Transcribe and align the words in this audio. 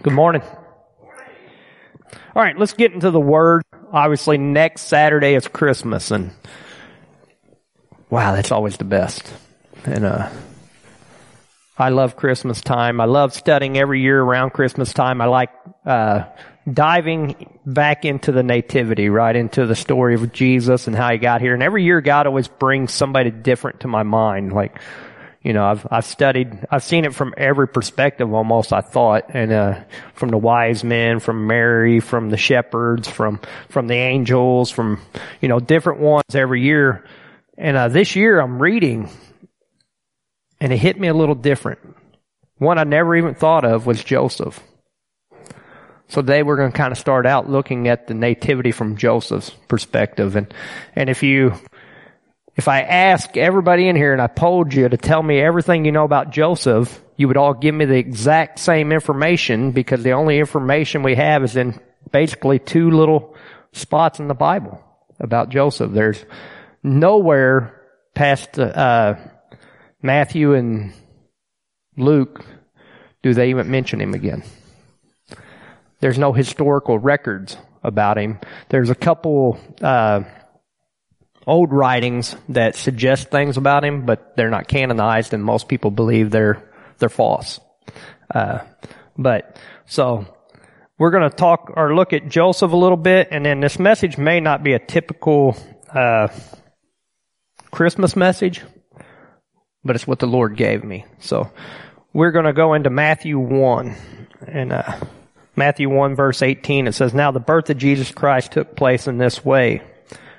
Good 0.00 0.12
morning. 0.12 0.42
All 0.42 2.42
right, 2.42 2.56
let's 2.56 2.72
get 2.72 2.92
into 2.92 3.10
the 3.10 3.18
word. 3.18 3.64
Obviously, 3.92 4.38
next 4.38 4.82
Saturday 4.82 5.34
is 5.34 5.48
Christmas, 5.48 6.12
and 6.12 6.30
wow, 8.08 8.32
that's 8.32 8.52
always 8.52 8.76
the 8.76 8.84
best. 8.84 9.28
And 9.84 10.04
uh, 10.04 10.30
I 11.76 11.88
love 11.88 12.14
Christmas 12.14 12.60
time. 12.60 13.00
I 13.00 13.06
love 13.06 13.34
studying 13.34 13.76
every 13.76 14.00
year 14.00 14.22
around 14.22 14.50
Christmas 14.50 14.92
time. 14.92 15.20
I 15.20 15.24
like 15.24 15.50
uh, 15.84 16.26
diving 16.72 17.58
back 17.66 18.04
into 18.04 18.30
the 18.30 18.44
nativity, 18.44 19.08
right 19.08 19.34
into 19.34 19.66
the 19.66 19.74
story 19.74 20.14
of 20.14 20.32
Jesus 20.32 20.86
and 20.86 20.94
how 20.94 21.10
he 21.10 21.18
got 21.18 21.40
here. 21.40 21.54
And 21.54 21.62
every 21.62 21.82
year, 21.82 22.00
God 22.00 22.28
always 22.28 22.46
brings 22.46 22.92
somebody 22.92 23.32
different 23.32 23.80
to 23.80 23.88
my 23.88 24.04
mind, 24.04 24.52
like 24.52 24.80
you 25.48 25.54
know, 25.54 25.64
I've, 25.64 25.86
I've 25.90 26.04
studied, 26.04 26.66
I've 26.70 26.82
seen 26.82 27.06
it 27.06 27.14
from 27.14 27.32
every 27.34 27.68
perspective 27.68 28.34
almost, 28.34 28.70
I 28.70 28.82
thought, 28.82 29.30
and, 29.30 29.50
uh, 29.50 29.80
from 30.12 30.28
the 30.28 30.36
wise 30.36 30.84
men, 30.84 31.20
from 31.20 31.46
Mary, 31.46 32.00
from 32.00 32.28
the 32.28 32.36
shepherds, 32.36 33.08
from, 33.08 33.40
from 33.70 33.86
the 33.86 33.94
angels, 33.94 34.70
from, 34.70 35.00
you 35.40 35.48
know, 35.48 35.58
different 35.58 36.00
ones 36.00 36.34
every 36.34 36.60
year. 36.60 37.06
And, 37.56 37.78
uh, 37.78 37.88
this 37.88 38.14
year 38.14 38.38
I'm 38.38 38.60
reading 38.60 39.08
and 40.60 40.70
it 40.70 40.76
hit 40.76 41.00
me 41.00 41.08
a 41.08 41.14
little 41.14 41.34
different. 41.34 41.78
One 42.58 42.76
I 42.76 42.84
never 42.84 43.16
even 43.16 43.34
thought 43.34 43.64
of 43.64 43.86
was 43.86 44.04
Joseph. 44.04 44.60
So 46.08 46.20
today 46.20 46.42
we're 46.42 46.58
going 46.58 46.72
to 46.72 46.76
kind 46.76 46.92
of 46.92 46.98
start 46.98 47.24
out 47.24 47.48
looking 47.48 47.88
at 47.88 48.06
the 48.06 48.12
nativity 48.12 48.70
from 48.70 48.98
Joseph's 48.98 49.48
perspective. 49.66 50.36
And, 50.36 50.52
and 50.94 51.08
if 51.08 51.22
you, 51.22 51.54
if 52.58 52.66
I 52.66 52.82
ask 52.82 53.36
everybody 53.36 53.88
in 53.88 53.94
here 53.94 54.12
and 54.12 54.20
I 54.20 54.26
polled 54.26 54.74
you 54.74 54.88
to 54.88 54.96
tell 54.96 55.22
me 55.22 55.38
everything 55.38 55.84
you 55.84 55.92
know 55.92 56.02
about 56.02 56.32
Joseph, 56.32 57.00
you 57.16 57.28
would 57.28 57.36
all 57.36 57.54
give 57.54 57.72
me 57.72 57.84
the 57.84 57.96
exact 57.96 58.58
same 58.58 58.90
information 58.90 59.70
because 59.70 60.02
the 60.02 60.10
only 60.10 60.40
information 60.40 61.04
we 61.04 61.14
have 61.14 61.44
is 61.44 61.54
in 61.54 61.78
basically 62.10 62.58
two 62.58 62.90
little 62.90 63.36
spots 63.70 64.18
in 64.18 64.26
the 64.26 64.34
Bible 64.34 64.82
about 65.20 65.50
Joseph. 65.50 65.92
There's 65.92 66.24
nowhere 66.82 67.80
past 68.16 68.58
uh, 68.58 69.14
Matthew 70.02 70.54
and 70.54 70.92
Luke 71.96 72.44
do 73.22 73.34
they 73.34 73.50
even 73.50 73.70
mention 73.70 74.00
him 74.00 74.14
again. 74.14 74.42
There's 76.00 76.18
no 76.18 76.32
historical 76.32 76.98
records 76.98 77.56
about 77.84 78.18
him. 78.18 78.40
There's 78.68 78.90
a 78.90 78.96
couple 78.96 79.60
uh, 79.80 80.22
old 81.48 81.72
writings 81.72 82.36
that 82.50 82.76
suggest 82.76 83.30
things 83.30 83.56
about 83.56 83.84
him, 83.84 84.06
but 84.06 84.36
they're 84.36 84.50
not 84.50 84.68
canonized, 84.68 85.32
and 85.32 85.42
most 85.42 85.66
people 85.66 85.90
believe 85.90 86.30
they're 86.30 86.62
they're 86.98 87.08
false. 87.08 87.58
Uh, 88.32 88.58
but 89.16 89.58
so 89.86 90.26
we're 90.98 91.10
going 91.10 91.28
to 91.28 91.36
talk 91.36 91.72
or 91.74 91.94
look 91.94 92.12
at 92.12 92.28
Joseph 92.28 92.72
a 92.72 92.76
little 92.76 92.96
bit, 92.96 93.28
and 93.30 93.44
then 93.46 93.60
this 93.60 93.78
message 93.78 94.18
may 94.18 94.40
not 94.40 94.62
be 94.62 94.74
a 94.74 94.78
typical 94.78 95.56
uh, 95.92 96.28
Christmas 97.70 98.14
message, 98.14 98.62
but 99.82 99.96
it's 99.96 100.06
what 100.06 100.18
the 100.18 100.26
Lord 100.26 100.56
gave 100.56 100.84
me. 100.84 101.06
So 101.20 101.50
we're 102.12 102.32
going 102.32 102.44
to 102.44 102.52
go 102.52 102.74
into 102.74 102.90
Matthew 102.90 103.38
one, 103.38 103.96
and 104.46 104.72
uh, 104.72 105.00
Matthew 105.56 105.88
one 105.88 106.14
verse 106.14 106.42
eighteen. 106.42 106.86
It 106.86 106.92
says, 106.92 107.14
"Now 107.14 107.30
the 107.30 107.40
birth 107.40 107.70
of 107.70 107.78
Jesus 107.78 108.10
Christ 108.10 108.52
took 108.52 108.76
place 108.76 109.06
in 109.06 109.18
this 109.18 109.44
way." 109.44 109.82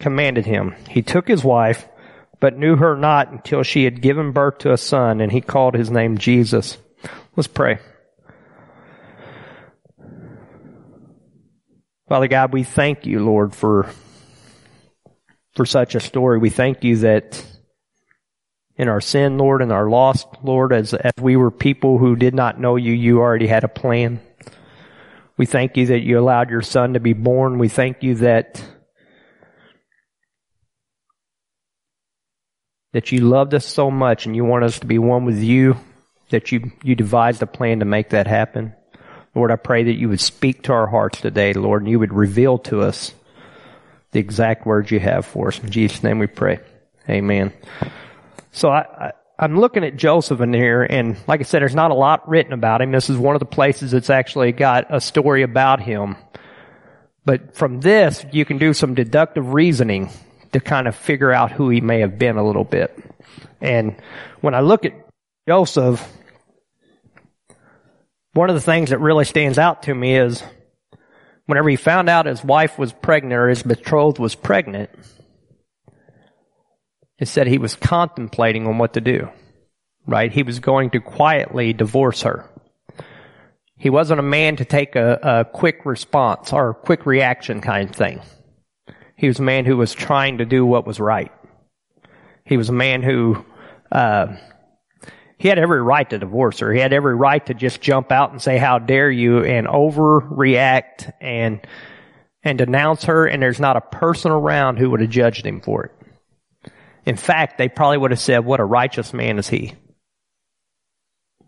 commanded 0.00 0.46
him. 0.46 0.74
He 0.88 1.02
took 1.02 1.28
his 1.28 1.44
wife, 1.44 1.86
but 2.40 2.58
knew 2.58 2.76
her 2.76 2.96
not 2.96 3.30
until 3.30 3.62
she 3.62 3.84
had 3.84 4.02
given 4.02 4.32
birth 4.32 4.58
to 4.58 4.72
a 4.72 4.78
son, 4.78 5.20
and 5.20 5.30
he 5.30 5.40
called 5.40 5.74
his 5.74 5.90
name 5.90 6.18
Jesus. 6.18 6.78
Let's 7.36 7.46
pray. 7.46 7.78
Father 12.08 12.26
God, 12.26 12.52
we 12.52 12.64
thank 12.64 13.06
you, 13.06 13.24
Lord, 13.24 13.54
for, 13.54 13.88
for 15.54 15.64
such 15.64 15.94
a 15.94 16.00
story. 16.00 16.38
We 16.38 16.50
thank 16.50 16.82
you 16.82 16.96
that 16.98 17.44
in 18.76 18.88
our 18.88 19.00
sin, 19.00 19.38
Lord, 19.38 19.62
and 19.62 19.70
our 19.70 19.88
lost, 19.88 20.26
Lord, 20.42 20.72
as, 20.72 20.94
as 20.94 21.12
we 21.20 21.36
were 21.36 21.50
people 21.50 21.98
who 21.98 22.16
did 22.16 22.34
not 22.34 22.58
know 22.58 22.76
you, 22.76 22.92
you 22.92 23.20
already 23.20 23.46
had 23.46 23.62
a 23.62 23.68
plan. 23.68 24.20
We 25.36 25.46
thank 25.46 25.76
you 25.76 25.86
that 25.86 26.00
you 26.00 26.18
allowed 26.18 26.50
your 26.50 26.62
son 26.62 26.94
to 26.94 27.00
be 27.00 27.12
born. 27.12 27.58
We 27.58 27.68
thank 27.68 28.02
you 28.02 28.16
that 28.16 28.64
that 32.92 33.12
you 33.12 33.20
loved 33.20 33.54
us 33.54 33.66
so 33.66 33.90
much 33.90 34.26
and 34.26 34.34
you 34.34 34.44
want 34.44 34.64
us 34.64 34.80
to 34.80 34.86
be 34.86 34.98
one 34.98 35.24
with 35.24 35.42
you, 35.42 35.76
that 36.30 36.52
you, 36.52 36.72
you 36.82 36.94
devised 36.94 37.42
a 37.42 37.46
plan 37.46 37.80
to 37.80 37.84
make 37.84 38.10
that 38.10 38.26
happen. 38.26 38.74
Lord, 39.34 39.52
I 39.52 39.56
pray 39.56 39.84
that 39.84 39.94
you 39.94 40.08
would 40.08 40.20
speak 40.20 40.64
to 40.64 40.72
our 40.72 40.88
hearts 40.88 41.20
today, 41.20 41.52
Lord, 41.52 41.82
and 41.82 41.90
you 41.90 41.98
would 42.00 42.12
reveal 42.12 42.58
to 42.58 42.82
us 42.82 43.14
the 44.10 44.18
exact 44.18 44.66
words 44.66 44.90
you 44.90 44.98
have 44.98 45.24
for 45.24 45.48
us. 45.48 45.58
In 45.60 45.70
Jesus' 45.70 46.02
name 46.02 46.18
we 46.18 46.26
pray. 46.26 46.58
Amen. 47.08 47.52
So 48.50 48.70
I, 48.70 49.12
I, 49.38 49.44
am 49.44 49.58
looking 49.58 49.84
at 49.84 49.96
Joseph 49.96 50.40
in 50.40 50.52
here, 50.52 50.82
and 50.82 51.16
like 51.28 51.40
I 51.40 51.44
said, 51.44 51.62
there's 51.62 51.76
not 51.76 51.92
a 51.92 51.94
lot 51.94 52.28
written 52.28 52.52
about 52.52 52.82
him. 52.82 52.90
This 52.90 53.08
is 53.08 53.16
one 53.16 53.36
of 53.36 53.40
the 53.40 53.46
places 53.46 53.92
that's 53.92 54.10
actually 54.10 54.50
got 54.50 54.92
a 54.94 55.00
story 55.00 55.42
about 55.42 55.80
him. 55.80 56.16
But 57.24 57.54
from 57.54 57.80
this, 57.80 58.24
you 58.32 58.44
can 58.44 58.58
do 58.58 58.74
some 58.74 58.94
deductive 58.94 59.52
reasoning 59.52 60.10
to 60.52 60.60
kind 60.60 60.88
of 60.88 60.96
figure 60.96 61.32
out 61.32 61.52
who 61.52 61.68
he 61.70 61.80
may 61.80 62.00
have 62.00 62.18
been 62.18 62.36
a 62.36 62.44
little 62.44 62.64
bit. 62.64 62.96
And 63.60 63.96
when 64.40 64.54
I 64.54 64.60
look 64.60 64.84
at 64.84 64.94
Joseph, 65.48 66.06
one 68.32 68.48
of 68.48 68.54
the 68.54 68.60
things 68.60 68.90
that 68.90 68.98
really 68.98 69.24
stands 69.24 69.58
out 69.58 69.84
to 69.84 69.94
me 69.94 70.16
is 70.16 70.42
whenever 71.46 71.68
he 71.68 71.76
found 71.76 72.08
out 72.08 72.26
his 72.26 72.44
wife 72.44 72.78
was 72.78 72.92
pregnant 72.92 73.34
or 73.34 73.48
his 73.48 73.62
betrothed 73.62 74.18
was 74.18 74.34
pregnant, 74.34 74.90
it 77.18 77.28
said 77.28 77.46
he 77.46 77.58
was 77.58 77.76
contemplating 77.76 78.66
on 78.66 78.78
what 78.78 78.94
to 78.94 79.00
do. 79.00 79.28
Right? 80.06 80.32
He 80.32 80.42
was 80.42 80.60
going 80.60 80.90
to 80.90 81.00
quietly 81.00 81.72
divorce 81.72 82.22
her. 82.22 82.48
He 83.76 83.90
wasn't 83.90 84.20
a 84.20 84.24
man 84.24 84.56
to 84.56 84.64
take 84.64 84.96
a, 84.96 85.18
a 85.22 85.44
quick 85.44 85.84
response 85.84 86.52
or 86.52 86.74
quick 86.74 87.06
reaction 87.06 87.60
kind 87.60 87.90
of 87.90 87.96
thing. 87.96 88.20
He 89.20 89.28
was 89.28 89.38
a 89.38 89.42
man 89.42 89.66
who 89.66 89.76
was 89.76 89.92
trying 89.92 90.38
to 90.38 90.46
do 90.46 90.64
what 90.64 90.86
was 90.86 90.98
right. 90.98 91.30
He 92.46 92.56
was 92.56 92.70
a 92.70 92.72
man 92.72 93.02
who, 93.02 93.44
uh, 93.92 94.28
he 95.36 95.48
had 95.48 95.58
every 95.58 95.82
right 95.82 96.08
to 96.08 96.18
divorce 96.18 96.60
her. 96.60 96.72
He 96.72 96.80
had 96.80 96.94
every 96.94 97.14
right 97.14 97.44
to 97.44 97.52
just 97.52 97.82
jump 97.82 98.12
out 98.12 98.30
and 98.32 98.40
say, 98.40 98.56
how 98.56 98.78
dare 98.78 99.10
you, 99.10 99.44
and 99.44 99.66
overreact 99.66 101.12
and, 101.20 101.60
and 102.42 102.56
denounce 102.56 103.04
her, 103.04 103.26
and 103.26 103.42
there's 103.42 103.60
not 103.60 103.76
a 103.76 103.82
person 103.82 104.30
around 104.30 104.78
who 104.78 104.88
would 104.88 105.02
have 105.02 105.10
judged 105.10 105.44
him 105.44 105.60
for 105.60 105.84
it. 105.84 106.72
In 107.04 107.16
fact, 107.16 107.58
they 107.58 107.68
probably 107.68 107.98
would 107.98 108.12
have 108.12 108.20
said, 108.20 108.46
what 108.46 108.58
a 108.58 108.64
righteous 108.64 109.12
man 109.12 109.38
is 109.38 109.50
he. 109.50 109.74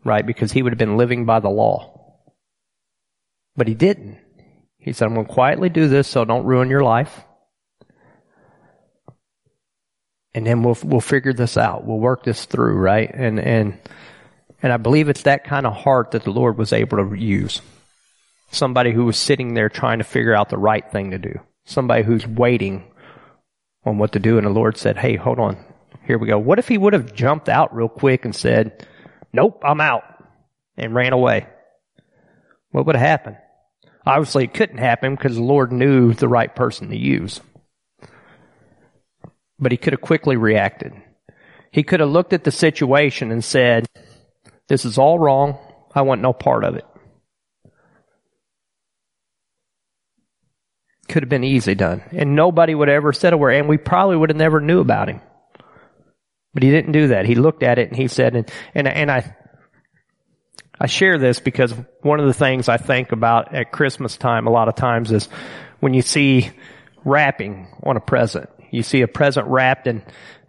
Right? 0.05 0.27
Because 0.27 0.53
he 0.53 0.63
would 0.63 0.73
have 0.73 0.79
been 0.79 0.99
living 0.99 1.25
by 1.25 1.41
the 1.41 1.49
law. 1.49 2.21
But 3.57 3.67
he 3.67 3.73
didn't. 3.73 4.19
He 4.77 4.93
said, 4.93 5.07
I'm 5.07 5.15
going 5.15 5.27
to 5.27 5.33
quietly 5.33 5.71
do 5.71 5.89
this 5.89 6.07
so 6.07 6.27
don't 6.27 6.45
ruin 6.45 6.69
your 6.69 6.85
life 6.85 7.25
and 10.35 10.47
then 10.47 10.63
we'll 10.63 10.79
we'll 10.83 11.01
figure 11.01 11.33
this 11.33 11.57
out. 11.57 11.85
We'll 11.85 11.99
work 11.99 12.25
this 12.25 12.45
through, 12.45 12.77
right? 12.77 13.11
And 13.13 13.39
and 13.39 13.79
and 14.63 14.73
I 14.73 14.77
believe 14.77 15.09
it's 15.09 15.23
that 15.23 15.45
kind 15.45 15.67
of 15.67 15.75
heart 15.75 16.13
that 16.13 16.25
the 16.25 16.31
Lord 16.31 16.57
was 16.57 16.73
able 16.73 16.99
to 16.99 17.15
use. 17.17 17.61
Somebody 18.51 18.93
who 18.93 19.05
was 19.05 19.17
sitting 19.17 19.55
there 19.55 19.69
trying 19.69 19.99
to 19.99 20.05
figure 20.05 20.35
out 20.35 20.49
the 20.51 20.59
right 20.59 20.89
thing 20.91 21.11
to 21.13 21.19
do. 21.19 21.41
somebody 21.65 22.03
who's 22.03 22.27
waiting 22.27 22.85
on 23.85 23.99
what 23.99 24.13
to 24.13 24.19
do. 24.19 24.39
And 24.39 24.47
the 24.47 24.51
Lord 24.51 24.77
said, 24.77 24.97
Hey, 24.97 25.17
hold 25.17 25.39
on. 25.39 25.57
Here 26.07 26.19
we 26.19 26.27
go. 26.27 26.39
What 26.39 26.59
if 26.59 26.69
he 26.69 26.79
would 26.79 26.93
have 26.93 27.15
jumped 27.15 27.49
out 27.49 27.75
real 27.75 27.89
quick 27.89 28.25
and 28.25 28.35
said, 28.35 28.87
Nope, 29.33 29.63
I'm 29.65 29.81
out 29.81 30.03
and 30.77 30.95
ran 30.95 31.13
away? 31.13 31.47
What 32.71 32.87
would 32.87 32.97
have 32.97 33.07
happened? 33.07 33.37
Obviously 34.05 34.45
it 34.45 34.55
couldn't 34.55 34.79
happen 34.79 35.15
because 35.15 35.37
the 35.37 35.43
Lord 35.43 35.73
knew 35.73 36.13
the 36.13 36.29
right 36.29 36.55
person 36.55 36.89
to 36.89 36.97
use. 36.97 37.41
But 39.63 39.71
he 39.71 39.79
could 39.79 39.93
have 39.93 40.01
quickly 40.01 40.37
reacted. 40.37 40.93
He 41.71 41.85
could 41.85 42.01
have 42.01 42.09
looked 42.09 42.33
at 42.33 42.43
the 42.43 42.51
situation 42.51 43.31
and 43.31 43.45
said, 43.45 43.87
this 44.69 44.85
is 44.85 44.99
all 44.99 45.21
wrong. 45.21 45.57
I 45.95 46.03
want 46.03 46.21
no 46.21 46.33
part 46.33 46.65
of 46.65 46.75
it. 46.75 46.85
Could 51.09 51.23
have 51.23 51.31
been 51.31 51.45
easy 51.45 51.77
done. 51.77 52.03
And 52.11 52.35
nobody 52.35 52.75
would 52.75 52.89
ever 52.89 53.13
said 53.13 53.35
a 53.35 53.37
word. 53.37 53.53
And 53.53 53.69
we 53.69 53.79
probably 53.79 54.17
would 54.17 54.31
have 54.31 54.37
never 54.37 54.61
knew 54.61 54.81
about 54.81 55.09
him. 55.09 55.21
But 56.53 56.65
he 56.65 56.71
didn't 56.71 56.93
do 56.93 57.09
that. 57.09 57.25
He 57.25 57.37
looked 57.37 57.63
at 57.63 57.79
it 57.79 57.89
and 57.89 57.97
he 57.97 58.09
said, 58.09 58.35
and, 58.35 58.51
and, 58.75 58.89
and 58.89 59.11
I, 59.11 59.37
I 60.81 60.87
share 60.87 61.19
this 61.19 61.39
because 61.39 61.73
one 62.01 62.19
of 62.19 62.27
the 62.27 62.35
things 62.35 62.69
I 62.69 62.79
think 62.79 63.13
about 63.13 63.55
at 63.55 63.71
Christmas 63.71 64.17
time 64.17 64.49
a 64.49 64.51
lot 64.51 64.67
of 64.67 64.75
times 64.75 65.13
is 65.13 65.29
when 65.79 65.95
you 65.95 66.03
see 66.03 66.51
wrapping 67.05 67.69
on 67.85 67.97
a 67.97 68.01
present. 68.01 68.51
You 68.73 68.83
see 68.83 69.03
a 69.03 69.09
present 69.09 69.47
wrapped 69.47 69.87
and, 69.87 70.03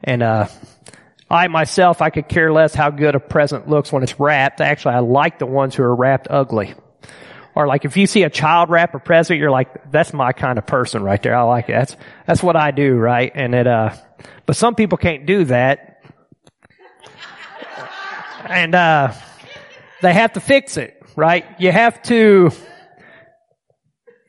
and, 0.04 0.24
uh, 0.24 0.48
I 1.30 1.48
myself, 1.48 2.02
I 2.02 2.10
could 2.10 2.28
care 2.28 2.52
less 2.52 2.76
how 2.76 2.90
good 2.92 3.16
a 3.16 3.20
present 3.20 3.68
looks 3.68 3.92
when 3.92 4.04
it's 4.04 4.20
wrapped. 4.20 4.62
Actually, 4.62 4.96
I 4.96 5.00
like 5.00 5.40
the 5.40 5.46
ones 5.46 5.74
who 5.74 5.84
are 5.84 5.96
wrapped 5.96 6.28
ugly. 6.30 6.76
Or 7.56 7.68
like 7.68 7.86
if 7.86 7.98
you 7.98 8.08
see 8.08 8.24
a 8.24 8.30
child 8.30 8.70
wrap 8.70 8.96
a 8.96 9.00
present, 9.00 9.40
you're 9.40 9.52
like, 9.52 9.92
that's 9.92 10.14
my 10.14 10.32
kind 10.32 10.58
of 10.58 10.66
person 10.66 11.04
right 11.04 11.22
there. 11.22 11.36
I 11.36 11.44
like 11.44 11.70
it. 11.70 11.74
That's, 11.74 11.98
that's 12.26 12.44
what 12.44 12.56
I 12.56 12.72
do, 12.72 12.96
right? 12.96 13.32
And 13.34 13.54
it, 13.56 13.68
uh, 13.68 13.96
but 14.46 14.56
some 14.56 14.76
people 14.76 14.98
can't 14.98 15.26
do 15.26 15.46
that. 15.46 16.04
And, 18.46 18.76
uh, 18.76 19.14
they 20.02 20.14
have 20.14 20.34
to 20.34 20.40
fix 20.40 20.78
it, 20.78 21.02
right? 21.16 21.46
You 21.60 21.72
have 21.72 22.02
to, 22.04 22.52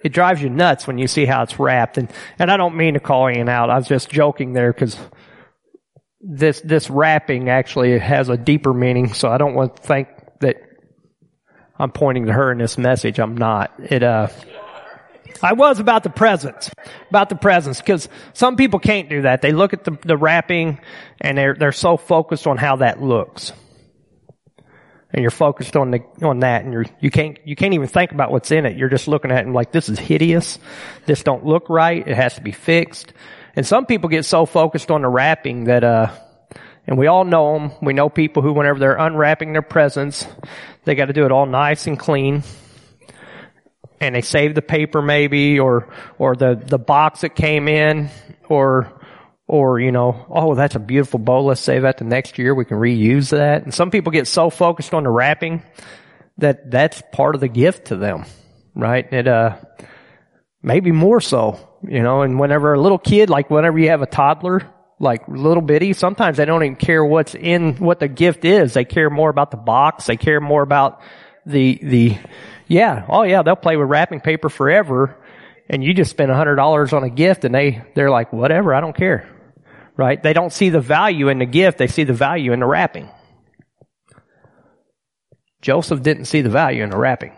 it 0.04 0.12
drives 0.12 0.42
you 0.42 0.50
nuts 0.50 0.86
when 0.86 0.98
you 0.98 1.08
see 1.08 1.24
how 1.24 1.42
it's 1.42 1.58
wrapped. 1.58 1.96
And, 1.96 2.12
and 2.38 2.52
I 2.52 2.58
don't 2.58 2.76
mean 2.76 2.94
to 2.94 3.00
call 3.00 3.28
Ian 3.30 3.48
out. 3.48 3.70
I 3.70 3.76
was 3.76 3.88
just 3.88 4.10
joking 4.10 4.52
there 4.52 4.70
because 4.70 4.98
this, 6.20 6.60
this 6.60 6.90
wrapping 6.90 7.48
actually 7.48 7.98
has 7.98 8.28
a 8.28 8.36
deeper 8.36 8.74
meaning. 8.74 9.14
So 9.14 9.30
I 9.30 9.38
don't 9.38 9.54
want 9.54 9.76
to 9.76 9.82
think 9.82 10.08
that 10.40 10.56
I'm 11.78 11.90
pointing 11.90 12.26
to 12.26 12.32
her 12.34 12.52
in 12.52 12.58
this 12.58 12.76
message. 12.76 13.18
I'm 13.18 13.36
not. 13.36 13.72
It, 13.78 14.02
uh, 14.02 14.28
I 15.42 15.54
was 15.54 15.80
about 15.80 16.02
the 16.02 16.10
presents, 16.10 16.70
about 17.08 17.30
the 17.30 17.36
presents, 17.36 17.80
because 17.80 18.08
some 18.34 18.56
people 18.56 18.80
can't 18.80 19.08
do 19.08 19.22
that. 19.22 19.40
They 19.40 19.52
look 19.52 19.72
at 19.72 19.84
the, 19.84 19.98
the 20.04 20.18
wrapping 20.18 20.80
and 21.18 21.38
they're, 21.38 21.54
they're 21.54 21.72
so 21.72 21.96
focused 21.96 22.46
on 22.46 22.58
how 22.58 22.76
that 22.76 23.02
looks 23.02 23.52
and 25.14 25.22
you're 25.22 25.30
focused 25.30 25.76
on 25.76 25.92
the 25.92 26.02
on 26.22 26.40
that 26.40 26.64
and 26.64 26.72
you're 26.72 26.84
you 26.98 27.08
can't 27.08 27.38
you 27.44 27.54
can't 27.54 27.72
even 27.72 27.86
think 27.86 28.10
about 28.10 28.32
what's 28.32 28.50
in 28.50 28.66
it. 28.66 28.76
You're 28.76 28.88
just 28.88 29.06
looking 29.06 29.30
at 29.30 29.38
it 29.38 29.46
and 29.46 29.54
like 29.54 29.70
this 29.70 29.88
is 29.88 29.96
hideous. 29.96 30.58
This 31.06 31.22
don't 31.22 31.46
look 31.46 31.70
right. 31.70 32.06
It 32.06 32.16
has 32.16 32.34
to 32.34 32.40
be 32.40 32.50
fixed. 32.50 33.12
And 33.54 33.64
some 33.64 33.86
people 33.86 34.08
get 34.10 34.24
so 34.24 34.44
focused 34.44 34.90
on 34.90 35.02
the 35.02 35.08
wrapping 35.08 35.64
that 35.64 35.84
uh 35.84 36.10
and 36.86 36.98
we 36.98 37.06
all 37.06 37.24
know 37.24 37.56
them 37.56 37.70
we 37.80 37.92
know 37.92 38.08
people 38.08 38.42
who 38.42 38.52
whenever 38.52 38.80
they're 38.80 38.96
unwrapping 38.96 39.52
their 39.52 39.62
presents 39.62 40.26
they 40.84 40.96
got 40.96 41.06
to 41.06 41.12
do 41.12 41.24
it 41.24 41.32
all 41.32 41.46
nice 41.46 41.86
and 41.86 41.96
clean. 41.96 42.42
And 44.00 44.16
they 44.16 44.20
save 44.20 44.56
the 44.56 44.62
paper 44.62 45.00
maybe 45.00 45.60
or 45.60 45.88
or 46.18 46.34
the 46.34 46.60
the 46.60 46.78
box 46.78 47.20
that 47.20 47.36
came 47.36 47.68
in 47.68 48.10
or 48.48 49.00
or, 49.46 49.78
you 49.78 49.92
know, 49.92 50.26
oh, 50.30 50.54
that's 50.54 50.74
a 50.74 50.80
beautiful 50.80 51.18
bowl. 51.18 51.46
Let's 51.46 51.60
save 51.60 51.82
that 51.82 51.98
to 51.98 52.04
next 52.04 52.38
year. 52.38 52.54
We 52.54 52.64
can 52.64 52.78
reuse 52.78 53.30
that. 53.30 53.64
And 53.64 53.74
some 53.74 53.90
people 53.90 54.10
get 54.10 54.26
so 54.26 54.48
focused 54.50 54.94
on 54.94 55.04
the 55.04 55.10
wrapping 55.10 55.62
that 56.38 56.70
that's 56.70 57.02
part 57.12 57.34
of 57.34 57.40
the 57.40 57.48
gift 57.48 57.86
to 57.86 57.96
them, 57.96 58.24
right? 58.74 59.10
It, 59.12 59.28
uh, 59.28 59.56
maybe 60.62 60.92
more 60.92 61.20
so, 61.20 61.60
you 61.86 62.02
know, 62.02 62.22
and 62.22 62.40
whenever 62.40 62.72
a 62.72 62.80
little 62.80 62.98
kid, 62.98 63.28
like 63.28 63.50
whenever 63.50 63.78
you 63.78 63.90
have 63.90 64.00
a 64.00 64.06
toddler, 64.06 64.62
like 64.98 65.28
little 65.28 65.62
bitty, 65.62 65.92
sometimes 65.92 66.38
they 66.38 66.46
don't 66.46 66.62
even 66.62 66.76
care 66.76 67.04
what's 67.04 67.34
in, 67.34 67.76
what 67.76 68.00
the 68.00 68.08
gift 68.08 68.46
is. 68.46 68.72
They 68.72 68.86
care 68.86 69.10
more 69.10 69.28
about 69.28 69.50
the 69.50 69.58
box. 69.58 70.06
They 70.06 70.16
care 70.16 70.40
more 70.40 70.62
about 70.62 71.02
the, 71.44 71.78
the, 71.82 72.18
yeah, 72.66 73.04
oh 73.10 73.24
yeah, 73.24 73.42
they'll 73.42 73.56
play 73.56 73.76
with 73.76 73.90
wrapping 73.90 74.20
paper 74.20 74.48
forever. 74.48 75.20
And 75.68 75.84
you 75.84 75.92
just 75.94 76.10
spend 76.10 76.30
a 76.30 76.34
hundred 76.34 76.56
dollars 76.56 76.92
on 76.92 77.04
a 77.04 77.10
gift 77.10 77.44
and 77.44 77.54
they, 77.54 77.82
they're 77.94 78.10
like, 78.10 78.32
whatever, 78.32 78.74
I 78.74 78.80
don't 78.80 78.96
care 78.96 79.33
right? 79.96 80.22
They 80.22 80.32
don't 80.32 80.52
see 80.52 80.70
the 80.70 80.80
value 80.80 81.28
in 81.28 81.38
the 81.38 81.46
gift, 81.46 81.78
they 81.78 81.86
see 81.86 82.04
the 82.04 82.12
value 82.12 82.52
in 82.52 82.60
the 82.60 82.66
wrapping. 82.66 83.08
Joseph 85.62 86.02
didn't 86.02 86.26
see 86.26 86.42
the 86.42 86.50
value 86.50 86.82
in 86.82 86.90
the 86.90 86.98
wrapping. 86.98 87.32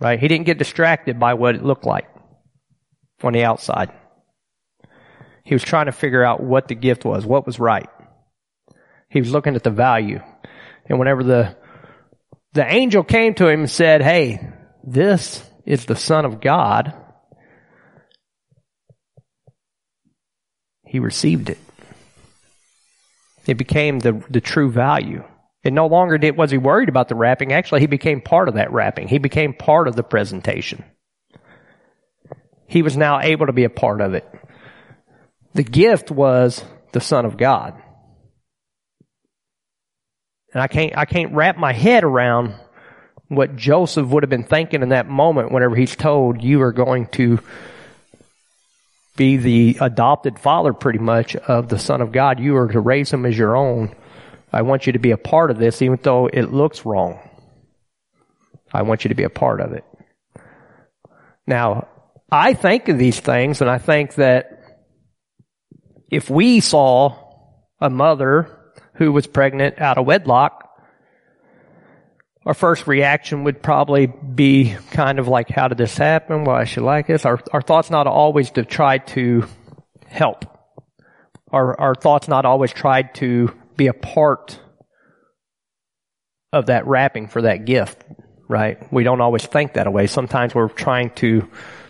Right? 0.00 0.18
He 0.18 0.28
didn't 0.28 0.46
get 0.46 0.58
distracted 0.58 1.20
by 1.20 1.34
what 1.34 1.54
it 1.54 1.62
looked 1.62 1.84
like 1.84 2.08
on 3.22 3.32
the 3.32 3.44
outside. 3.44 3.92
He 5.44 5.54
was 5.54 5.62
trying 5.62 5.86
to 5.86 5.92
figure 5.92 6.24
out 6.24 6.42
what 6.42 6.68
the 6.68 6.74
gift 6.74 7.04
was, 7.04 7.26
what 7.26 7.46
was 7.46 7.60
right. 7.60 7.88
He 9.10 9.20
was 9.20 9.30
looking 9.30 9.54
at 9.54 9.62
the 9.62 9.70
value. 9.70 10.20
And 10.86 10.98
whenever 10.98 11.22
the, 11.22 11.56
the 12.52 12.66
angel 12.66 13.04
came 13.04 13.34
to 13.34 13.48
him 13.48 13.60
and 13.60 13.70
said, 13.70 14.02
Hey, 14.02 14.50
this 14.82 15.42
is 15.66 15.84
the 15.84 15.96
son 15.96 16.24
of 16.24 16.40
God, 16.40 16.94
he 20.94 21.00
received 21.00 21.50
it. 21.50 21.58
It 23.48 23.54
became 23.54 23.98
the, 23.98 24.24
the 24.30 24.40
true 24.40 24.70
value. 24.70 25.24
It 25.64 25.72
no 25.72 25.88
longer 25.88 26.18
did, 26.18 26.36
was 26.36 26.52
he 26.52 26.56
worried 26.56 26.88
about 26.88 27.08
the 27.08 27.16
wrapping. 27.16 27.52
Actually, 27.52 27.80
he 27.80 27.88
became 27.88 28.20
part 28.20 28.46
of 28.46 28.54
that 28.54 28.72
wrapping. 28.72 29.08
He 29.08 29.18
became 29.18 29.54
part 29.54 29.88
of 29.88 29.96
the 29.96 30.04
presentation. 30.04 30.84
He 32.68 32.82
was 32.82 32.96
now 32.96 33.18
able 33.18 33.46
to 33.46 33.52
be 33.52 33.64
a 33.64 33.70
part 33.70 34.00
of 34.00 34.14
it. 34.14 34.24
The 35.52 35.64
gift 35.64 36.12
was 36.12 36.62
the 36.92 37.00
Son 37.00 37.24
of 37.24 37.36
God. 37.36 37.74
And 40.52 40.62
I 40.62 40.68
can't, 40.68 40.96
I 40.96 41.06
can't 41.06 41.34
wrap 41.34 41.56
my 41.56 41.72
head 41.72 42.04
around 42.04 42.54
what 43.26 43.56
Joseph 43.56 44.06
would 44.06 44.22
have 44.22 44.30
been 44.30 44.44
thinking 44.44 44.82
in 44.82 44.90
that 44.90 45.08
moment 45.08 45.50
whenever 45.50 45.74
he's 45.74 45.96
told 45.96 46.40
you 46.40 46.62
are 46.62 46.70
going 46.70 47.08
to 47.08 47.40
be 49.16 49.36
the 49.36 49.78
adopted 49.80 50.38
father 50.38 50.72
pretty 50.72 50.98
much 50.98 51.36
of 51.36 51.68
the 51.68 51.78
son 51.78 52.00
of 52.00 52.12
God. 52.12 52.40
You 52.40 52.56
are 52.56 52.68
to 52.68 52.80
raise 52.80 53.12
him 53.12 53.26
as 53.26 53.36
your 53.36 53.56
own. 53.56 53.94
I 54.52 54.62
want 54.62 54.86
you 54.86 54.94
to 54.94 54.98
be 54.98 55.12
a 55.12 55.16
part 55.16 55.50
of 55.50 55.58
this 55.58 55.82
even 55.82 55.98
though 56.02 56.26
it 56.26 56.52
looks 56.52 56.84
wrong. 56.84 57.20
I 58.72 58.82
want 58.82 59.04
you 59.04 59.08
to 59.08 59.14
be 59.14 59.24
a 59.24 59.30
part 59.30 59.60
of 59.60 59.72
it. 59.72 59.84
Now, 61.46 61.88
I 62.30 62.54
think 62.54 62.88
of 62.88 62.98
these 62.98 63.20
things 63.20 63.60
and 63.60 63.70
I 63.70 63.78
think 63.78 64.14
that 64.14 64.50
if 66.10 66.28
we 66.28 66.60
saw 66.60 67.16
a 67.80 67.90
mother 67.90 68.50
who 68.94 69.12
was 69.12 69.26
pregnant 69.26 69.80
out 69.80 69.98
of 69.98 70.06
wedlock, 70.06 70.63
our 72.46 72.54
first 72.54 72.86
reaction 72.86 73.44
would 73.44 73.62
probably 73.62 74.06
be 74.06 74.76
kind 74.90 75.18
of 75.18 75.28
like, 75.28 75.48
how 75.48 75.68
did 75.68 75.78
this 75.78 75.96
happen? 75.96 76.44
Why 76.44 76.64
should 76.64 76.82
I 76.82 76.86
like 76.86 77.06
this? 77.06 77.24
Our, 77.24 77.40
our 77.52 77.62
thoughts 77.62 77.90
not 77.90 78.06
always 78.06 78.50
to 78.52 78.64
try 78.64 78.98
to 78.98 79.46
help. 80.06 80.44
Our, 81.50 81.80
our 81.80 81.94
thoughts 81.94 82.28
not 82.28 82.44
always 82.44 82.72
tried 82.72 83.14
to 83.16 83.54
be 83.76 83.86
a 83.86 83.94
part 83.94 84.60
of 86.52 86.66
that 86.66 86.86
wrapping 86.86 87.28
for 87.28 87.42
that 87.42 87.64
gift, 87.64 88.04
right? 88.48 88.92
We 88.92 89.04
don't 89.04 89.20
always 89.20 89.46
think 89.46 89.74
that 89.74 89.90
way. 89.92 90.06
Sometimes 90.06 90.54
we're 90.54 90.68
trying 90.68 91.10
to 91.16 91.48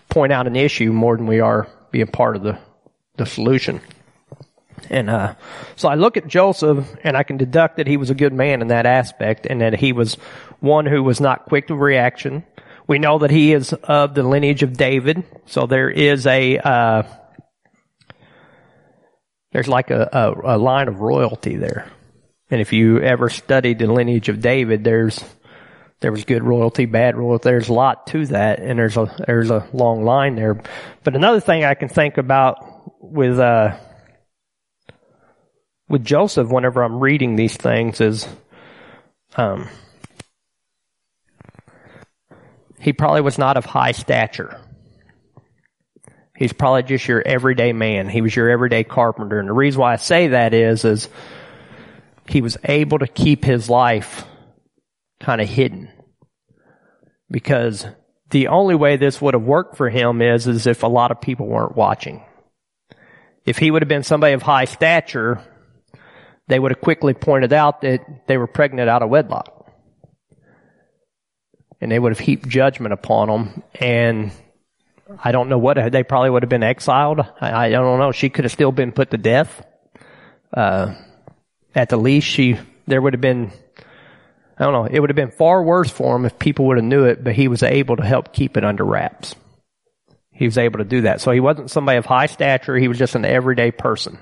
point 0.08 0.32
out 0.32 0.46
an 0.46 0.56
issue 0.56 0.92
more 0.92 1.16
than 1.16 1.26
we 1.26 1.40
are 1.40 1.68
being 1.90 2.06
part 2.06 2.37
of 2.37 2.42
the, 2.42 2.58
the 3.16 3.26
solution. 3.26 3.80
And 4.90 5.10
uh, 5.10 5.34
so 5.76 5.88
I 5.88 5.94
look 5.94 6.16
at 6.16 6.26
Joseph 6.26 6.86
and 7.02 7.16
I 7.16 7.22
can 7.22 7.36
deduct 7.36 7.76
that 7.76 7.86
he 7.86 7.96
was 7.96 8.10
a 8.10 8.14
good 8.14 8.32
man 8.32 8.62
in 8.62 8.68
that 8.68 8.86
aspect 8.86 9.46
and 9.48 9.60
that 9.60 9.74
he 9.74 9.92
was 9.92 10.14
one 10.60 10.86
who 10.86 11.02
was 11.02 11.20
not 11.20 11.46
quick 11.46 11.68
to 11.68 11.74
reaction. 11.74 12.44
We 12.86 12.98
know 12.98 13.18
that 13.18 13.30
he 13.30 13.52
is 13.52 13.72
of 13.72 14.14
the 14.14 14.22
lineage 14.22 14.62
of 14.62 14.76
David, 14.76 15.24
so 15.46 15.66
there 15.66 15.88
is 15.88 16.26
a 16.26 16.58
uh, 16.58 17.02
there's 19.52 19.68
like 19.68 19.90
a, 19.90 20.08
a, 20.12 20.56
a 20.56 20.58
line 20.58 20.88
of 20.88 21.00
royalty 21.00 21.56
there. 21.56 21.90
And 22.50 22.60
if 22.60 22.72
you 22.72 23.00
ever 23.00 23.30
studied 23.30 23.78
the 23.78 23.86
lineage 23.86 24.28
of 24.28 24.40
David, 24.40 24.84
there's 24.84 25.24
there 26.00 26.12
was 26.12 26.24
good 26.24 26.42
royalty, 26.42 26.84
bad 26.84 27.16
royalty. 27.16 27.48
There's 27.48 27.70
a 27.70 27.72
lot 27.72 28.08
to 28.08 28.26
that, 28.26 28.58
and 28.60 28.78
there's 28.78 28.98
a 28.98 29.14
there's 29.26 29.50
a 29.50 29.66
long 29.72 30.04
line 30.04 30.34
there. 30.34 30.60
But 31.02 31.16
another 31.16 31.40
thing 31.40 31.64
I 31.64 31.74
can 31.74 31.88
think 31.88 32.18
about 32.18 32.58
with 33.00 33.38
uh, 33.38 33.76
with 35.94 36.04
Joseph, 36.04 36.48
whenever 36.48 36.82
I'm 36.82 36.98
reading 36.98 37.36
these 37.36 37.56
things, 37.56 38.00
is 38.00 38.26
um, 39.36 39.68
he 42.80 42.92
probably 42.92 43.20
was 43.20 43.38
not 43.38 43.56
of 43.56 43.64
high 43.64 43.92
stature. 43.92 44.60
He's 46.36 46.52
probably 46.52 46.82
just 46.82 47.06
your 47.06 47.22
everyday 47.24 47.72
man. 47.72 48.08
He 48.08 48.22
was 48.22 48.34
your 48.34 48.50
everyday 48.50 48.82
carpenter. 48.82 49.38
And 49.38 49.48
the 49.48 49.52
reason 49.52 49.82
why 49.82 49.92
I 49.92 49.96
say 49.96 50.26
that 50.26 50.52
is, 50.52 50.84
is 50.84 51.08
he 52.28 52.42
was 52.42 52.58
able 52.64 52.98
to 52.98 53.06
keep 53.06 53.44
his 53.44 53.70
life 53.70 54.24
kind 55.20 55.40
of 55.40 55.48
hidden. 55.48 55.90
Because 57.30 57.86
the 58.30 58.48
only 58.48 58.74
way 58.74 58.96
this 58.96 59.22
would 59.22 59.34
have 59.34 59.44
worked 59.44 59.76
for 59.76 59.88
him 59.88 60.20
is, 60.20 60.48
is 60.48 60.66
if 60.66 60.82
a 60.82 60.88
lot 60.88 61.12
of 61.12 61.20
people 61.20 61.46
weren't 61.46 61.76
watching. 61.76 62.24
If 63.46 63.58
he 63.58 63.70
would 63.70 63.82
have 63.82 63.88
been 63.88 64.02
somebody 64.02 64.32
of 64.32 64.42
high 64.42 64.64
stature, 64.64 65.40
they 66.48 66.58
would 66.58 66.72
have 66.72 66.80
quickly 66.80 67.14
pointed 67.14 67.52
out 67.52 67.80
that 67.82 68.26
they 68.26 68.36
were 68.36 68.46
pregnant 68.46 68.88
out 68.88 69.02
of 69.02 69.10
wedlock. 69.10 69.72
And 71.80 71.90
they 71.90 71.98
would 71.98 72.12
have 72.12 72.18
heaped 72.18 72.48
judgment 72.48 72.92
upon 72.92 73.28
them 73.28 73.62
and 73.74 74.32
I 75.22 75.32
don't 75.32 75.48
know 75.48 75.58
what 75.58 75.92
they 75.92 76.02
probably 76.02 76.30
would 76.30 76.42
have 76.42 76.50
been 76.50 76.62
exiled. 76.62 77.20
I, 77.40 77.66
I 77.66 77.70
don't 77.70 77.98
know. 77.98 78.12
She 78.12 78.30
could 78.30 78.44
have 78.44 78.52
still 78.52 78.72
been 78.72 78.92
put 78.92 79.10
to 79.10 79.18
death. 79.18 79.64
Uh, 80.52 80.94
at 81.74 81.88
the 81.88 81.96
least, 81.96 82.26
she 82.26 82.58
there 82.86 83.02
would 83.02 83.12
have 83.12 83.20
been. 83.20 83.50
I 84.56 84.64
don't 84.64 84.72
know. 84.72 84.84
It 84.84 85.00
would 85.00 85.10
have 85.10 85.16
been 85.16 85.32
far 85.32 85.62
worse 85.62 85.90
for 85.90 86.14
him 86.14 86.24
if 86.24 86.38
people 86.38 86.66
would 86.66 86.76
have 86.76 86.84
knew 86.84 87.04
it, 87.04 87.24
but 87.24 87.34
he 87.34 87.48
was 87.48 87.62
able 87.62 87.96
to 87.96 88.04
help 88.04 88.32
keep 88.32 88.56
it 88.56 88.64
under 88.64 88.84
wraps. 88.84 89.34
He 90.30 90.46
was 90.46 90.58
able 90.58 90.78
to 90.78 90.84
do 90.84 91.02
that. 91.02 91.20
So 91.20 91.32
he 91.32 91.40
wasn't 91.40 91.70
somebody 91.70 91.98
of 91.98 92.06
high 92.06 92.26
stature. 92.26 92.76
He 92.76 92.88
was 92.88 92.98
just 92.98 93.16
an 93.16 93.24
everyday 93.24 93.72
person. 93.72 94.18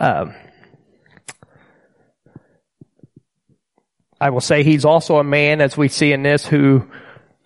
Um, 0.00 0.34
I 4.18 4.30
will 4.30 4.40
say 4.40 4.64
he's 4.64 4.86
also 4.86 5.18
a 5.18 5.24
man, 5.24 5.60
as 5.60 5.76
we 5.76 5.88
see 5.88 6.12
in 6.12 6.22
this, 6.22 6.46
who 6.46 6.90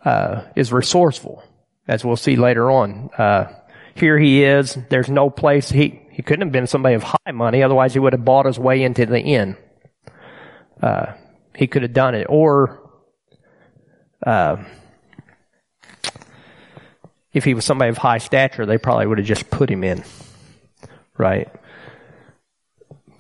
uh, 0.05 0.45
is 0.55 0.73
resourceful, 0.73 1.43
as 1.89 2.05
we'll 2.05 2.17
see 2.17 2.37
later 2.37 2.71
on. 2.71 3.11
Uh, 3.19 3.53
here 3.97 4.19
he 4.19 4.45
is. 4.45 4.79
There's 4.89 5.11
no 5.11 5.31
place 5.31 5.69
he 5.69 6.01
he 6.11 6.23
couldn't 6.23 6.43
have 6.43 6.53
been 6.53 6.69
somebody 6.69 6.95
of 6.95 7.03
high 7.03 7.33
money, 7.33 7.65
otherwise 7.65 7.93
he 7.93 7.99
would 7.99 8.13
have 8.13 8.25
bought 8.25 8.47
his 8.47 8.59
way 8.59 8.83
into 8.83 9.05
the 9.05 9.21
inn. 9.21 9.57
Uh, 10.81 11.15
he 11.57 11.67
could 11.67 11.83
have 11.83 11.93
done 11.93 12.15
it, 12.15 12.27
or 12.29 12.81
uh, 14.25 14.63
if 17.33 17.45
he 17.45 17.55
was 17.55 17.65
somebody 17.65 17.91
of 17.91 17.99
high 17.99 18.19
stature, 18.19 18.65
they 18.65 18.79
probably 18.79 19.09
would 19.09 19.19
have 19.19 19.27
just 19.27 19.51
put 19.51 19.69
him 19.69 19.83
in, 19.83 20.05
right? 21.19 21.49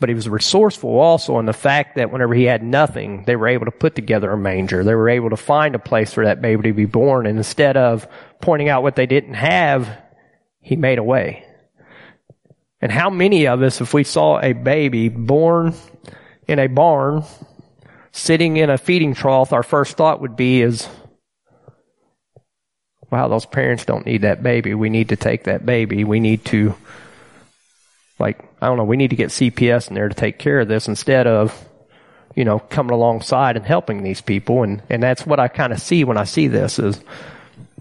But 0.04 0.10
he 0.10 0.14
was 0.14 0.28
resourceful 0.28 0.98
also 0.98 1.38
in 1.38 1.46
the 1.46 1.54
fact 1.54 1.96
that 1.96 2.12
whenever 2.12 2.34
he 2.34 2.44
had 2.44 2.62
nothing, 2.62 3.24
they 3.24 3.36
were 3.36 3.48
able 3.48 3.64
to 3.64 3.70
put 3.70 3.94
together 3.94 4.30
a 4.30 4.36
manger. 4.36 4.84
They 4.84 4.94
were 4.94 5.08
able 5.08 5.30
to 5.30 5.36
find 5.38 5.74
a 5.74 5.78
place 5.78 6.12
for 6.12 6.26
that 6.26 6.42
baby 6.42 6.64
to 6.64 6.74
be 6.74 6.84
born. 6.84 7.24
And 7.26 7.38
instead 7.38 7.78
of 7.78 8.06
pointing 8.38 8.68
out 8.68 8.82
what 8.82 8.96
they 8.96 9.06
didn't 9.06 9.32
have, 9.32 9.88
he 10.60 10.76
made 10.76 10.98
a 10.98 11.02
way. 11.02 11.46
And 12.82 12.92
how 12.92 13.08
many 13.08 13.46
of 13.46 13.62
us, 13.62 13.80
if 13.80 13.94
we 13.94 14.04
saw 14.04 14.38
a 14.42 14.52
baby 14.52 15.08
born 15.08 15.72
in 16.46 16.58
a 16.58 16.66
barn, 16.66 17.24
sitting 18.12 18.58
in 18.58 18.68
a 18.68 18.76
feeding 18.76 19.14
trough, 19.14 19.54
our 19.54 19.62
first 19.62 19.96
thought 19.96 20.20
would 20.20 20.36
be 20.36 20.60
is, 20.60 20.86
wow, 23.10 23.26
those 23.28 23.46
parents 23.46 23.86
don't 23.86 24.04
need 24.04 24.20
that 24.20 24.42
baby. 24.42 24.74
We 24.74 24.90
need 24.90 25.08
to 25.08 25.16
take 25.16 25.44
that 25.44 25.64
baby. 25.64 26.04
We 26.04 26.20
need 26.20 26.44
to 26.44 26.74
like, 28.18 28.44
I 28.60 28.66
don't 28.66 28.76
know, 28.76 28.84
we 28.84 28.96
need 28.96 29.10
to 29.10 29.16
get 29.16 29.30
CPS 29.30 29.88
in 29.88 29.94
there 29.94 30.08
to 30.08 30.14
take 30.14 30.38
care 30.38 30.60
of 30.60 30.68
this 30.68 30.88
instead 30.88 31.26
of, 31.26 31.68
you 32.34 32.44
know, 32.44 32.58
coming 32.58 32.92
alongside 32.92 33.56
and 33.56 33.66
helping 33.66 34.02
these 34.02 34.20
people. 34.20 34.62
And, 34.62 34.82
and 34.88 35.02
that's 35.02 35.26
what 35.26 35.40
I 35.40 35.48
kind 35.48 35.72
of 35.72 35.80
see 35.80 36.04
when 36.04 36.16
I 36.16 36.24
see 36.24 36.46
this 36.46 36.78
is 36.78 37.00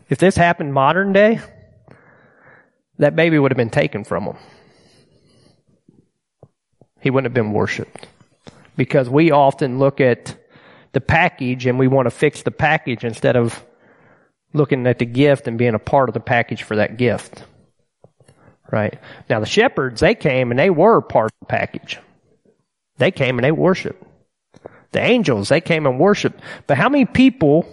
if 0.09 0.17
this 0.17 0.35
happened 0.35 0.73
modern 0.73 1.13
day, 1.13 1.39
that 2.99 3.15
baby 3.15 3.37
would 3.37 3.51
have 3.51 3.57
been 3.57 3.69
taken 3.69 4.03
from 4.03 4.23
him. 4.23 4.37
He 7.01 7.09
wouldn't 7.09 7.25
have 7.25 7.33
been 7.33 7.53
worshiped. 7.53 8.07
Because 8.75 9.09
we 9.09 9.31
often 9.31 9.77
look 9.77 10.01
at 10.01 10.35
the 10.93 11.01
package 11.01 11.65
and 11.65 11.77
we 11.77 11.87
want 11.87 12.07
to 12.07 12.11
fix 12.11 12.43
the 12.43 12.51
package 12.51 13.03
instead 13.03 13.35
of 13.35 13.63
looking 14.53 14.87
at 14.87 14.99
the 14.99 15.05
gift 15.05 15.47
and 15.47 15.57
being 15.57 15.73
a 15.73 15.79
part 15.79 16.09
of 16.09 16.13
the 16.13 16.19
package 16.19 16.63
for 16.63 16.77
that 16.77 16.97
gift. 16.97 17.43
Right. 18.73 18.97
Now 19.29 19.39
the 19.39 19.45
shepherds, 19.45 20.01
they 20.01 20.15
came 20.15 20.49
and 20.49 20.59
they 20.59 20.71
were 20.71 20.99
part 20.99 21.27
of 21.27 21.39
the 21.41 21.45
package. 21.45 21.99
They 22.97 23.11
came 23.11 23.37
and 23.37 23.45
they 23.45 23.51
worshiped. 23.51 24.03
The 24.93 24.99
angels, 24.99 25.49
they 25.49 25.61
came 25.61 25.85
and 25.85 25.99
worshiped. 25.99 26.39
But 26.65 26.77
how 26.77 26.89
many 26.89 27.05
people 27.05 27.67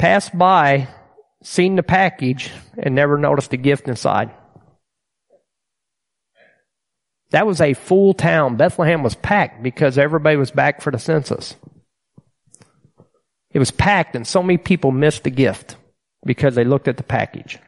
passed 0.00 0.36
by, 0.36 0.88
seen 1.44 1.76
the 1.76 1.84
package, 1.84 2.50
and 2.76 2.96
never 2.96 3.16
noticed 3.16 3.52
the 3.52 3.56
gift 3.56 3.86
inside? 3.86 4.32
That 7.30 7.46
was 7.46 7.60
a 7.60 7.74
full 7.74 8.14
town. 8.14 8.56
Bethlehem 8.56 9.04
was 9.04 9.14
packed 9.14 9.62
because 9.62 9.96
everybody 9.96 10.38
was 10.38 10.50
back 10.50 10.80
for 10.80 10.90
the 10.90 10.98
census. 10.98 11.54
It 13.52 13.60
was 13.60 13.70
packed 13.70 14.16
and 14.16 14.26
so 14.26 14.42
many 14.42 14.58
people 14.58 14.90
missed 14.90 15.22
the 15.22 15.30
gift 15.30 15.76
because 16.26 16.56
they 16.56 16.64
looked 16.64 16.88
at 16.88 16.96
the 16.96 17.04
package. 17.04 17.60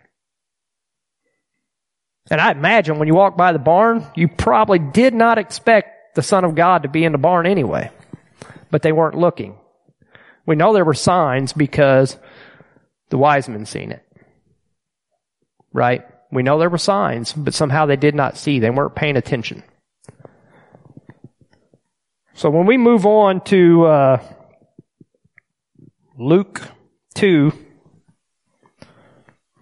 And 2.31 2.41
I 2.41 2.53
imagine 2.53 2.99
when 2.99 3.09
you 3.09 3.15
walk 3.15 3.37
by 3.37 3.53
the 3.53 3.59
barn, 3.59 4.07
you 4.15 4.29
probably 4.29 4.79
did 4.79 5.15
not 5.15 5.39
expect 5.39 6.15
the 6.15 6.23
Son 6.23 6.45
of 6.45 6.55
God 6.55 6.83
to 6.83 6.89
be 6.89 7.05
in 7.05 7.13
the 7.13 7.19
barn 7.19 7.47
anyway. 7.47 7.91
But 8.71 8.83
they 8.83 8.93
weren't 8.93 9.19
looking. 9.19 9.57
We 10.47 10.57
know 10.57 10.73
there 10.73 10.85
were 10.85 10.95
signs 10.95 11.53
because 11.53 12.17
the 13.11 13.19
wise 13.19 13.49
men 13.49 13.67
seen 13.67 13.93
it. 13.93 14.05
Right? 15.73 16.05
We 16.31 16.43
know 16.43 16.59
there 16.59 16.71
were 16.71 16.79
signs, 16.79 17.33
but 17.33 17.55
somehow 17.55 17.87
they 17.87 17.97
did 17.97 18.15
not 18.15 18.37
see. 18.37 18.59
They 18.59 18.71
weren't 18.71 18.95
paying 18.95 19.17
attention. 19.17 19.63
So 22.35 22.51
when 22.51 22.67
we 22.67 22.79
move 22.79 23.05
on 23.05 23.43
to 23.45 23.85
uh, 23.87 24.23
Luke 26.19 26.63
2, 27.15 27.53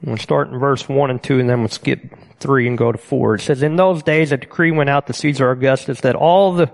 we'll 0.03 0.17
start 0.19 0.49
in 0.49 0.59
verse 0.59 0.89
1 0.89 1.11
and 1.11 1.23
2 1.23 1.41
and 1.41 1.51
then 1.51 1.61
we'll 1.61 1.69
skip 1.69 2.01
3 2.41 2.67
and 2.67 2.79
go 2.79 2.91
to 2.91 2.99
4. 2.99 3.37
It 3.37 3.41
says, 3.43 3.63
In 3.63 3.77
those 3.77 4.03
days 4.03 4.33
a 4.33 4.37
decree 4.37 4.71
went 4.71 4.91
out 4.91 5.07
to 5.07 5.13
Caesar 5.13 5.51
Augustus 5.51 6.01
that 6.01 6.17
all 6.17 6.55
the, 6.55 6.73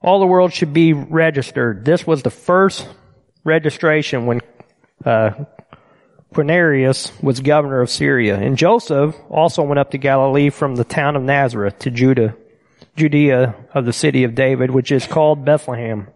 all 0.00 0.20
the 0.20 0.26
world 0.26 0.52
should 0.52 0.72
be 0.72 0.92
registered. 0.92 1.84
This 1.84 2.06
was 2.06 2.22
the 2.22 2.30
first 2.30 2.88
registration 3.44 4.26
when, 4.26 4.40
uh, 5.04 5.44
Quirinius 6.34 7.12
was 7.22 7.40
governor 7.40 7.80
of 7.80 7.88
Syria. 7.88 8.36
And 8.36 8.58
Joseph 8.58 9.16
also 9.30 9.62
went 9.62 9.78
up 9.78 9.92
to 9.92 9.98
Galilee 9.98 10.50
from 10.50 10.74
the 10.74 10.84
town 10.84 11.16
of 11.16 11.22
Nazareth 11.22 11.78
to 11.80 11.90
Judah, 11.90 12.36
Judea 12.96 13.54
of 13.72 13.86
the 13.86 13.92
city 13.92 14.24
of 14.24 14.34
David, 14.34 14.70
which 14.70 14.90
is 14.90 15.06
called 15.06 15.44
Bethlehem, 15.44 16.08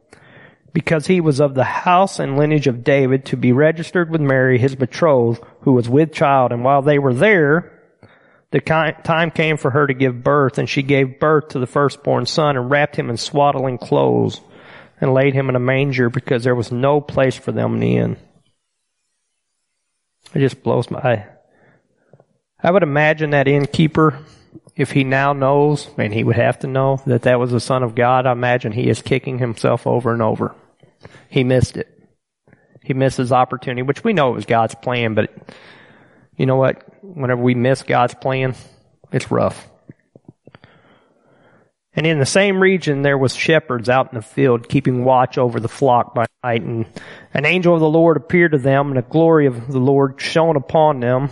because 0.72 1.06
he 1.06 1.20
was 1.20 1.40
of 1.40 1.54
the 1.54 1.64
house 1.64 2.18
and 2.18 2.36
lineage 2.36 2.66
of 2.66 2.84
David 2.84 3.26
to 3.26 3.36
be 3.36 3.52
registered 3.52 4.10
with 4.10 4.20
Mary, 4.20 4.58
his 4.58 4.74
betrothed, 4.74 5.42
who 5.60 5.72
was 5.72 5.88
with 5.88 6.12
child. 6.12 6.52
And 6.52 6.64
while 6.64 6.82
they 6.82 6.98
were 6.98 7.14
there, 7.14 7.77
the 8.50 8.60
time 8.60 9.30
came 9.30 9.56
for 9.56 9.70
her 9.70 9.86
to 9.86 9.94
give 9.94 10.24
birth, 10.24 10.58
and 10.58 10.68
she 10.68 10.82
gave 10.82 11.20
birth 11.20 11.48
to 11.48 11.58
the 11.58 11.66
firstborn 11.66 12.26
son 12.26 12.56
and 12.56 12.70
wrapped 12.70 12.96
him 12.96 13.10
in 13.10 13.16
swaddling 13.16 13.78
clothes 13.78 14.40
and 15.00 15.12
laid 15.12 15.34
him 15.34 15.48
in 15.48 15.56
a 15.56 15.60
manger 15.60 16.08
because 16.08 16.44
there 16.44 16.54
was 16.54 16.72
no 16.72 17.00
place 17.00 17.36
for 17.36 17.52
them 17.52 17.74
in 17.74 17.80
the 17.80 17.96
inn. 17.96 18.16
It 20.34 20.40
just 20.40 20.62
blows 20.62 20.90
my 20.90 20.98
eye. 20.98 21.26
I 22.60 22.70
would 22.70 22.82
imagine 22.82 23.30
that 23.30 23.48
innkeeper, 23.48 24.18
if 24.74 24.92
he 24.92 25.04
now 25.04 25.32
knows, 25.32 25.88
and 25.98 26.12
he 26.12 26.24
would 26.24 26.36
have 26.36 26.58
to 26.60 26.66
know 26.66 27.00
that 27.06 27.22
that 27.22 27.38
was 27.38 27.52
the 27.52 27.60
son 27.60 27.82
of 27.82 27.94
God, 27.94 28.26
I 28.26 28.32
imagine 28.32 28.72
he 28.72 28.88
is 28.88 29.02
kicking 29.02 29.38
himself 29.38 29.86
over 29.86 30.12
and 30.12 30.22
over. 30.22 30.54
He 31.28 31.44
missed 31.44 31.76
it. 31.76 31.86
He 32.82 32.94
missed 32.94 33.18
his 33.18 33.32
opportunity, 33.32 33.82
which 33.82 34.02
we 34.02 34.14
know 34.14 34.30
it 34.30 34.36
was 34.36 34.46
God's 34.46 34.74
plan, 34.74 35.14
but 35.14 35.30
you 36.38 36.46
know 36.46 36.56
what? 36.56 36.82
Whenever 37.02 37.42
we 37.42 37.54
miss 37.54 37.82
God's 37.82 38.14
plan, 38.14 38.54
it's 39.12 39.30
rough. 39.30 39.68
And 41.92 42.06
in 42.06 42.20
the 42.20 42.26
same 42.26 42.62
region, 42.62 43.02
there 43.02 43.18
was 43.18 43.34
shepherds 43.34 43.88
out 43.88 44.12
in 44.12 44.16
the 44.16 44.22
field 44.22 44.68
keeping 44.68 45.04
watch 45.04 45.36
over 45.36 45.58
the 45.58 45.68
flock 45.68 46.14
by 46.14 46.26
night. 46.44 46.62
And 46.62 46.86
an 47.34 47.44
angel 47.44 47.74
of 47.74 47.80
the 47.80 47.90
Lord 47.90 48.16
appeared 48.16 48.52
to 48.52 48.58
them, 48.58 48.88
and 48.88 48.96
the 48.96 49.02
glory 49.02 49.46
of 49.46 49.66
the 49.66 49.80
Lord 49.80 50.20
shone 50.20 50.54
upon 50.54 51.00
them. 51.00 51.30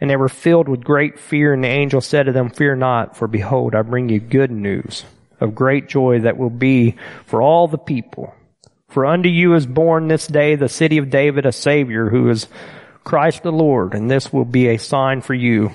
And 0.00 0.10
they 0.10 0.16
were 0.16 0.28
filled 0.28 0.68
with 0.68 0.82
great 0.82 1.20
fear. 1.20 1.54
And 1.54 1.62
the 1.62 1.68
angel 1.68 2.00
said 2.00 2.24
to 2.24 2.32
them, 2.32 2.50
Fear 2.50 2.76
not, 2.76 3.16
for 3.16 3.28
behold, 3.28 3.76
I 3.76 3.82
bring 3.82 4.08
you 4.08 4.18
good 4.18 4.50
news 4.50 5.04
of 5.38 5.54
great 5.54 5.88
joy 5.88 6.20
that 6.20 6.38
will 6.38 6.50
be 6.50 6.96
for 7.24 7.40
all 7.40 7.68
the 7.68 7.78
people. 7.78 8.34
For 8.88 9.06
unto 9.06 9.28
you 9.28 9.54
is 9.54 9.66
born 9.66 10.08
this 10.08 10.26
day 10.26 10.56
the 10.56 10.68
city 10.68 10.98
of 10.98 11.10
David 11.10 11.46
a 11.46 11.52
Savior 11.52 12.08
who 12.08 12.30
is 12.30 12.48
Christ 13.06 13.44
the 13.44 13.52
Lord, 13.52 13.94
and 13.94 14.10
this 14.10 14.32
will 14.32 14.44
be 14.44 14.66
a 14.66 14.78
sign 14.78 15.20
for 15.20 15.32
you. 15.32 15.70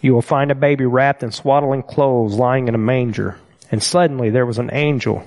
You 0.00 0.14
will 0.14 0.22
find 0.22 0.50
a 0.50 0.54
baby 0.54 0.86
wrapped 0.86 1.22
in 1.22 1.32
swaddling 1.32 1.82
clothes 1.82 2.34
lying 2.34 2.66
in 2.66 2.74
a 2.74 2.78
manger. 2.78 3.36
And 3.70 3.82
suddenly 3.82 4.30
there 4.30 4.46
was 4.46 4.58
an 4.58 4.70
angel, 4.72 5.22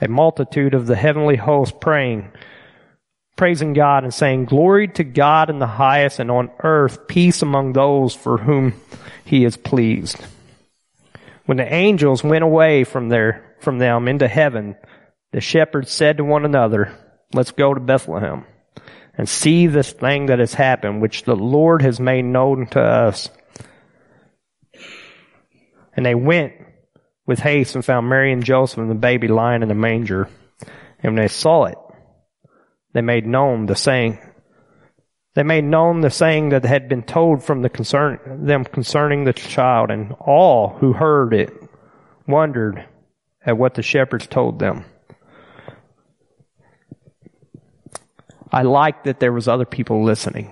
a 0.00 0.06
multitude 0.06 0.72
of 0.72 0.86
the 0.86 0.94
heavenly 0.94 1.34
host 1.34 1.80
praying 1.80 2.30
praising 3.36 3.74
God 3.74 4.02
and 4.02 4.12
saying, 4.12 4.46
Glory 4.46 4.88
to 4.88 5.04
God 5.04 5.50
in 5.50 5.58
the 5.58 5.66
highest 5.66 6.20
and 6.20 6.30
on 6.30 6.50
earth, 6.60 7.06
peace 7.06 7.42
among 7.42 7.72
those 7.72 8.14
for 8.14 8.38
whom 8.38 8.80
he 9.24 9.44
is 9.44 9.56
pleased. 9.56 10.24
When 11.44 11.58
the 11.58 11.72
angels 11.72 12.24
went 12.24 12.44
away 12.44 12.84
from 12.84 13.08
there, 13.08 13.56
from 13.60 13.78
them 13.78 14.08
into 14.08 14.26
heaven, 14.26 14.76
the 15.32 15.40
shepherds 15.40 15.90
said 15.90 16.16
to 16.16 16.24
one 16.24 16.44
another, 16.44 16.92
Let's 17.34 17.50
go 17.50 17.74
to 17.74 17.80
Bethlehem 17.80 18.46
and 19.16 19.28
see 19.28 19.66
this 19.66 19.92
thing 19.92 20.26
that 20.26 20.38
has 20.38 20.54
happened, 20.54 21.00
which 21.00 21.24
the 21.24 21.36
Lord 21.36 21.82
has 21.82 21.98
made 21.98 22.24
known 22.24 22.66
to 22.68 22.80
us. 22.80 23.30
And 25.96 26.04
they 26.04 26.14
went 26.14 26.52
with 27.26 27.38
haste 27.38 27.74
and 27.74 27.84
found 27.84 28.08
Mary 28.08 28.32
and 28.32 28.44
Joseph 28.44 28.78
and 28.78 28.90
the 28.90 28.94
baby 28.94 29.28
lying 29.28 29.62
in 29.62 29.68
the 29.68 29.74
manger. 29.74 30.28
And 31.02 31.14
when 31.14 31.22
they 31.22 31.28
saw 31.28 31.64
it, 31.64 31.78
they 32.92 33.00
made 33.00 33.26
known 33.26 33.66
the 33.66 33.76
saying, 33.76 34.18
they 35.34 35.42
made 35.42 35.64
known 35.64 36.00
the 36.00 36.10
saying 36.10 36.48
that 36.50 36.64
had 36.64 36.88
been 36.88 37.02
told 37.02 37.44
from 37.44 37.60
the 37.60 37.68
concern, 37.68 38.46
them 38.46 38.64
concerning 38.64 39.24
the 39.24 39.34
child, 39.34 39.90
and 39.90 40.12
all 40.18 40.70
who 40.78 40.94
heard 40.94 41.34
it 41.34 41.52
wondered 42.26 42.86
at 43.44 43.58
what 43.58 43.74
the 43.74 43.82
shepherds 43.82 44.26
told 44.26 44.58
them. 44.58 44.86
I 48.56 48.62
like 48.62 49.04
that 49.04 49.20
there 49.20 49.34
was 49.34 49.48
other 49.48 49.66
people 49.66 50.02
listening. 50.02 50.50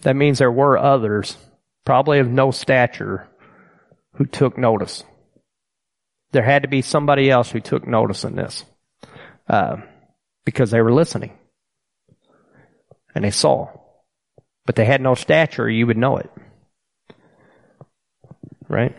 That 0.00 0.16
means 0.16 0.38
there 0.38 0.50
were 0.50 0.78
others, 0.78 1.36
probably 1.84 2.18
of 2.18 2.26
no 2.26 2.50
stature, 2.50 3.28
who 4.14 4.24
took 4.24 4.56
notice. 4.56 5.04
There 6.30 6.42
had 6.42 6.62
to 6.62 6.68
be 6.68 6.80
somebody 6.80 7.28
else 7.28 7.50
who 7.50 7.60
took 7.60 7.86
notice 7.86 8.24
in 8.24 8.36
this, 8.36 8.64
uh, 9.50 9.76
because 10.46 10.70
they 10.70 10.80
were 10.80 10.94
listening 10.94 11.38
and 13.14 13.22
they 13.22 13.30
saw, 13.30 13.68
but 14.64 14.74
they 14.74 14.86
had 14.86 15.02
no 15.02 15.14
stature. 15.14 15.68
You 15.68 15.86
would 15.88 15.98
know 15.98 16.16
it, 16.16 16.30
right? 18.66 18.96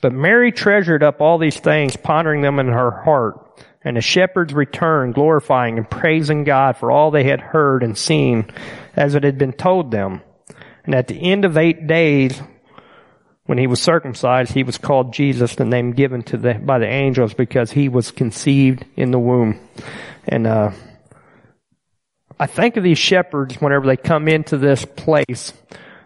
But 0.00 0.12
Mary 0.12 0.52
treasured 0.52 1.02
up 1.02 1.20
all 1.20 1.38
these 1.38 1.58
things, 1.58 1.96
pondering 1.96 2.42
them 2.42 2.60
in 2.60 2.68
her 2.68 2.92
heart. 3.02 3.47
And 3.88 3.96
the 3.96 4.02
shepherds 4.02 4.52
returned, 4.52 5.14
glorifying 5.14 5.78
and 5.78 5.88
praising 5.88 6.44
God 6.44 6.76
for 6.76 6.90
all 6.90 7.10
they 7.10 7.24
had 7.24 7.40
heard 7.40 7.82
and 7.82 7.96
seen 7.96 8.44
as 8.94 9.14
it 9.14 9.24
had 9.24 9.38
been 9.38 9.54
told 9.54 9.90
them. 9.90 10.20
And 10.84 10.94
at 10.94 11.08
the 11.08 11.18
end 11.18 11.46
of 11.46 11.56
eight 11.56 11.86
days, 11.86 12.38
when 13.46 13.56
he 13.56 13.66
was 13.66 13.80
circumcised, 13.80 14.52
he 14.52 14.62
was 14.62 14.76
called 14.76 15.14
Jesus, 15.14 15.54
the 15.54 15.64
name 15.64 15.92
given 15.92 16.22
to 16.24 16.36
the, 16.36 16.52
by 16.52 16.78
the 16.78 16.86
angels 16.86 17.32
because 17.32 17.72
he 17.72 17.88
was 17.88 18.10
conceived 18.10 18.84
in 18.94 19.10
the 19.10 19.18
womb. 19.18 19.58
And, 20.26 20.46
uh, 20.46 20.72
I 22.38 22.46
think 22.46 22.76
of 22.76 22.84
these 22.84 22.98
shepherds 22.98 23.54
whenever 23.54 23.86
they 23.86 23.96
come 23.96 24.28
into 24.28 24.58
this 24.58 24.84
place. 24.84 25.54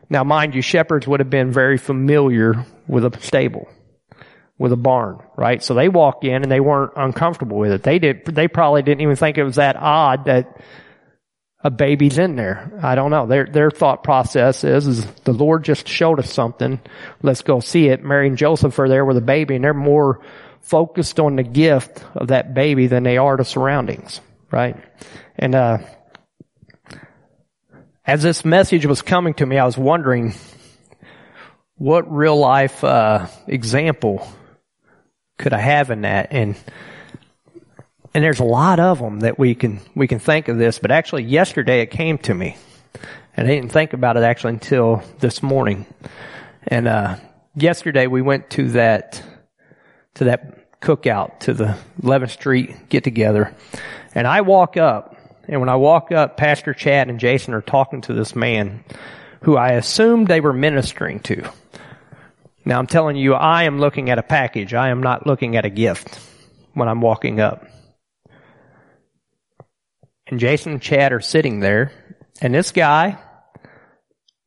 Now 0.08 0.22
mind 0.22 0.54
you, 0.54 0.62
shepherds 0.62 1.08
would 1.08 1.18
have 1.18 1.30
been 1.30 1.50
very 1.50 1.78
familiar 1.78 2.64
with 2.86 3.04
a 3.04 3.20
stable, 3.20 3.68
with 4.58 4.72
a 4.72 4.76
barn, 4.76 5.18
right? 5.36 5.62
So 5.62 5.74
they 5.74 5.88
walk 5.88 6.24
in 6.24 6.42
and 6.42 6.50
they 6.50 6.60
weren't 6.60 6.92
uncomfortable 6.96 7.58
with 7.58 7.72
it. 7.72 7.82
They 7.82 7.98
did, 7.98 8.24
they 8.26 8.48
probably 8.48 8.82
didn't 8.82 9.00
even 9.00 9.16
think 9.16 9.38
it 9.38 9.44
was 9.44 9.56
that 9.56 9.76
odd 9.76 10.26
that 10.26 10.60
a 11.64 11.70
baby's 11.70 12.18
in 12.18 12.36
there. 12.36 12.78
I 12.82 12.94
don't 12.94 13.10
know. 13.10 13.26
Their, 13.26 13.46
their 13.46 13.70
thought 13.70 14.02
process 14.02 14.64
is, 14.64 14.86
is 14.86 15.06
the 15.24 15.32
Lord 15.32 15.64
just 15.64 15.88
showed 15.88 16.18
us 16.18 16.32
something. 16.32 16.80
Let's 17.22 17.42
go 17.42 17.60
see 17.60 17.88
it. 17.88 18.02
Mary 18.02 18.28
and 18.28 18.36
Joseph 18.36 18.78
are 18.78 18.88
there 18.88 19.04
with 19.04 19.16
a 19.16 19.22
baby 19.22 19.54
and 19.56 19.64
they're 19.64 19.74
more 19.74 20.20
focused 20.60 21.18
on 21.18 21.36
the 21.36 21.42
gift 21.42 22.04
of 22.14 22.28
that 22.28 22.54
baby 22.54 22.86
than 22.86 23.02
they 23.02 23.16
are 23.16 23.36
the 23.36 23.44
surroundings, 23.44 24.20
right? 24.50 24.76
And, 25.36 25.54
uh, 25.54 25.78
as 28.04 28.22
this 28.22 28.44
message 28.44 28.84
was 28.84 29.00
coming 29.00 29.34
to 29.34 29.46
me, 29.46 29.58
I 29.58 29.64
was 29.64 29.78
wondering 29.78 30.34
what 31.76 32.12
real 32.12 32.36
life, 32.36 32.82
uh, 32.82 33.28
example 33.46 34.26
could 35.42 35.52
I 35.52 35.58
have 35.58 35.90
in 35.90 36.02
that? 36.02 36.28
And, 36.30 36.56
and 38.14 38.24
there's 38.24 38.40
a 38.40 38.44
lot 38.44 38.78
of 38.78 39.00
them 39.00 39.20
that 39.20 39.38
we 39.38 39.54
can 39.54 39.80
we 39.94 40.06
can 40.06 40.20
think 40.20 40.48
of 40.48 40.56
this. 40.56 40.78
But 40.78 40.90
actually, 40.90 41.24
yesterday 41.24 41.80
it 41.80 41.90
came 41.90 42.16
to 42.18 42.32
me, 42.32 42.56
and 43.36 43.46
I 43.46 43.50
didn't 43.50 43.72
think 43.72 43.92
about 43.92 44.16
it 44.16 44.22
actually 44.22 44.54
until 44.54 45.02
this 45.18 45.42
morning. 45.42 45.84
And 46.62 46.86
uh, 46.86 47.16
yesterday 47.56 48.06
we 48.06 48.22
went 48.22 48.50
to 48.50 48.70
that 48.70 49.22
to 50.14 50.24
that 50.24 50.80
cookout 50.80 51.40
to 51.40 51.54
the 51.54 51.76
11th 52.02 52.30
Street 52.30 52.88
get 52.88 53.02
together, 53.02 53.54
and 54.14 54.26
I 54.26 54.42
walk 54.42 54.76
up, 54.76 55.16
and 55.48 55.58
when 55.58 55.68
I 55.68 55.76
walk 55.76 56.12
up, 56.12 56.36
Pastor 56.36 56.72
Chad 56.72 57.08
and 57.08 57.18
Jason 57.18 57.52
are 57.54 57.62
talking 57.62 58.00
to 58.02 58.14
this 58.14 58.36
man 58.36 58.84
who 59.42 59.56
I 59.56 59.72
assumed 59.72 60.28
they 60.28 60.40
were 60.40 60.52
ministering 60.52 61.18
to. 61.20 61.50
Now 62.64 62.78
I'm 62.78 62.86
telling 62.86 63.16
you, 63.16 63.34
I 63.34 63.64
am 63.64 63.78
looking 63.78 64.10
at 64.10 64.18
a 64.18 64.22
package. 64.22 64.74
I 64.74 64.90
am 64.90 65.02
not 65.02 65.26
looking 65.26 65.56
at 65.56 65.64
a 65.64 65.70
gift 65.70 66.18
when 66.74 66.88
I'm 66.88 67.00
walking 67.00 67.40
up 67.40 67.66
and 70.32 70.40
Jason 70.40 70.72
and 70.72 70.82
Chad 70.82 71.12
are 71.12 71.20
sitting 71.20 71.60
there, 71.60 71.92
and 72.40 72.54
this 72.54 72.72
guy, 72.72 73.18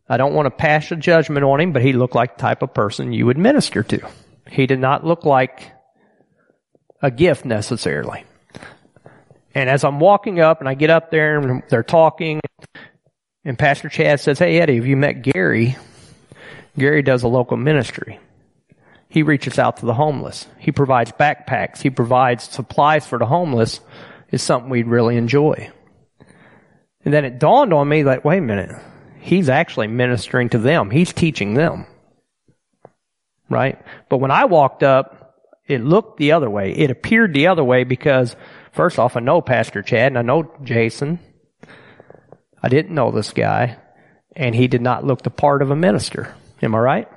I 0.10 0.18
don't 0.18 0.34
want 0.34 0.48
to 0.48 0.50
pass 0.50 0.92
a 0.92 0.96
judgment 0.96 1.46
on 1.46 1.62
him, 1.62 1.74
but 1.74 1.84
he 1.84 1.94
looked 1.94 2.16
like 2.16 2.38
the 2.38 2.42
type 2.42 2.64
of 2.64 2.74
person 2.74 3.14
you 3.14 3.28
would 3.28 3.38
minister 3.38 3.84
to. 3.84 4.00
He 4.50 4.66
did 4.66 4.80
not 4.80 5.06
look 5.06 5.26
like 5.26 5.72
a 7.04 7.12
gift 7.12 7.46
necessarily. 7.46 8.26
And 9.54 9.70
as 9.70 9.84
I'm 9.84 10.00
walking 10.00 10.40
up 10.40 10.60
and 10.60 10.68
I 10.68 10.74
get 10.74 10.90
up 10.90 11.12
there 11.12 11.40
and 11.40 11.62
they're 11.70 11.84
talking, 11.84 12.42
and 13.44 13.58
Pastor 13.58 13.88
Chad 13.88 14.20
says, 14.20 14.40
Hey 14.40 14.60
Eddie, 14.60 14.78
have 14.78 14.88
you 14.88 14.98
met 14.98 15.22
Gary? 15.22 15.78
Gary 16.78 17.02
does 17.02 17.24
a 17.24 17.28
local 17.28 17.58
ministry. 17.58 18.20
He 19.08 19.24
reaches 19.24 19.58
out 19.60 19.78
to 19.78 19.86
the 19.86 19.94
homeless. 19.94 20.48
He 20.58 20.72
provides 20.72 21.12
backpacks. 21.12 21.82
He 21.82 21.90
provides 21.90 22.44
supplies 22.44 23.08
for 23.08 23.18
the 23.18 23.26
homeless. 23.26 23.80
Is 24.32 24.42
something 24.42 24.70
we'd 24.70 24.88
really 24.88 25.18
enjoy. 25.18 25.72
And 27.06 27.14
then 27.14 27.24
it 27.24 27.40
dawned 27.40 27.74
on 27.74 27.88
me 27.88 28.04
like, 28.04 28.26
wait 28.26 28.40
a 28.40 28.42
minute. 28.42 28.72
He's 29.20 29.48
actually 29.48 29.88
ministering 29.88 30.50
to 30.50 30.58
them. 30.58 30.90
He's 30.90 31.14
teaching 31.14 31.54
them. 31.54 31.86
Right? 33.50 33.80
But 34.10 34.18
when 34.18 34.32
I 34.32 34.46
walked 34.46 34.84
up, 34.84 35.36
it 35.68 35.82
looked 35.84 36.18
the 36.18 36.34
other 36.34 36.50
way. 36.50 36.74
It 36.74 36.92
appeared 36.92 37.34
the 37.34 37.48
other 37.48 37.64
way 37.64 37.84
because 37.84 38.36
first 38.72 39.00
off, 39.00 39.16
I 39.16 39.20
know 39.20 39.42
Pastor 39.42 39.82
Chad 39.82 40.08
and 40.08 40.18
I 40.18 40.24
know 40.24 40.52
Jason. 40.64 41.20
I 42.62 42.68
didn't 42.68 42.96
know 42.96 43.12
this 43.12 43.32
guy 43.32 43.78
and 44.36 44.54
he 44.54 44.68
did 44.68 44.82
not 44.82 45.06
look 45.06 45.22
the 45.22 45.30
part 45.30 45.62
of 45.62 45.72
a 45.72 45.76
minister. 45.76 46.36
Am 46.66 46.76
I 46.76 46.80
right? 46.80 47.08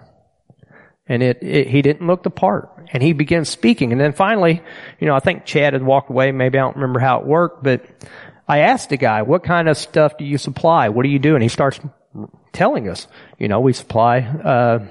And 1.09 1.23
it, 1.23 1.39
it, 1.43 1.69
he 1.69 1.83
didn't 1.83 2.07
look 2.07 2.23
the 2.23 2.31
part. 2.31 2.71
And 2.93 3.03
he 3.03 3.13
began 3.13 3.45
speaking. 3.45 3.93
And 3.93 4.01
then 4.01 4.13
finally, 4.13 4.63
you 5.01 5.07
know, 5.07 5.15
I 5.15 5.21
think 5.21 5.45
Chad 5.45 5.73
had 5.73 5.83
walked 5.83 6.11
away. 6.11 6.33
Maybe 6.33 6.59
I 6.59 6.63
don't 6.63 6.77
remember 6.77 7.01
how 7.01 7.21
it 7.21 7.27
worked, 7.27 7.65
but 7.65 7.85
I 8.47 8.61
asked 8.61 8.91
the 8.91 8.97
guy, 8.97 9.23
what 9.23 9.43
kind 9.43 9.69
of 9.69 9.77
stuff 9.77 10.19
do 10.19 10.25
you 10.25 10.39
supply? 10.39 10.91
What 10.91 11.03
do 11.03 11.09
you 11.09 11.19
do? 11.19 11.35
And 11.35 11.43
he 11.43 11.49
starts 11.49 11.81
telling 12.53 12.89
us, 12.89 13.07
you 13.39 13.49
know, 13.49 13.61
we 13.61 13.73
supply, 13.73 14.21
uh, 14.21 14.87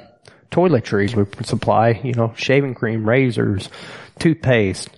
toiletries. 0.51 1.15
We 1.15 1.25
supply, 1.43 1.99
you 2.03 2.13
know, 2.13 2.33
shaving 2.35 2.73
cream, 2.73 3.07
razors, 3.07 3.69
toothpaste, 4.19 4.89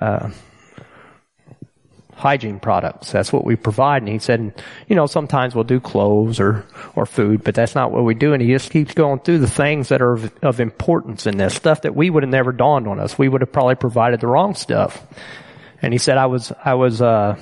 uh, 0.00 0.30
hygiene 2.22 2.60
products. 2.60 3.10
That's 3.10 3.32
what 3.32 3.44
we 3.44 3.56
provide. 3.56 4.02
And 4.02 4.08
he 4.08 4.20
said, 4.20 4.54
you 4.86 4.94
know, 4.94 5.06
sometimes 5.06 5.56
we'll 5.56 5.64
do 5.64 5.80
clothes 5.80 6.38
or, 6.38 6.64
or 6.94 7.04
food, 7.04 7.42
but 7.42 7.56
that's 7.56 7.74
not 7.74 7.90
what 7.90 8.04
we 8.04 8.14
do. 8.14 8.32
And 8.32 8.40
he 8.40 8.48
just 8.48 8.70
keeps 8.70 8.94
going 8.94 9.18
through 9.18 9.38
the 9.38 9.50
things 9.50 9.88
that 9.88 10.00
are 10.00 10.12
of, 10.12 10.32
of 10.40 10.60
importance 10.60 11.26
in 11.26 11.36
this 11.36 11.52
stuff 11.52 11.82
that 11.82 11.96
we 11.96 12.10
would 12.10 12.22
have 12.22 12.30
never 12.30 12.52
dawned 12.52 12.86
on 12.86 13.00
us. 13.00 13.18
We 13.18 13.28
would 13.28 13.40
have 13.40 13.50
probably 13.50 13.74
provided 13.74 14.20
the 14.20 14.28
wrong 14.28 14.54
stuff. 14.54 15.04
And 15.82 15.92
he 15.92 15.98
said, 15.98 16.16
I 16.16 16.26
was, 16.26 16.52
I 16.64 16.74
was, 16.74 17.02
uh, 17.02 17.36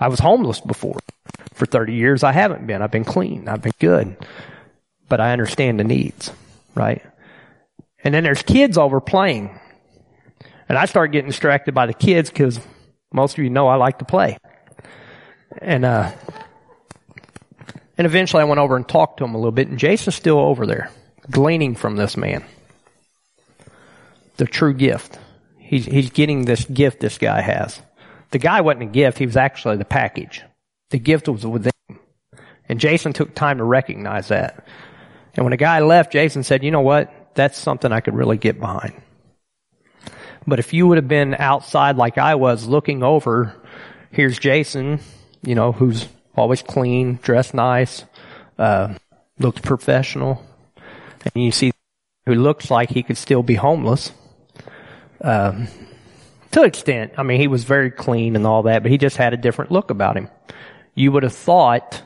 I 0.00 0.08
was 0.08 0.18
homeless 0.18 0.60
before. 0.60 0.98
For 1.52 1.66
30 1.66 1.92
years, 1.92 2.24
I 2.24 2.32
haven't 2.32 2.66
been. 2.66 2.80
I've 2.80 2.90
been 2.90 3.04
clean. 3.04 3.48
I've 3.48 3.62
been 3.62 3.72
good. 3.78 4.16
But 5.10 5.20
I 5.20 5.32
understand 5.32 5.78
the 5.78 5.84
needs, 5.84 6.32
right? 6.74 7.02
And 8.02 8.14
then 8.14 8.24
there's 8.24 8.42
kids 8.42 8.78
over 8.78 9.00
playing. 9.00 9.58
And 10.70 10.78
I 10.78 10.86
start 10.86 11.12
getting 11.12 11.28
distracted 11.28 11.74
by 11.74 11.86
the 11.86 11.94
kids 11.94 12.30
because 12.30 12.60
most 13.16 13.38
of 13.38 13.42
you 13.42 13.50
know 13.50 13.66
I 13.66 13.76
like 13.76 13.98
to 13.98 14.04
play. 14.04 14.36
And, 15.58 15.84
uh, 15.84 16.12
and 17.96 18.06
eventually 18.06 18.42
I 18.42 18.44
went 18.44 18.60
over 18.60 18.76
and 18.76 18.86
talked 18.86 19.18
to 19.18 19.24
him 19.24 19.34
a 19.34 19.38
little 19.38 19.52
bit 19.52 19.68
and 19.68 19.78
Jason's 19.78 20.14
still 20.14 20.38
over 20.38 20.66
there, 20.66 20.90
gleaning 21.30 21.74
from 21.74 21.96
this 21.96 22.16
man. 22.16 22.44
The 24.36 24.44
true 24.44 24.74
gift. 24.74 25.18
He's, 25.56 25.86
he's 25.86 26.10
getting 26.10 26.44
this 26.44 26.66
gift 26.66 27.00
this 27.00 27.16
guy 27.16 27.40
has. 27.40 27.80
The 28.32 28.38
guy 28.38 28.60
wasn't 28.60 28.82
a 28.82 28.86
gift, 28.86 29.18
he 29.18 29.26
was 29.26 29.36
actually 29.36 29.78
the 29.78 29.86
package. 29.86 30.42
The 30.90 30.98
gift 30.98 31.26
was 31.26 31.46
within 31.46 31.72
him. 31.88 31.98
And 32.68 32.78
Jason 32.78 33.14
took 33.14 33.34
time 33.34 33.58
to 33.58 33.64
recognize 33.64 34.28
that. 34.28 34.66
And 35.34 35.44
when 35.44 35.52
the 35.52 35.56
guy 35.56 35.80
left, 35.80 36.12
Jason 36.12 36.42
said, 36.42 36.62
you 36.62 36.70
know 36.70 36.82
what? 36.82 37.30
That's 37.34 37.56
something 37.56 37.92
I 37.92 38.00
could 38.00 38.14
really 38.14 38.36
get 38.36 38.60
behind. 38.60 39.00
But 40.46 40.58
if 40.58 40.72
you 40.72 40.86
would 40.86 40.98
have 40.98 41.08
been 41.08 41.34
outside 41.34 41.96
like 41.96 42.18
I 42.18 42.36
was 42.36 42.66
looking 42.66 43.02
over 43.02 43.54
here's 44.10 44.38
Jason, 44.38 45.00
you 45.42 45.54
know, 45.54 45.72
who's 45.72 46.08
always 46.34 46.62
clean, 46.62 47.18
dressed 47.22 47.54
nice, 47.54 48.04
uh, 48.58 48.94
looks 49.38 49.60
professional, 49.60 50.42
and 51.22 51.44
you 51.44 51.50
see 51.50 51.72
who 52.24 52.34
looks 52.34 52.70
like 52.70 52.90
he 52.90 53.02
could 53.02 53.18
still 53.18 53.42
be 53.42 53.54
homeless. 53.54 54.12
Um, 55.20 55.68
to 56.52 56.60
an 56.60 56.66
extent, 56.66 57.12
I 57.18 57.22
mean, 57.22 57.40
he 57.40 57.48
was 57.48 57.64
very 57.64 57.90
clean 57.90 58.36
and 58.36 58.46
all 58.46 58.62
that, 58.64 58.82
but 58.82 58.90
he 58.90 58.98
just 58.98 59.16
had 59.16 59.34
a 59.34 59.36
different 59.36 59.70
look 59.70 59.90
about 59.90 60.16
him. 60.16 60.28
You 60.94 61.12
would 61.12 61.22
have 61.22 61.34
thought 61.34 62.02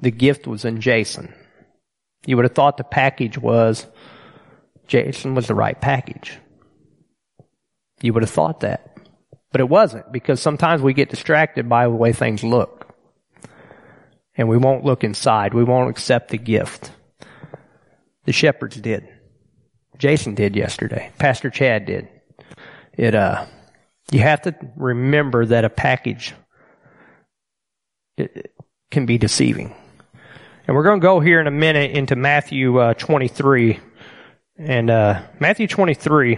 the 0.00 0.10
gift 0.10 0.46
was 0.46 0.64
in 0.64 0.80
Jason. 0.80 1.32
You 2.26 2.36
would 2.36 2.44
have 2.44 2.54
thought 2.54 2.76
the 2.76 2.84
package 2.84 3.38
was 3.38 3.86
Jason 4.86 5.34
was 5.34 5.46
the 5.46 5.54
right 5.54 5.80
package. 5.80 6.38
You 8.04 8.12
would 8.12 8.22
have 8.22 8.28
thought 8.28 8.60
that. 8.60 8.98
But 9.50 9.62
it 9.62 9.68
wasn't 9.70 10.12
because 10.12 10.38
sometimes 10.38 10.82
we 10.82 10.92
get 10.92 11.08
distracted 11.08 11.70
by 11.70 11.84
the 11.84 11.90
way 11.90 12.12
things 12.12 12.44
look. 12.44 12.94
And 14.36 14.46
we 14.46 14.58
won't 14.58 14.84
look 14.84 15.04
inside. 15.04 15.54
We 15.54 15.64
won't 15.64 15.88
accept 15.88 16.28
the 16.28 16.36
gift. 16.36 16.90
The 18.26 18.32
shepherds 18.32 18.76
did. 18.76 19.08
Jason 19.96 20.34
did 20.34 20.54
yesterday. 20.54 21.12
Pastor 21.18 21.48
Chad 21.48 21.86
did. 21.86 22.10
It, 22.92 23.14
uh, 23.14 23.46
you 24.12 24.18
have 24.18 24.42
to 24.42 24.54
remember 24.76 25.46
that 25.46 25.64
a 25.64 25.70
package 25.70 26.34
can 28.90 29.06
be 29.06 29.16
deceiving. 29.16 29.74
And 30.66 30.76
we're 30.76 30.84
going 30.84 31.00
to 31.00 31.06
go 31.06 31.20
here 31.20 31.40
in 31.40 31.46
a 31.46 31.50
minute 31.50 31.92
into 31.92 32.16
Matthew 32.16 32.76
uh, 32.76 32.92
23. 32.92 33.80
And 34.58 34.90
uh, 34.90 35.22
Matthew 35.40 35.66
23, 35.66 36.36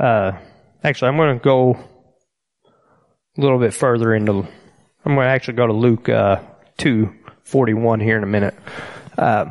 uh, 0.00 0.32
actually, 0.82 1.08
I'm 1.08 1.16
going 1.16 1.38
to 1.38 1.42
go 1.42 1.74
a 3.36 3.40
little 3.40 3.58
bit 3.58 3.74
further 3.74 4.14
into, 4.14 4.32
I'm 4.32 5.14
going 5.14 5.26
to 5.26 5.30
actually 5.30 5.54
go 5.54 5.66
to 5.66 5.72
Luke 5.72 6.08
uh, 6.08 6.40
2, 6.78 7.14
41 7.42 8.00
here 8.00 8.16
in 8.16 8.22
a 8.22 8.26
minute. 8.26 8.54
Uh, 9.16 9.46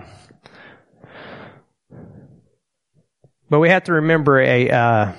but 3.49 3.59
we 3.59 3.69
have 3.69 3.85
to 3.85 3.93
remember 3.93 4.39
a, 4.39 4.69
uh, 4.69 5.11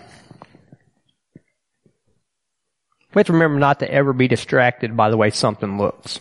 we 3.14 3.21
have 3.21 3.27
to 3.27 3.33
remember 3.33 3.59
not 3.59 3.81
to 3.81 3.90
ever 3.90 4.12
be 4.12 4.29
distracted 4.29 4.97
by 4.97 5.11
the 5.11 5.16
way 5.16 5.31
something 5.31 5.79
looks. 5.79 6.21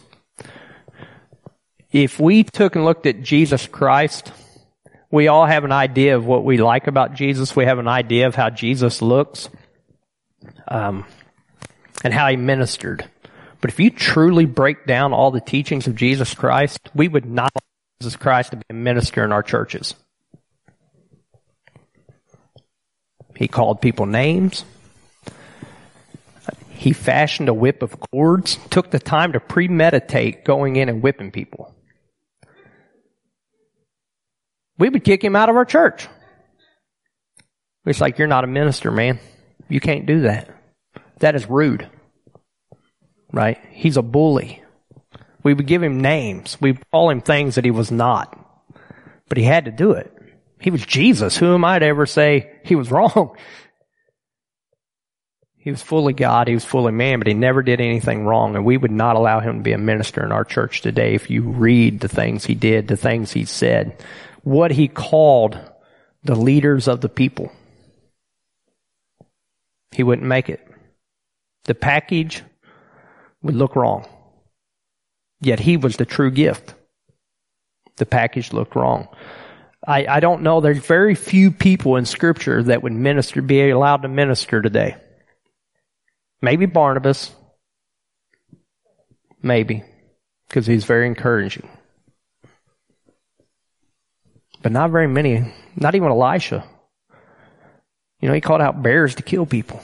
If 1.91 2.19
we 2.19 2.43
took 2.43 2.75
and 2.75 2.85
looked 2.85 3.05
at 3.05 3.21
Jesus 3.21 3.67
Christ, 3.67 4.31
we 5.11 5.27
all 5.27 5.45
have 5.45 5.63
an 5.63 5.71
idea 5.71 6.15
of 6.17 6.25
what 6.25 6.43
we 6.43 6.57
like 6.57 6.87
about 6.87 7.13
Jesus. 7.13 7.55
We 7.55 7.65
have 7.65 7.79
an 7.79 7.87
idea 7.87 8.27
of 8.27 8.35
how 8.35 8.49
Jesus 8.49 9.01
looks, 9.01 9.49
um, 10.67 11.05
and 12.03 12.13
how 12.13 12.27
he 12.27 12.35
ministered. 12.35 13.09
But 13.61 13.71
if 13.71 13.79
you 13.79 13.89
truly 13.89 14.45
break 14.45 14.85
down 14.85 15.13
all 15.13 15.31
the 15.31 15.41
teachings 15.41 15.87
of 15.87 15.95
Jesus 15.95 16.33
Christ, 16.33 16.79
we 16.93 17.07
would 17.07 17.25
not 17.25 17.51
want 17.53 17.63
Jesus 18.01 18.15
Christ 18.15 18.51
to 18.51 18.57
be 18.57 18.63
a 18.69 18.73
minister 18.73 19.23
in 19.23 19.31
our 19.31 19.43
churches. 19.43 19.95
He 23.35 23.47
called 23.47 23.81
people 23.81 24.05
names. 24.05 24.65
He 26.69 26.93
fashioned 26.93 27.49
a 27.49 27.53
whip 27.53 27.81
of 27.81 27.99
cords, 27.99 28.57
took 28.69 28.91
the 28.91 28.99
time 28.99 29.33
to 29.33 29.39
premeditate 29.39 30.45
going 30.45 30.75
in 30.75 30.89
and 30.89 31.01
whipping 31.01 31.31
people. 31.31 31.73
We 34.77 34.89
would 34.89 35.03
kick 35.03 35.23
him 35.23 35.35
out 35.35 35.49
of 35.49 35.55
our 35.55 35.65
church. 35.65 36.07
It's 37.85 38.01
like, 38.01 38.19
you're 38.19 38.27
not 38.27 38.43
a 38.43 38.47
minister, 38.47 38.91
man. 38.91 39.19
You 39.69 39.79
can't 39.79 40.05
do 40.05 40.21
that. 40.21 40.49
That 41.19 41.35
is 41.35 41.49
rude. 41.49 41.89
Right? 43.31 43.59
He's 43.71 43.97
a 43.97 44.01
bully. 44.01 44.63
We 45.43 45.53
would 45.53 45.67
give 45.67 45.83
him 45.83 46.01
names. 46.01 46.57
We 46.59 46.73
call 46.91 47.09
him 47.09 47.21
things 47.21 47.55
that 47.55 47.65
he 47.65 47.71
was 47.71 47.91
not. 47.91 48.37
But 49.29 49.37
he 49.37 49.43
had 49.43 49.65
to 49.65 49.71
do 49.71 49.91
it. 49.91 50.13
He 50.59 50.71
was 50.71 50.85
Jesus. 50.85 51.37
Who 51.37 51.53
am 51.53 51.65
I 51.65 51.79
to 51.79 51.85
ever 51.85 52.05
say 52.05 52.51
he 52.63 52.75
was 52.75 52.91
wrong? 52.91 53.35
He 55.67 55.71
was 55.71 55.81
fully 55.81 56.13
God, 56.13 56.47
he 56.47 56.53
was 56.53 56.63
fully 56.63 56.93
man, 56.93 57.19
but 57.19 57.27
he 57.27 57.33
never 57.33 57.61
did 57.61 57.81
anything 57.81 58.25
wrong. 58.25 58.55
And 58.55 58.63
we 58.63 58.77
would 58.77 58.91
not 58.91 59.17
allow 59.17 59.41
him 59.41 59.57
to 59.57 59.63
be 59.63 59.73
a 59.73 59.77
minister 59.77 60.23
in 60.23 60.31
our 60.31 60.45
church 60.45 60.79
today 60.79 61.13
if 61.13 61.29
you 61.29 61.41
read 61.41 61.99
the 61.99 62.07
things 62.07 62.45
he 62.45 62.55
did, 62.55 62.87
the 62.87 62.95
things 62.95 63.33
he 63.33 63.43
said, 63.43 64.01
what 64.43 64.71
he 64.71 64.87
called 64.87 65.59
the 66.23 66.35
leaders 66.35 66.87
of 66.87 67.01
the 67.01 67.09
people. 67.09 67.51
He 69.91 70.03
wouldn't 70.03 70.27
make 70.27 70.49
it. 70.49 70.65
The 71.67 71.75
package 71.75 72.43
would 73.43 73.55
look 73.55 73.75
wrong. 73.75 74.07
Yet 75.39 75.59
he 75.59 75.77
was 75.77 75.97
the 75.97 76.05
true 76.05 76.31
gift. 76.31 76.73
The 77.97 78.05
package 78.05 78.53
looked 78.53 78.75
wrong. 78.75 79.07
I, 79.85 80.07
I 80.07 80.19
don't 80.19 80.41
know. 80.41 80.59
There's 80.59 80.79
very 80.79 81.13
few 81.13 81.51
people 81.51 81.97
in 81.97 82.05
scripture 82.05 82.63
that 82.63 82.83
would 82.83 82.93
minister, 82.93 83.41
be 83.41 83.69
allowed 83.69 84.01
to 84.01 84.07
minister 84.07 84.61
today. 84.61 84.95
Maybe 86.41 86.65
Barnabas. 86.65 87.31
Maybe. 89.41 89.83
Because 90.47 90.65
he's 90.65 90.85
very 90.85 91.05
encouraging. 91.07 91.69
But 94.61 94.71
not 94.71 94.91
very 94.91 95.07
many. 95.07 95.53
Not 95.75 95.95
even 95.95 96.09
Elisha. 96.09 96.63
You 98.19 98.27
know, 98.27 98.33
he 98.33 98.41
called 98.41 98.61
out 98.61 98.81
bears 98.81 99.15
to 99.15 99.23
kill 99.23 99.45
people. 99.45 99.81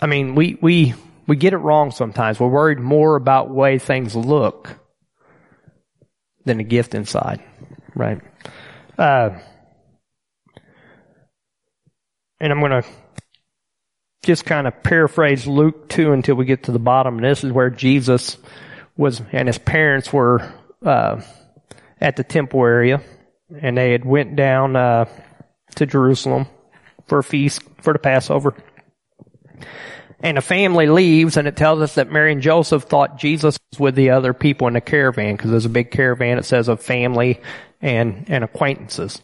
I 0.00 0.06
mean, 0.06 0.34
we, 0.34 0.58
we, 0.60 0.94
we 1.26 1.36
get 1.36 1.52
it 1.52 1.58
wrong 1.58 1.90
sometimes. 1.90 2.38
We're 2.38 2.48
worried 2.48 2.78
more 2.78 3.16
about 3.16 3.50
way 3.50 3.78
things 3.78 4.14
look 4.14 4.78
than 6.44 6.58
the 6.58 6.64
gift 6.64 6.94
inside. 6.94 7.42
Right? 7.94 8.20
Uh, 8.96 9.38
and 12.40 12.52
I'm 12.52 12.60
going 12.60 12.82
to 12.82 12.88
just 14.22 14.44
kind 14.44 14.66
of 14.66 14.82
paraphrase 14.82 15.46
Luke 15.46 15.88
2 15.88 16.12
until 16.12 16.36
we 16.36 16.44
get 16.44 16.64
to 16.64 16.72
the 16.72 16.78
bottom. 16.78 17.18
This 17.18 17.42
is 17.42 17.52
where 17.52 17.70
Jesus 17.70 18.36
was, 18.96 19.20
and 19.32 19.48
his 19.48 19.58
parents 19.58 20.12
were, 20.12 20.52
uh, 20.84 21.20
at 22.00 22.16
the 22.16 22.24
temple 22.24 22.60
area. 22.64 23.02
And 23.60 23.76
they 23.76 23.92
had 23.92 24.04
went 24.04 24.36
down, 24.36 24.76
uh, 24.76 25.06
to 25.76 25.86
Jerusalem 25.86 26.46
for 27.06 27.18
a 27.18 27.24
feast, 27.24 27.62
for 27.80 27.92
the 27.92 27.98
Passover. 27.98 28.54
And 30.20 30.36
a 30.36 30.40
family 30.42 30.88
leaves 30.88 31.36
and 31.36 31.46
it 31.46 31.56
tells 31.56 31.80
us 31.80 31.94
that 31.94 32.10
Mary 32.10 32.32
and 32.32 32.42
Joseph 32.42 32.84
thought 32.84 33.18
Jesus 33.18 33.56
was 33.70 33.78
with 33.78 33.94
the 33.94 34.10
other 34.10 34.32
people 34.34 34.66
in 34.66 34.74
the 34.74 34.80
caravan 34.80 35.36
because 35.36 35.50
there's 35.50 35.64
a 35.64 35.70
big 35.70 35.90
caravan. 35.90 36.38
It 36.38 36.44
says 36.44 36.68
of 36.68 36.82
family 36.82 37.40
and, 37.80 38.24
and 38.28 38.42
acquaintances. 38.42 39.22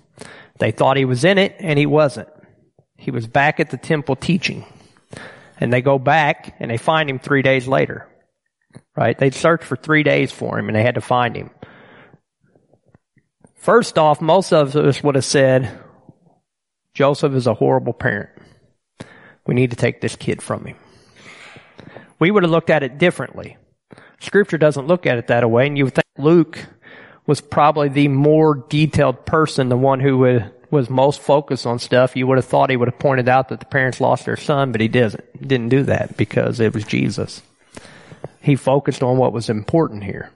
They 0.59 0.70
thought 0.70 0.97
he 0.97 1.05
was 1.05 1.25
in 1.25 1.38
it 1.38 1.57
and 1.59 1.79
he 1.79 1.87
wasn't. 1.87 2.29
He 2.97 3.11
was 3.11 3.27
back 3.27 3.59
at 3.59 3.70
the 3.70 3.77
temple 3.77 4.14
teaching. 4.14 4.64
And 5.59 5.73
they 5.73 5.83
go 5.83 5.99
back 5.99 6.57
and 6.61 6.70
they 6.70 6.77
find 6.77 7.11
him 7.11 7.18
three 7.18 7.42
days 7.42 7.66
later. 7.66 8.09
Right? 8.97 9.18
They 9.18 9.31
searched 9.31 9.64
for 9.64 9.77
three 9.77 10.05
days 10.05 10.31
for 10.31 10.59
him 10.59 10.68
and 10.68 10.77
they 10.77 10.83
had 10.83 10.94
to 10.94 11.01
find 11.01 11.37
him. 11.37 11.51
First 13.57 13.99
off, 13.99 14.20
most 14.20 14.53
of 14.53 14.77
us 14.77 15.03
would 15.03 15.14
have 15.16 15.25
said, 15.25 15.81
Joseph 16.92 17.33
is 17.35 17.49
a 17.49 17.55
horrible 17.55 17.92
parent. 17.92 18.31
We 19.46 19.54
need 19.54 19.70
to 19.70 19.76
take 19.76 20.00
this 20.00 20.16
kid 20.16 20.42
from 20.42 20.64
him. 20.66 20.76
We 22.18 22.30
would 22.30 22.42
have 22.42 22.52
looked 22.52 22.70
at 22.70 22.83
it 22.83 22.98
differently. 22.98 23.57
Scripture 24.20 24.59
doesn't 24.59 24.87
look 24.87 25.07
at 25.07 25.18
it 25.18 25.26
that 25.26 25.48
way, 25.50 25.66
and 25.66 25.76
you 25.76 25.85
would 25.85 25.94
think 25.94 26.07
Luke 26.16 26.64
was 27.26 27.40
probably 27.40 27.88
the 27.88 28.09
more 28.09 28.54
detailed 28.54 29.26
person, 29.26 29.68
the 29.68 29.76
one 29.76 30.00
who 30.00 30.18
would 30.18 30.50
was 30.74 30.90
most 30.90 31.20
focused 31.20 31.66
on 31.66 31.78
stuff, 31.78 32.16
you 32.16 32.26
would 32.26 32.37
have 32.37 32.44
thought 32.44 32.68
he 32.68 32.76
would 32.76 32.88
have 32.88 32.98
pointed 32.98 33.28
out 33.28 33.48
that 33.48 33.61
the 33.61 33.66
parents 33.66 34.00
lost 34.00 34.26
their 34.26 34.37
son, 34.37 34.72
but 34.72 34.80
he 34.80 34.88
doesn't. 34.88 35.24
Didn't 35.40 35.68
do 35.68 35.85
that 35.85 36.16
because 36.16 36.59
it 36.59 36.74
was 36.74 36.85
Jesus. 36.85 37.42
He 38.40 38.57
focused 38.57 39.02
on 39.02 39.16
what 39.16 39.33
was 39.33 39.48
important 39.48 40.02
here. 40.02 40.30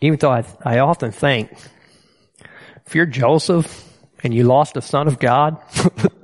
Even 0.00 0.18
though 0.18 0.30
I, 0.30 0.44
I 0.64 0.78
often 0.78 1.12
think, 1.12 1.50
if 2.86 2.94
you're 2.94 3.06
Joseph 3.06 3.84
and 4.24 4.32
you 4.32 4.44
lost 4.44 4.76
a 4.76 4.80
son 4.80 5.06
of 5.06 5.18
God, 5.18 5.58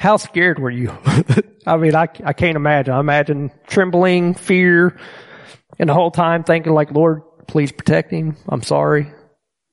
how 0.00 0.16
scared 0.16 0.58
were 0.58 0.70
you? 0.70 0.96
I 1.66 1.76
mean, 1.76 1.94
I, 1.94 2.08
I 2.24 2.32
can't 2.32 2.56
imagine. 2.56 2.94
I 2.94 3.00
imagine 3.00 3.50
trembling, 3.66 4.32
fear, 4.32 4.96
and 5.78 5.90
the 5.90 5.94
whole 5.94 6.10
time 6.10 6.42
thinking 6.42 6.72
like, 6.72 6.90
Lord, 6.90 7.20
please 7.46 7.70
protect 7.70 8.10
him. 8.10 8.34
I'm 8.48 8.62
sorry. 8.62 9.12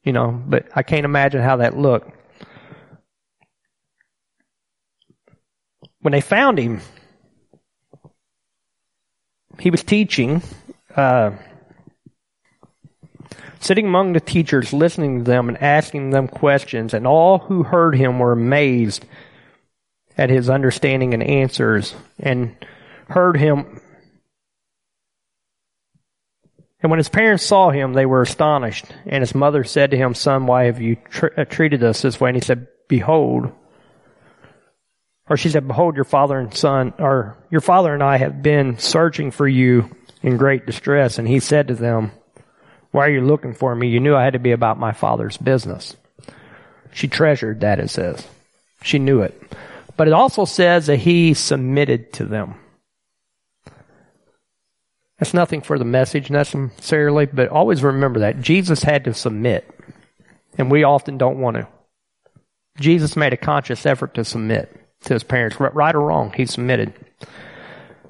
You 0.03 0.11
know, 0.11 0.31
but 0.45 0.67
I 0.75 0.83
can't 0.83 1.05
imagine 1.05 1.41
how 1.41 1.57
that 1.57 1.77
looked. 1.77 2.11
When 6.01 6.11
they 6.11 6.19
found 6.19 6.57
him, 6.57 6.81
he 9.61 9.71
was 9.71 9.81
teaching, 9.81 10.41
uh, 10.93 11.31
sitting 13.61 13.85
among 13.85 14.11
the 14.11 14.19
teachers, 14.19 14.73
listening 14.73 15.19
to 15.19 15.23
them 15.23 15.47
and 15.47 15.57
asking 15.63 16.09
them 16.09 16.27
questions, 16.27 16.93
and 16.93 17.07
all 17.07 17.37
who 17.39 17.63
heard 17.63 17.95
him 17.95 18.19
were 18.19 18.33
amazed 18.33 19.05
at 20.17 20.30
his 20.30 20.49
understanding 20.49 21.13
and 21.13 21.23
answers 21.23 21.93
and 22.19 22.56
heard 23.08 23.38
him. 23.38 23.80
And 26.82 26.91
when 26.91 26.99
his 26.99 27.10
parents 27.10 27.45
saw 27.45 27.69
him, 27.69 27.93
they 27.93 28.06
were 28.06 28.21
astonished. 28.21 28.86
And 29.06 29.21
his 29.21 29.36
mother 29.36 29.63
said 29.63 29.91
to 29.91 29.97
him, 29.97 30.13
Son, 30.13 30.47
why 30.47 30.65
have 30.65 30.82
you 30.82 30.95
tr- 31.10 31.27
uh, 31.38 31.45
treated 31.45 31.84
us 31.84 32.01
this 32.01 32.19
way? 32.19 32.30
And 32.30 32.38
he 32.38 32.41
said, 32.41 32.67
Behold, 32.88 33.51
or 35.30 35.38
she 35.38 35.49
said, 35.49 35.67
Behold, 35.67 35.95
your 35.95 36.06
father 36.06 36.39
and 36.39 36.53
son, 36.53 36.93
or 36.99 37.38
your 37.49 37.62
father 37.62 37.93
and 37.93 38.01
I 38.01 38.17
have 38.17 38.41
been 38.41 38.77
searching 38.77 39.32
for 39.32 39.47
you 39.47 39.93
in 40.21 40.38
great 40.38 40.65
distress. 40.65 41.19
And 41.19 41.27
he 41.27 41.39
said 41.39 41.67
to 41.67 41.75
them, 41.75 42.12
Why 42.91 43.08
are 43.08 43.12
you 43.12 43.21
looking 43.21 43.53
for 43.53 43.75
me? 43.75 43.89
You 43.89 43.99
knew 43.99 44.15
I 44.15 44.23
had 44.23 44.34
to 44.34 44.39
be 44.39 44.51
about 44.51 44.80
my 44.80 44.93
father's 44.93 45.38
business. 45.38 45.95
She 46.93 47.08
treasured 47.08 47.60
that, 47.62 47.80
it 47.80 47.89
says. 47.89 48.25
She 48.82 48.99
knew 48.99 49.21
it. 49.21 49.39
But 49.97 50.07
it 50.07 50.13
also 50.13 50.45
says 50.45 50.86
that 50.86 50.97
he 50.97 51.33
submitted 51.33 52.13
to 52.13 52.25
them. 52.25 52.55
That's 55.17 55.33
nothing 55.33 55.62
for 55.62 55.79
the 55.79 55.86
message 55.86 56.29
necessarily, 56.29 57.25
but 57.25 57.49
always 57.49 57.83
remember 57.83 58.19
that. 58.19 58.39
Jesus 58.39 58.83
had 58.83 59.05
to 59.05 59.13
submit. 59.15 59.67
And 60.57 60.71
we 60.71 60.83
often 60.83 61.17
don't 61.17 61.39
want 61.39 61.57
to. 61.57 61.67
Jesus 62.79 63.15
made 63.15 63.33
a 63.33 63.38
conscious 63.38 63.86
effort 63.86 64.13
to 64.13 64.23
submit 64.23 64.71
to 65.05 65.13
his 65.13 65.23
parents. 65.23 65.60
Right 65.60 65.95
or 65.95 66.01
wrong, 66.01 66.31
he 66.33 66.45
submitted. 66.45 66.93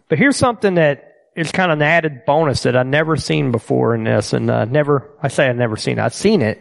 But 0.09 0.17
here's 0.17 0.35
something 0.35 0.75
that 0.75 1.13
is 1.35 1.51
kind 1.51 1.71
of 1.71 1.77
an 1.77 1.83
added 1.83 2.25
bonus 2.25 2.63
that 2.63 2.75
I've 2.75 2.87
never 2.87 3.15
seen 3.15 3.51
before 3.51 3.95
in 3.95 4.03
this, 4.03 4.33
and 4.33 4.49
uh, 4.49 4.65
never, 4.65 5.09
I 5.21 5.27
say 5.27 5.47
I've 5.47 5.55
never 5.55 5.77
seen 5.77 5.99
it. 5.99 6.01
I've 6.01 6.13
seen 6.13 6.41
it, 6.41 6.59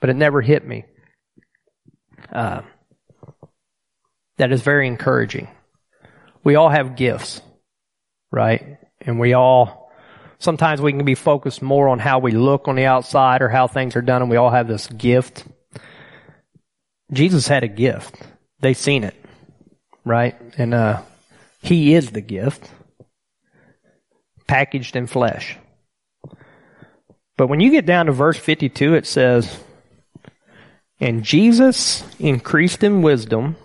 but 0.00 0.10
it 0.10 0.16
never 0.16 0.40
hit 0.40 0.66
me. 0.66 0.84
Uh, 2.32 2.62
that 4.36 4.52
is 4.52 4.62
very 4.62 4.86
encouraging. 4.86 5.48
We 6.42 6.56
all 6.56 6.68
have 6.68 6.96
gifts, 6.96 7.40
right? 8.30 8.78
And 9.00 9.18
we 9.18 9.32
all, 9.32 9.90
sometimes 10.38 10.80
we 10.80 10.92
can 10.92 11.04
be 11.04 11.14
focused 11.14 11.62
more 11.62 11.88
on 11.88 11.98
how 11.98 12.18
we 12.18 12.32
look 12.32 12.68
on 12.68 12.76
the 12.76 12.86
outside 12.86 13.42
or 13.42 13.48
how 13.48 13.66
things 13.66 13.96
are 13.96 14.02
done, 14.02 14.22
and 14.22 14.30
we 14.30 14.36
all 14.36 14.50
have 14.50 14.68
this 14.68 14.86
gift. 14.86 15.44
Jesus 17.12 17.48
had 17.48 17.64
a 17.64 17.68
gift. 17.68 18.16
They 18.60 18.74
seen 18.74 19.04
it, 19.04 19.14
right? 20.04 20.36
And 20.58 20.74
uh, 20.74 21.02
he 21.62 21.94
is 21.94 22.10
the 22.10 22.20
gift, 22.20 22.70
packaged 24.46 24.96
in 24.96 25.06
flesh. 25.06 25.56
But 27.36 27.48
when 27.48 27.60
you 27.60 27.70
get 27.70 27.86
down 27.86 28.06
to 28.06 28.12
verse 28.12 28.38
52, 28.38 28.94
it 28.94 29.06
says, 29.06 29.58
And 31.00 31.22
Jesus 31.24 32.04
increased 32.18 32.84
in 32.84 33.02
wisdom 33.02 33.56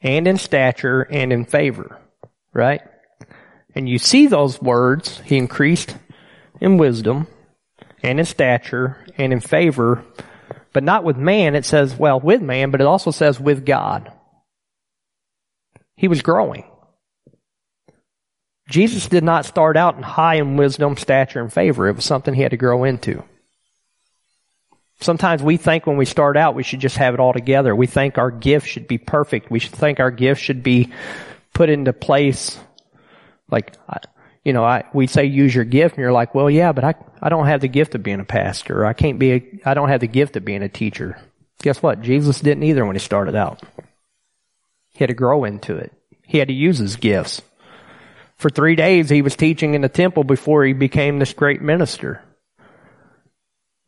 and 0.00 0.26
in 0.26 0.38
stature 0.38 1.02
and 1.02 1.32
in 1.32 1.44
favor, 1.44 1.98
right? 2.52 2.82
And 3.74 3.88
you 3.88 3.98
see 3.98 4.26
those 4.26 4.60
words, 4.60 5.20
he 5.24 5.36
increased 5.36 5.96
in 6.60 6.78
wisdom 6.78 7.26
and 8.02 8.18
in 8.18 8.24
stature 8.24 9.04
and 9.18 9.32
in 9.32 9.40
favor, 9.40 10.04
but 10.72 10.82
not 10.82 11.04
with 11.04 11.16
man. 11.16 11.54
It 11.54 11.64
says, 11.64 11.94
well, 11.96 12.20
with 12.20 12.42
man, 12.42 12.70
but 12.70 12.80
it 12.80 12.86
also 12.86 13.10
says 13.10 13.38
with 13.38 13.66
God. 13.66 14.12
He 15.96 16.08
was 16.08 16.22
growing. 16.22 16.64
Jesus 18.68 19.08
did 19.08 19.22
not 19.22 19.46
start 19.46 19.76
out 19.76 19.96
in 19.96 20.02
high 20.02 20.36
in 20.36 20.56
wisdom, 20.56 20.96
stature, 20.96 21.40
and 21.40 21.52
favor. 21.52 21.88
It 21.88 21.96
was 21.96 22.04
something 22.04 22.34
he 22.34 22.42
had 22.42 22.50
to 22.50 22.56
grow 22.56 22.84
into. 22.84 23.22
Sometimes 25.00 25.42
we 25.42 25.56
think 25.56 25.86
when 25.86 25.96
we 25.96 26.06
start 26.06 26.36
out 26.36 26.54
we 26.54 26.62
should 26.62 26.80
just 26.80 26.96
have 26.96 27.14
it 27.14 27.20
all 27.20 27.32
together. 27.32 27.74
We 27.74 27.86
think 27.86 28.18
our 28.18 28.30
gift 28.30 28.66
should 28.66 28.88
be 28.88 28.98
perfect. 28.98 29.50
We 29.50 29.58
should 29.58 29.74
think 29.74 30.00
our 30.00 30.10
gift 30.10 30.40
should 30.40 30.62
be 30.62 30.92
put 31.52 31.68
into 31.68 31.92
place. 31.92 32.58
Like, 33.50 33.76
you 34.44 34.52
know, 34.52 34.64
I, 34.64 34.84
we 34.92 35.06
say 35.06 35.24
use 35.24 35.54
your 35.54 35.64
gift 35.64 35.96
and 35.96 36.02
you're 36.02 36.12
like, 36.12 36.34
well, 36.34 36.48
yeah, 36.48 36.72
but 36.72 36.84
I, 36.84 36.94
I 37.20 37.28
don't 37.28 37.46
have 37.46 37.60
the 37.60 37.68
gift 37.68 37.94
of 37.94 38.02
being 38.02 38.20
a 38.20 38.24
pastor. 38.24 38.86
I 38.86 38.92
can't 38.92 39.18
be, 39.18 39.32
a, 39.32 39.60
I 39.64 39.74
don't 39.74 39.88
have 39.88 40.00
the 40.00 40.06
gift 40.06 40.36
of 40.36 40.44
being 40.44 40.62
a 40.62 40.68
teacher. 40.68 41.18
Guess 41.62 41.82
what? 41.82 42.00
Jesus 42.00 42.40
didn't 42.40 42.62
either 42.64 42.84
when 42.84 42.96
he 42.96 43.00
started 43.00 43.34
out. 43.34 43.62
He 44.92 45.00
had 45.00 45.08
to 45.08 45.14
grow 45.14 45.44
into 45.44 45.76
it. 45.76 45.92
He 46.22 46.38
had 46.38 46.48
to 46.48 46.54
use 46.54 46.78
his 46.78 46.96
gifts. 46.96 47.42
For 48.36 48.50
three 48.50 48.76
days 48.76 49.10
he 49.10 49.22
was 49.22 49.36
teaching 49.36 49.74
in 49.74 49.80
the 49.80 49.88
temple 49.88 50.24
before 50.24 50.64
he 50.64 50.72
became 50.72 51.18
this 51.18 51.32
great 51.32 51.62
minister. 51.62 52.22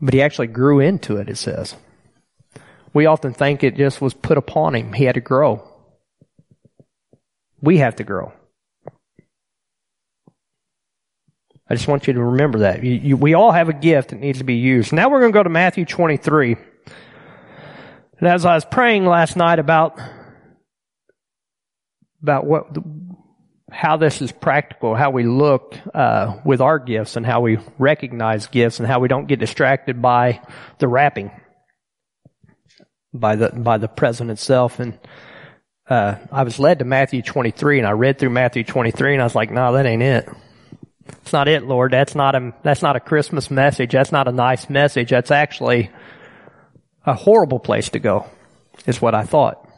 But 0.00 0.14
he 0.14 0.22
actually 0.22 0.46
grew 0.46 0.80
into 0.80 1.16
it, 1.16 1.28
it 1.28 1.36
says. 1.36 1.74
We 2.94 3.06
often 3.06 3.32
think 3.32 3.62
it 3.62 3.76
just 3.76 4.00
was 4.00 4.14
put 4.14 4.38
upon 4.38 4.74
him. 4.74 4.92
He 4.92 5.04
had 5.04 5.16
to 5.16 5.20
grow. 5.20 5.62
We 7.60 7.78
have 7.78 7.96
to 7.96 8.04
grow. 8.04 8.32
I 11.70 11.74
just 11.74 11.88
want 11.88 12.06
you 12.06 12.14
to 12.14 12.22
remember 12.22 12.60
that. 12.60 12.82
You, 12.82 12.92
you, 12.92 13.16
we 13.16 13.34
all 13.34 13.52
have 13.52 13.68
a 13.68 13.74
gift 13.74 14.10
that 14.10 14.20
needs 14.20 14.38
to 14.38 14.44
be 14.44 14.54
used. 14.54 14.92
Now 14.92 15.10
we're 15.10 15.20
going 15.20 15.32
to 15.32 15.36
go 15.38 15.42
to 15.42 15.50
Matthew 15.50 15.84
23. 15.84 16.56
And 18.18 18.28
as 18.28 18.46
I 18.46 18.54
was 18.54 18.64
praying 18.64 19.04
last 19.04 19.36
night 19.36 19.58
about, 19.58 20.00
about 22.22 22.46
what, 22.46 22.74
how 23.70 23.96
this 23.96 24.22
is 24.22 24.32
practical, 24.32 24.94
how 24.94 25.10
we 25.10 25.24
look 25.24 25.76
uh, 25.94 26.38
with 26.44 26.60
our 26.60 26.78
gifts 26.78 27.16
and 27.16 27.26
how 27.26 27.40
we 27.40 27.58
recognize 27.78 28.46
gifts 28.46 28.78
and 28.78 28.88
how 28.88 29.00
we 29.00 29.08
don't 29.08 29.26
get 29.26 29.38
distracted 29.38 30.00
by 30.00 30.40
the 30.78 30.88
wrapping, 30.88 31.30
by 33.12 33.36
the 33.36 33.50
by 33.50 33.78
the 33.78 33.88
present 33.88 34.30
itself. 34.30 34.80
And 34.80 34.98
uh, 35.88 36.16
I 36.32 36.44
was 36.44 36.58
led 36.58 36.78
to 36.78 36.84
Matthew 36.84 37.22
23, 37.22 37.78
and 37.78 37.86
I 37.86 37.92
read 37.92 38.18
through 38.18 38.30
Matthew 38.30 38.64
23, 38.64 39.14
and 39.14 39.22
I 39.22 39.24
was 39.24 39.34
like, 39.34 39.50
"No, 39.50 39.72
that 39.72 39.86
ain't 39.86 40.02
it. 40.02 40.28
It's 41.22 41.32
not 41.32 41.48
it, 41.48 41.64
Lord. 41.64 41.92
That's 41.92 42.14
not 42.14 42.34
a 42.34 42.54
that's 42.62 42.82
not 42.82 42.96
a 42.96 43.00
Christmas 43.00 43.50
message. 43.50 43.92
That's 43.92 44.12
not 44.12 44.28
a 44.28 44.32
nice 44.32 44.70
message. 44.70 45.10
That's 45.10 45.30
actually 45.30 45.90
a 47.04 47.14
horrible 47.14 47.58
place 47.58 47.90
to 47.90 47.98
go." 47.98 48.26
Is 48.86 49.02
what 49.02 49.14
I 49.14 49.24
thought. 49.24 49.68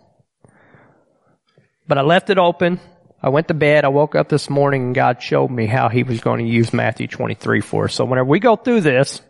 But 1.89 1.99
I 1.99 2.03
left 2.03 2.31
it 2.31 2.39
open 2.39 2.79
I 3.23 3.29
went 3.29 3.49
to 3.49 3.55
bed, 3.55 3.85
I 3.85 3.89
woke 3.89 4.15
up 4.15 4.29
this 4.29 4.49
morning 4.49 4.83
and 4.83 4.95
God 4.95 5.23
showed 5.23 5.51
me 5.51 5.67
how 5.67 5.89
he 5.89 6.03
was 6.03 6.21
going 6.21 6.45
to 6.45 6.51
use 6.51 6.73
Matthew 6.73 7.07
23 7.07 7.61
for 7.61 7.85
us. 7.85 7.95
So 7.95 8.05
whenever 8.05 8.29
we 8.29 8.41
go 8.41 8.57
through 8.57 8.81
this, 8.81 9.21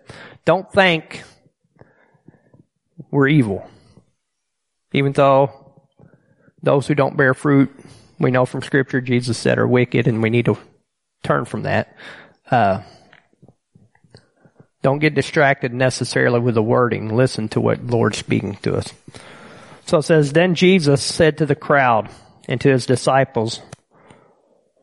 don't 0.45 0.71
think 0.73 1.23
we're 3.11 3.29
evil. 3.29 3.69
Even 4.93 5.13
though 5.13 5.75
those 6.63 6.87
who 6.87 6.95
don't 6.95 7.17
bear 7.17 7.35
fruit, 7.35 7.71
we 8.19 8.31
know 8.31 8.45
from 8.45 8.63
scripture 8.63 9.01
Jesus 9.01 9.39
said 9.39 9.59
are 9.59 9.67
wicked 9.67 10.07
and 10.07 10.23
we 10.23 10.31
need 10.31 10.45
to 10.45 10.59
turn 11.25 11.45
from 11.45 11.63
that. 11.63 11.97
Uh, 12.49 12.83
don't 14.83 14.99
get 14.99 15.15
distracted 15.15 15.75
necessarily 15.75 16.41
with 16.41 16.55
the 16.55 16.63
wording. 16.63 17.15
Listen 17.15 17.49
to 17.51 17.61
what 17.61 17.85
Lord's 17.85 18.19
speaking 18.19 18.55
to 18.63 18.77
us. 18.77 18.93
So 19.87 19.99
it 19.99 20.03
says, 20.03 20.33
Then 20.33 20.55
Jesus 20.55 21.03
said 21.03 21.39
to 21.39 21.47
the 21.47 21.55
crowd 21.55 22.09
and 22.49 22.61
to 22.61 22.71
his 22.71 22.87
disciples, 22.87 23.61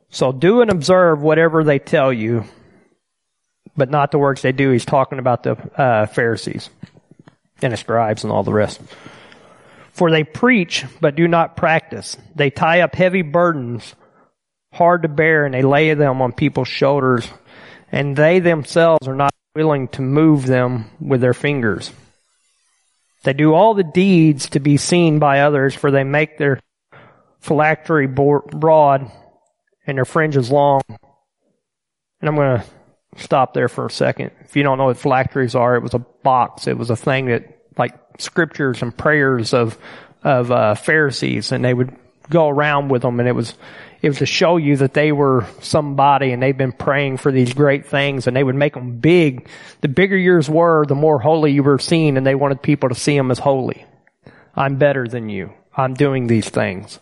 so 0.09 0.31
do 0.31 0.61
and 0.61 0.71
observe 0.71 1.21
whatever 1.21 1.63
they 1.63 1.79
tell 1.79 2.11
you, 2.13 2.45
but 3.75 3.89
not 3.89 4.11
the 4.11 4.19
works 4.19 4.41
they 4.41 4.51
do. 4.51 4.71
He's 4.71 4.85
talking 4.85 5.19
about 5.19 5.43
the 5.43 5.51
uh, 5.79 6.05
Pharisees 6.07 6.69
and 7.61 7.73
the 7.73 7.77
scribes 7.77 8.23
and 8.23 8.31
all 8.31 8.43
the 8.43 8.53
rest. 8.53 8.81
For 9.91 10.11
they 10.11 10.23
preach, 10.23 10.85
but 11.01 11.15
do 11.15 11.27
not 11.27 11.57
practice. 11.57 12.17
They 12.35 12.49
tie 12.49 12.81
up 12.81 12.95
heavy 12.95 13.23
burdens, 13.23 13.95
hard 14.71 15.01
to 15.01 15.07
bear, 15.07 15.45
and 15.45 15.53
they 15.53 15.63
lay 15.63 15.93
them 15.93 16.21
on 16.21 16.31
people's 16.33 16.67
shoulders, 16.67 17.27
and 17.91 18.15
they 18.15 18.39
themselves 18.39 19.07
are 19.07 19.15
not 19.15 19.33
willing 19.55 19.87
to 19.89 20.03
move 20.03 20.45
them 20.45 20.85
with 20.99 21.19
their 21.19 21.33
fingers. 21.33 21.91
They 23.23 23.33
do 23.33 23.53
all 23.53 23.73
the 23.73 23.83
deeds 23.83 24.51
to 24.51 24.59
be 24.59 24.77
seen 24.77 25.19
by 25.19 25.41
others, 25.41 25.73
for 25.73 25.89
they 25.89 26.03
make 26.03 26.37
their 26.37 26.59
phylactery 27.39 28.07
broad 28.07 29.11
and 29.87 29.97
their 29.97 30.05
fringe 30.05 30.35
is 30.35 30.51
long. 30.51 30.81
And 30.89 32.29
I'm 32.29 32.35
going 32.35 32.59
to 32.59 32.65
stop 33.23 33.53
there 33.53 33.69
for 33.69 33.85
a 33.85 33.91
second. 33.91 34.31
If 34.41 34.55
you 34.55 34.63
don't 34.63 34.77
know 34.77 34.85
what 34.85 34.97
phylacteries 34.97 35.55
are, 35.55 35.75
it 35.75 35.81
was 35.81 35.93
a 35.93 35.99
box. 35.99 36.67
It 36.67 36.77
was 36.77 36.89
a 36.89 36.95
thing 36.95 37.27
that, 37.27 37.57
like 37.77 37.95
scriptures 38.19 38.81
and 38.81 38.95
prayers 38.95 39.53
of, 39.53 39.77
of, 40.23 40.51
uh, 40.51 40.75
Pharisees, 40.75 41.51
and 41.51 41.63
they 41.63 41.73
would 41.73 41.95
go 42.29 42.49
around 42.49 42.89
with 42.89 43.03
them, 43.03 43.19
and 43.19 43.29
it 43.29 43.33
was, 43.33 43.53
it 44.01 44.09
was 44.09 44.17
to 44.17 44.25
show 44.25 44.57
you 44.57 44.77
that 44.77 44.93
they 44.93 45.11
were 45.11 45.45
somebody 45.61 46.31
and 46.31 46.43
they've 46.43 46.57
been 46.57 46.73
praying 46.73 47.17
for 47.17 47.31
these 47.31 47.53
great 47.53 47.85
things 47.85 48.27
and 48.27 48.35
they 48.35 48.43
would 48.43 48.55
make 48.55 48.73
them 48.73 48.99
big. 48.99 49.47
The 49.81 49.87
bigger 49.87 50.17
yours 50.17 50.49
were, 50.49 50.85
the 50.85 50.95
more 50.95 51.19
holy 51.19 51.51
you 51.51 51.63
were 51.63 51.79
seen 51.79 52.17
and 52.17 52.25
they 52.25 52.35
wanted 52.35 52.61
people 52.61 52.89
to 52.89 52.95
see 52.95 53.17
them 53.17 53.31
as 53.31 53.39
holy. 53.39 53.85
I'm 54.55 54.77
better 54.77 55.07
than 55.07 55.29
you. 55.29 55.53
I'm 55.75 55.93
doing 55.93 56.27
these 56.27 56.49
things 56.49 56.99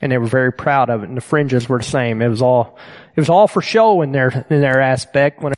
and 0.00 0.12
they 0.12 0.18
were 0.18 0.26
very 0.26 0.52
proud 0.52 0.90
of 0.90 1.02
it. 1.02 1.08
And 1.08 1.16
the 1.16 1.22
fringes 1.22 1.68
were 1.68 1.78
the 1.78 1.84
same. 1.84 2.20
It 2.22 2.28
was 2.28 2.42
all 2.42 2.78
it 3.14 3.20
was 3.20 3.30
all 3.30 3.48
for 3.48 3.62
show 3.62 4.02
in 4.02 4.12
their 4.12 4.46
in 4.50 4.60
their 4.60 4.80
aspect. 4.80 5.42
When 5.42 5.54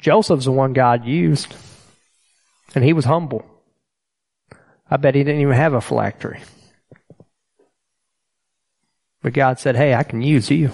Joseph's 0.00 0.44
the 0.44 0.52
one 0.52 0.72
God 0.72 1.06
used, 1.06 1.54
and 2.74 2.84
he 2.84 2.92
was 2.92 3.04
humble. 3.04 3.44
I 4.90 4.98
bet 4.98 5.14
he 5.14 5.24
didn't 5.24 5.40
even 5.40 5.54
have 5.54 5.72
a 5.72 5.80
phylactery. 5.80 6.40
But 9.22 9.32
God 9.32 9.58
said, 9.58 9.76
"Hey, 9.76 9.94
I 9.94 10.02
can 10.02 10.20
use 10.20 10.50
you." 10.50 10.72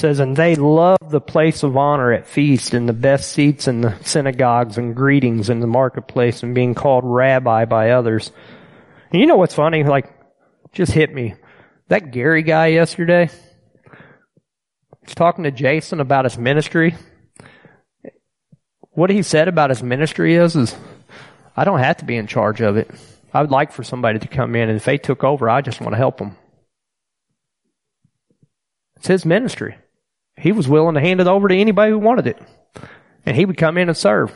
Says, 0.00 0.18
and 0.18 0.36
they 0.36 0.56
love 0.56 0.98
the 1.08 1.20
place 1.20 1.62
of 1.62 1.76
honor 1.76 2.12
at 2.12 2.26
feasts 2.26 2.72
and 2.72 2.88
the 2.88 2.92
best 2.92 3.30
seats 3.30 3.68
in 3.68 3.82
the 3.82 3.96
synagogues 4.02 4.78
and 4.78 4.96
greetings 4.96 5.50
in 5.50 5.60
the 5.60 5.66
marketplace 5.66 6.42
and 6.42 6.54
being 6.54 6.74
called 6.74 7.04
rabbi 7.04 7.66
by 7.66 7.90
others. 7.90 8.32
And 9.10 9.20
you 9.20 9.26
know 9.26 9.36
what's 9.36 9.54
funny? 9.54 9.84
Like, 9.84 10.12
just 10.72 10.92
hit 10.92 11.14
me. 11.14 11.34
That 11.88 12.12
Gary 12.12 12.42
guy 12.42 12.68
yesterday, 12.68 13.30
he's 15.04 15.14
talking 15.14 15.44
to 15.44 15.50
Jason 15.50 16.00
about 16.00 16.24
his 16.24 16.38
ministry. 16.38 16.94
What 18.90 19.10
he 19.10 19.22
said 19.22 19.48
about 19.48 19.70
his 19.70 19.82
ministry 19.82 20.34
is, 20.34 20.56
is 20.56 20.74
I 21.56 21.64
don't 21.64 21.78
have 21.78 21.98
to 21.98 22.04
be 22.04 22.16
in 22.16 22.26
charge 22.26 22.60
of 22.60 22.76
it. 22.76 22.90
I 23.32 23.40
would 23.40 23.50
like 23.50 23.72
for 23.72 23.84
somebody 23.84 24.18
to 24.18 24.28
come 24.28 24.56
in 24.56 24.68
and 24.68 24.76
if 24.76 24.84
they 24.84 24.98
took 24.98 25.22
over, 25.22 25.48
I 25.48 25.60
just 25.60 25.80
want 25.80 25.92
to 25.92 25.98
help 25.98 26.18
them. 26.18 26.36
It's 28.96 29.06
his 29.06 29.24
ministry. 29.24 29.76
He 30.36 30.52
was 30.52 30.68
willing 30.68 30.94
to 30.94 31.00
hand 31.00 31.20
it 31.20 31.26
over 31.26 31.48
to 31.48 31.54
anybody 31.54 31.92
who 31.92 31.98
wanted 31.98 32.26
it. 32.26 32.38
And 33.26 33.36
he 33.36 33.44
would 33.44 33.56
come 33.56 33.76
in 33.76 33.88
and 33.88 33.96
serve. 33.96 34.32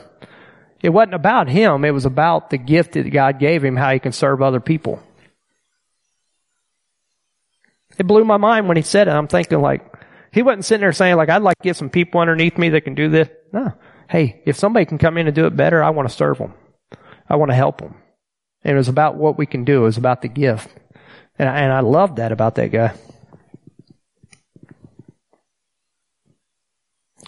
It 0.82 0.90
wasn't 0.90 1.14
about 1.14 1.48
him, 1.48 1.84
it 1.84 1.92
was 1.92 2.04
about 2.04 2.50
the 2.50 2.58
gift 2.58 2.92
that 2.92 3.08
God 3.08 3.38
gave 3.38 3.64
him, 3.64 3.76
how 3.76 3.92
he 3.92 3.98
can 3.98 4.12
serve 4.12 4.42
other 4.42 4.60
people. 4.60 5.02
It 7.98 8.06
blew 8.06 8.24
my 8.24 8.36
mind 8.36 8.68
when 8.68 8.76
he 8.76 8.82
said 8.82 9.08
it. 9.08 9.12
I'm 9.12 9.28
thinking 9.28 9.60
like, 9.60 9.82
he 10.32 10.42
wasn't 10.42 10.64
sitting 10.64 10.80
there 10.80 10.92
saying 10.92 11.16
like, 11.16 11.30
I'd 11.30 11.42
like 11.42 11.58
to 11.58 11.62
get 11.64 11.76
some 11.76 11.90
people 11.90 12.20
underneath 12.20 12.58
me 12.58 12.70
that 12.70 12.82
can 12.82 12.94
do 12.94 13.08
this. 13.08 13.28
No. 13.52 13.72
Hey, 14.08 14.42
if 14.44 14.56
somebody 14.56 14.84
can 14.84 14.98
come 14.98 15.16
in 15.16 15.26
and 15.26 15.34
do 15.34 15.46
it 15.46 15.56
better, 15.56 15.82
I 15.82 15.90
want 15.90 16.08
to 16.08 16.14
serve 16.14 16.38
them. 16.38 16.54
I 17.28 17.36
want 17.36 17.50
to 17.50 17.54
help 17.56 17.78
them. 17.78 17.94
And 18.62 18.74
it 18.74 18.76
was 18.76 18.88
about 18.88 19.16
what 19.16 19.38
we 19.38 19.46
can 19.46 19.64
do. 19.64 19.82
It 19.82 19.84
was 19.84 19.96
about 19.96 20.22
the 20.22 20.28
gift. 20.28 20.68
And 21.38 21.48
I, 21.48 21.60
and 21.60 21.72
I 21.72 21.80
loved 21.80 22.16
that 22.16 22.32
about 22.32 22.56
that 22.56 22.68
guy. 22.72 22.94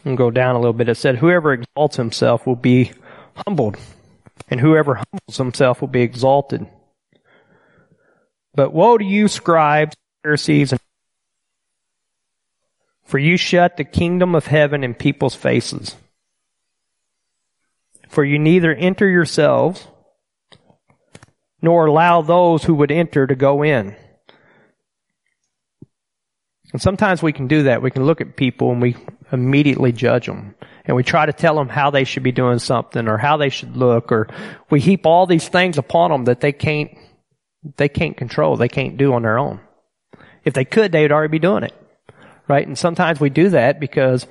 And 0.07 0.17
go 0.17 0.31
down 0.31 0.55
a 0.55 0.61
little 0.61 0.73
bit. 0.73 0.89
It 0.89 0.95
said, 0.95 1.17
whoever 1.17 1.53
exalts 1.53 1.97
himself 1.97 2.47
will 2.47 2.55
be 2.55 2.93
humbled, 3.45 3.77
and 4.49 4.61
whoever 4.61 4.95
humbles 4.95 5.37
himself 5.37 5.81
will 5.81 5.89
be 5.89 6.03
exalted. 6.03 6.65
But 8.55 8.73
woe 8.73 8.97
to 8.97 9.05
you, 9.05 9.27
scribes, 9.27 9.97
Pharisees, 10.23 10.71
and 10.71 10.81
for 13.05 13.19
you 13.19 13.37
shut 13.37 13.77
the 13.77 13.85
kingdom 13.85 14.37
of 14.37 14.47
heaven 14.47 14.85
in 14.85 14.95
people's 14.95 15.35
faces. 15.35 15.97
For 18.09 18.25
you 18.25 18.39
neither 18.39 18.73
enter 18.73 19.09
yourselves, 19.09 19.89
nor 21.61 21.87
allow 21.87 22.23
those 22.23 22.63
who 22.63 22.77
would 22.77 22.93
enter 22.93 23.27
to 23.27 23.35
go 23.35 23.65
in. 23.65 23.97
And 26.73 26.81
sometimes 26.81 27.25
we 27.25 27.33
can 27.33 27.49
do 27.49 27.65
that. 27.65 27.83
We 27.83 27.91
can 27.91 28.07
look 28.07 28.21
at 28.21 28.37
people 28.37 28.71
and 28.71 28.81
we 28.81 28.95
immediately 29.33 29.93
judge 29.93 30.27
them. 30.27 30.55
And 30.85 30.97
we 30.97 31.03
try 31.03 31.27
to 31.27 31.33
tell 31.33 31.57
them 31.57 31.69
how 31.69 31.91
they 31.91 32.05
should 32.05 32.23
be 32.23 32.33
doing 32.33 32.59
something 32.59 33.09
or 33.09 33.19
how 33.19 33.37
they 33.37 33.49
should 33.49 33.77
look 33.77 34.13
or 34.13 34.29
we 34.71 34.81
heap 34.81 35.05
all 35.05 35.27
these 35.27 35.49
things 35.49 35.79
upon 35.79 36.11
them 36.11 36.25
that 36.25 36.41
they 36.41 36.53
can't, 36.53 36.91
they 37.77 37.89
can't 37.89 38.17
control, 38.17 38.57
they 38.57 38.69
can't 38.69 38.97
do 38.97 39.13
on 39.13 39.23
their 39.23 39.39
own. 39.39 39.61
If 40.45 40.55
they 40.55 40.65
could, 40.65 40.93
they 40.93 41.03
would 41.03 41.13
already 41.13 41.33
be 41.33 41.39
doing 41.41 41.65
it. 41.65 41.75
Right? 42.49 42.67
And 42.67 42.79
sometimes 42.79 43.19
we 43.19 43.31
do 43.31 43.49
that 43.51 43.81
because 43.81 44.27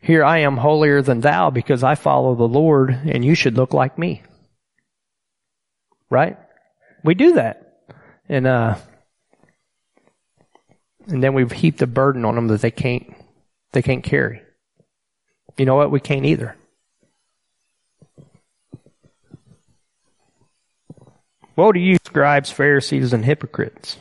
here 0.00 0.22
I 0.22 0.40
am 0.40 0.56
holier 0.56 1.02
than 1.02 1.20
thou 1.20 1.50
because 1.50 1.82
I 1.82 1.96
follow 1.96 2.36
the 2.36 2.44
Lord 2.44 2.90
and 2.90 3.24
you 3.24 3.34
should 3.34 3.56
look 3.56 3.74
like 3.74 3.98
me. 3.98 4.22
Right? 6.08 6.38
We 7.02 7.14
do 7.14 7.32
that. 7.34 7.80
And, 8.28 8.46
uh, 8.46 8.76
and 11.08 11.22
then 11.22 11.34
we've 11.34 11.50
heaped 11.50 11.82
a 11.82 11.88
burden 11.88 12.24
on 12.24 12.36
them 12.36 12.46
that 12.48 12.60
they 12.60 12.70
can't 12.70 13.12
they 13.74 13.82
can't 13.82 14.02
carry. 14.04 14.40
You 15.58 15.66
know 15.66 15.74
what? 15.74 15.90
We 15.90 16.00
can't 16.00 16.24
either. 16.24 16.56
Woe 21.56 21.72
to 21.72 21.78
you, 21.78 21.98
scribes, 22.04 22.50
Pharisees, 22.50 23.12
and 23.12 23.24
hypocrites! 23.24 23.98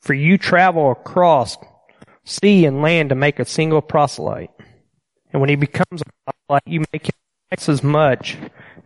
For 0.00 0.14
you 0.14 0.38
travel 0.38 0.92
across 0.92 1.56
sea 2.24 2.66
and 2.66 2.82
land 2.82 3.08
to 3.08 3.14
make 3.14 3.38
a 3.38 3.44
single 3.44 3.80
proselyte. 3.80 4.50
And 5.32 5.40
when 5.40 5.50
he 5.50 5.56
becomes 5.56 6.02
a 6.02 6.32
proselyte, 6.48 6.66
you 6.66 6.84
make 6.92 7.06
him 7.06 7.14
as 7.50 7.82
much 7.82 8.36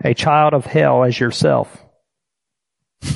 a 0.03 0.15
child 0.15 0.55
of 0.55 0.65
hell 0.67 1.05
as 1.05 1.19
yourself. 1.19 1.85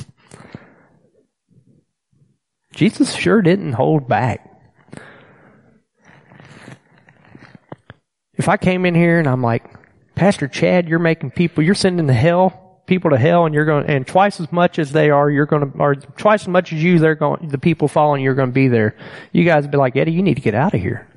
Jesus 2.73 3.13
sure 3.15 3.41
didn't 3.41 3.73
hold 3.73 4.07
back. 4.07 4.56
If 8.37 8.47
I 8.47 8.57
came 8.57 8.85
in 8.85 8.95
here 8.95 9.19
and 9.19 9.27
I'm 9.27 9.41
like, 9.41 9.65
Pastor 10.15 10.47
Chad, 10.47 10.87
you're 10.87 10.99
making 10.99 11.31
people, 11.31 11.63
you're 11.63 11.75
sending 11.75 12.07
the 12.07 12.13
hell, 12.13 12.81
people 12.85 13.11
to 13.11 13.17
hell 13.17 13.45
and 13.45 13.53
you're 13.53 13.65
going, 13.65 13.85
and 13.87 14.05
twice 14.05 14.39
as 14.39 14.51
much 14.51 14.79
as 14.79 14.91
they 14.91 15.09
are, 15.09 15.29
you're 15.29 15.45
going 15.45 15.71
to, 15.71 15.77
or 15.77 15.95
twice 15.95 16.43
as 16.43 16.47
much 16.47 16.71
as 16.71 16.81
you, 16.81 16.99
they're 16.99 17.15
going, 17.15 17.49
the 17.49 17.57
people 17.57 17.87
following 17.87 18.23
you 18.23 18.31
are 18.31 18.35
going 18.35 18.49
to 18.49 18.53
be 18.53 18.67
there. 18.67 18.95
You 19.31 19.43
guys 19.43 19.63
would 19.63 19.71
be 19.71 19.77
like, 19.77 19.95
Eddie, 19.95 20.13
you 20.13 20.23
need 20.23 20.35
to 20.35 20.41
get 20.41 20.55
out 20.55 20.73
of 20.73 20.81
here. 20.81 21.07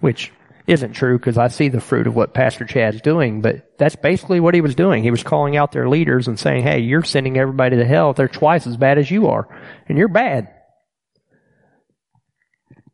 Which 0.00 0.32
isn't 0.66 0.94
true 0.94 1.18
because 1.18 1.38
I 1.38 1.48
see 1.48 1.68
the 1.68 1.80
fruit 1.80 2.06
of 2.06 2.16
what 2.16 2.34
Pastor 2.34 2.64
Chad's 2.64 3.00
doing, 3.00 3.40
but 3.40 3.78
that's 3.78 3.96
basically 3.96 4.40
what 4.40 4.54
he 4.54 4.60
was 4.60 4.74
doing. 4.74 5.02
He 5.02 5.12
was 5.12 5.22
calling 5.22 5.56
out 5.56 5.70
their 5.72 5.88
leaders 5.88 6.26
and 6.26 6.38
saying, 6.38 6.64
hey, 6.64 6.80
you're 6.80 7.04
sending 7.04 7.38
everybody 7.38 7.76
to 7.76 7.84
hell 7.84 8.12
they're 8.12 8.26
twice 8.26 8.66
as 8.66 8.76
bad 8.76 8.98
as 8.98 9.10
you 9.10 9.28
are. 9.28 9.46
And 9.88 9.96
you're 9.96 10.08
bad. 10.08 10.52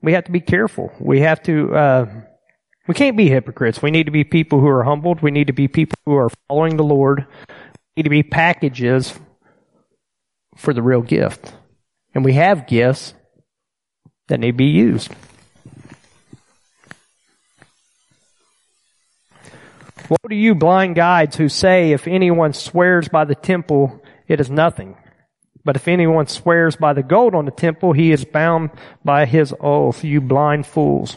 We 0.03 0.13
have 0.15 0.25
to 0.25 0.33
be 0.33 0.41
careful. 0.41 0.93
We 0.99 1.21
have 1.21 1.43
to, 1.45 1.75
uh, 1.75 2.07
we 2.89 2.95
can't 2.95 3.17
be 3.17 3.29
hypocrites. 3.29 3.81
We 3.81 3.91
need 3.91 4.07
to 4.07 4.13
be 4.13 4.25
people 4.25 4.61
who 4.61 4.69
are 4.69 4.83
humbled. 4.83 5.23
We 5.23 5.31
need 5.31 5.47
to 5.47 5.53
be 5.53 5.69
people 5.69 5.97
who 6.05 6.17
are 6.17 6.31
following 6.49 6.77
the 6.77 6.85
Lord. 6.85 7.27
We 7.49 7.55
need 7.99 8.05
to 8.05 8.11
be 8.11 8.23
packages 8.23 9.15
for 10.57 10.75
the 10.75 10.83
real 10.83 11.03
gift. 11.03 11.53
And 12.15 12.25
we 12.25 12.35
have 12.35 12.67
gifts 12.67 13.15
that 14.29 14.41
need 14.41 14.53
to 14.53 14.57
be 14.57 14.67
used. 14.67 15.13
Woe 20.09 20.17
to 20.29 20.35
you 20.35 20.55
blind 20.55 20.97
guides 20.97 21.37
who 21.37 21.49
say 21.49 21.93
if 21.93 22.07
anyone 22.07 22.53
swears 22.53 23.09
by 23.09 23.25
the 23.25 23.35
temple, 23.35 24.03
it 24.29 24.41
is 24.41 24.51
nothing. 24.51 24.97
But 25.65 25.77
if 25.77 25.87
anyone 25.87 26.27
swears 26.27 26.77
by 26.77 26.93
the 26.93 27.03
gold 27.03 27.35
on 27.35 27.45
the 27.45 27.53
temple, 27.53 27.93
he 27.93 28.11
is 28.11 28.25
bound 28.25 28.71
by 29.05 29.27
his 29.27 29.55
oath, 29.61 30.03
you 30.03 30.21
blind 30.21 30.67
fools. 30.67 31.17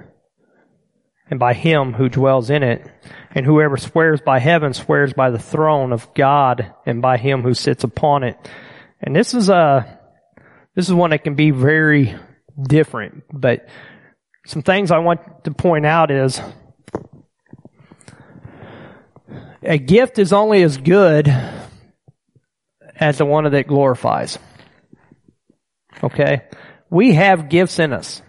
and 1.31 1.39
by 1.39 1.53
him 1.53 1.93
who 1.93 2.09
dwells 2.09 2.49
in 2.49 2.61
it. 2.61 2.85
And 3.33 3.45
whoever 3.45 3.77
swears 3.77 4.19
by 4.19 4.39
heaven 4.39 4.73
swears 4.73 5.13
by 5.13 5.31
the 5.31 5.39
throne 5.39 5.93
of 5.93 6.13
God 6.13 6.75
and 6.85 7.01
by 7.01 7.17
him 7.17 7.41
who 7.41 7.53
sits 7.53 7.85
upon 7.85 8.23
it. 8.23 8.37
And 8.99 9.15
this 9.15 9.33
is 9.33 9.47
a, 9.47 9.97
this 10.75 10.89
is 10.89 10.93
one 10.93 11.11
that 11.11 11.23
can 11.23 11.35
be 11.35 11.51
very 11.51 12.13
different, 12.61 13.23
but 13.31 13.67
some 14.45 14.61
things 14.61 14.91
I 14.91 14.99
want 14.99 15.45
to 15.45 15.51
point 15.51 15.85
out 15.85 16.11
is 16.11 16.41
a 19.63 19.77
gift 19.77 20.19
is 20.19 20.33
only 20.33 20.61
as 20.63 20.77
good 20.77 21.33
as 22.95 23.17
the 23.17 23.25
one 23.25 23.49
that 23.49 23.67
glorifies. 23.67 24.37
Okay? 26.03 26.41
We 26.89 27.13
have 27.13 27.47
gifts 27.47 27.79
in 27.79 27.93
us. 27.93 28.21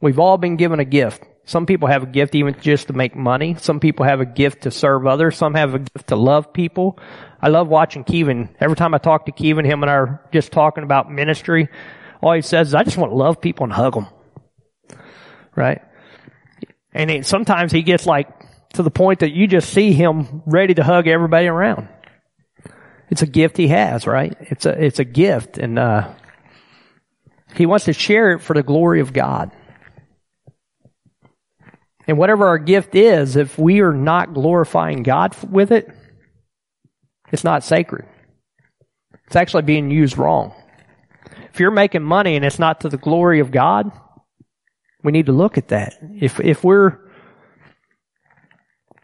We've 0.00 0.20
all 0.20 0.38
been 0.38 0.56
given 0.56 0.78
a 0.78 0.84
gift. 0.84 1.25
Some 1.46 1.64
people 1.64 1.86
have 1.86 2.02
a 2.02 2.06
gift 2.06 2.34
even 2.34 2.56
just 2.60 2.88
to 2.88 2.92
make 2.92 3.14
money. 3.14 3.54
Some 3.60 3.78
people 3.78 4.04
have 4.04 4.20
a 4.20 4.26
gift 4.26 4.62
to 4.62 4.72
serve 4.72 5.06
others. 5.06 5.36
Some 5.36 5.54
have 5.54 5.74
a 5.74 5.78
gift 5.78 6.08
to 6.08 6.16
love 6.16 6.52
people. 6.52 6.98
I 7.40 7.48
love 7.48 7.68
watching 7.68 8.02
Kevin. 8.02 8.48
Every 8.58 8.74
time 8.74 8.94
I 8.94 8.98
talk 8.98 9.26
to 9.26 9.32
Kevin, 9.32 9.64
him 9.64 9.84
and 9.84 9.90
I 9.90 9.94
are 9.94 10.28
just 10.32 10.50
talking 10.50 10.82
about 10.82 11.10
ministry. 11.10 11.68
All 12.20 12.32
he 12.32 12.42
says 12.42 12.68
is, 12.68 12.74
I 12.74 12.82
just 12.82 12.96
want 12.96 13.12
to 13.12 13.16
love 13.16 13.40
people 13.40 13.62
and 13.62 13.72
hug 13.72 13.94
them. 13.94 14.08
Right? 15.54 15.82
And 16.92 17.12
it, 17.12 17.26
sometimes 17.26 17.70
he 17.70 17.82
gets 17.82 18.06
like 18.06 18.28
to 18.72 18.82
the 18.82 18.90
point 18.90 19.20
that 19.20 19.32
you 19.32 19.46
just 19.46 19.72
see 19.72 19.92
him 19.92 20.42
ready 20.46 20.74
to 20.74 20.82
hug 20.82 21.06
everybody 21.06 21.46
around. 21.46 21.88
It's 23.08 23.22
a 23.22 23.26
gift 23.26 23.56
he 23.56 23.68
has, 23.68 24.04
right? 24.04 24.36
It's 24.40 24.66
a, 24.66 24.84
it's 24.84 24.98
a 24.98 25.04
gift 25.04 25.58
and, 25.58 25.78
uh, 25.78 26.12
he 27.54 27.66
wants 27.66 27.84
to 27.84 27.92
share 27.92 28.32
it 28.32 28.40
for 28.40 28.54
the 28.54 28.64
glory 28.64 29.00
of 29.00 29.12
God. 29.12 29.52
And 32.06 32.18
whatever 32.18 32.46
our 32.46 32.58
gift 32.58 32.94
is, 32.94 33.36
if 33.36 33.58
we 33.58 33.80
are 33.80 33.92
not 33.92 34.34
glorifying 34.34 35.02
God 35.02 35.36
with 35.42 35.72
it, 35.72 35.88
it's 37.32 37.44
not 37.44 37.64
sacred. 37.64 38.04
It's 39.26 39.36
actually 39.36 39.62
being 39.62 39.90
used 39.90 40.16
wrong. 40.16 40.54
If 41.52 41.58
you're 41.58 41.70
making 41.70 42.02
money 42.02 42.36
and 42.36 42.44
it's 42.44 42.58
not 42.58 42.80
to 42.82 42.88
the 42.88 42.96
glory 42.96 43.40
of 43.40 43.50
God, 43.50 43.90
we 45.02 45.10
need 45.10 45.26
to 45.26 45.32
look 45.32 45.58
at 45.58 45.68
that. 45.68 45.98
If, 46.20 46.38
if 46.40 46.62
we're, 46.62 46.98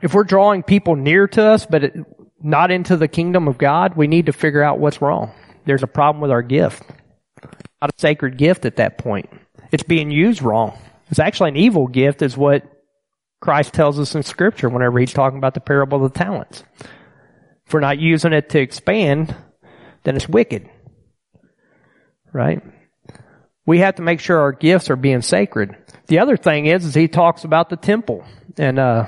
if 0.01 0.15
we're 0.15 0.25
drawing 0.25 0.63
people 0.63 0.95
near 0.95 1.27
to 1.29 1.43
us, 1.43 1.67
but 1.67 1.85
it, 1.85 1.95
not 2.41 2.71
into 2.71 2.97
the 2.97 3.09
kingdom 3.09 3.49
of 3.49 3.59
God, 3.59 3.97
we 3.97 4.07
need 4.07 4.27
to 4.27 4.33
figure 4.33 4.63
out 4.63 4.79
what's 4.79 5.01
wrong. 5.01 5.33
There's 5.65 5.83
a 5.83 5.89
problem 5.89 6.21
with 6.21 6.31
our 6.31 6.43
gift. 6.43 6.83
Not 7.81 7.91
a 7.91 8.01
sacred 8.01 8.37
gift 8.37 8.65
at 8.65 8.77
that 8.77 8.99
point. 8.99 9.29
It's 9.73 9.83
being 9.83 10.11
used 10.11 10.43
wrong. 10.43 10.77
It's 11.11 11.19
actually 11.19 11.51
an 11.51 11.57
evil 11.57 11.87
gift 11.89 12.23
is 12.23 12.37
what 12.37 12.65
Christ 13.43 13.75
tells 13.75 13.99
us 13.99 14.15
in 14.15 14.23
scripture 14.23 14.69
whenever 14.69 15.01
he's 15.01 15.13
talking 15.13 15.37
about 15.37 15.55
the 15.55 15.61
parable 15.61 16.05
of 16.05 16.13
the 16.13 16.17
talents. 16.17 16.63
If 17.67 17.75
we're 17.75 17.81
not 17.81 17.99
using 17.99 18.33
it 18.33 18.51
to 18.51 18.61
expand, 18.61 19.35
then 20.05 20.15
it's 20.15 20.29
wicked. 20.29 20.71
Right? 22.33 22.63
We 23.67 23.81
have 23.81 23.97
to 23.97 24.03
make 24.03 24.21
sure 24.21 24.39
our 24.39 24.53
gifts 24.53 24.91
are 24.91 24.97
being 24.97 25.23
sacred. 25.23 25.77
The 26.07 26.21
other 26.21 26.37
thing 26.37 26.67
is, 26.67 26.85
is 26.85 26.95
he 26.95 27.09
talks 27.09 27.43
about 27.43 27.69
the 27.69 27.77
temple. 27.77 28.25
And, 28.59 28.79
uh, 28.79 29.07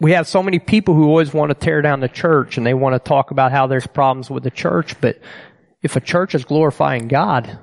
we 0.00 0.12
have 0.12 0.26
so 0.26 0.42
many 0.42 0.58
people 0.58 0.94
who 0.94 1.06
always 1.06 1.32
want 1.32 1.50
to 1.50 1.54
tear 1.54 1.80
down 1.80 2.00
the 2.00 2.08
church 2.08 2.56
and 2.56 2.66
they 2.66 2.74
want 2.74 2.94
to 2.94 2.98
talk 2.98 3.30
about 3.30 3.52
how 3.52 3.68
there's 3.68 3.86
problems 3.86 4.28
with 4.28 4.42
the 4.42 4.50
church, 4.50 5.00
but 5.00 5.20
if 5.80 5.94
a 5.94 6.00
church 6.00 6.34
is 6.34 6.44
glorifying 6.44 7.06
God, 7.06 7.56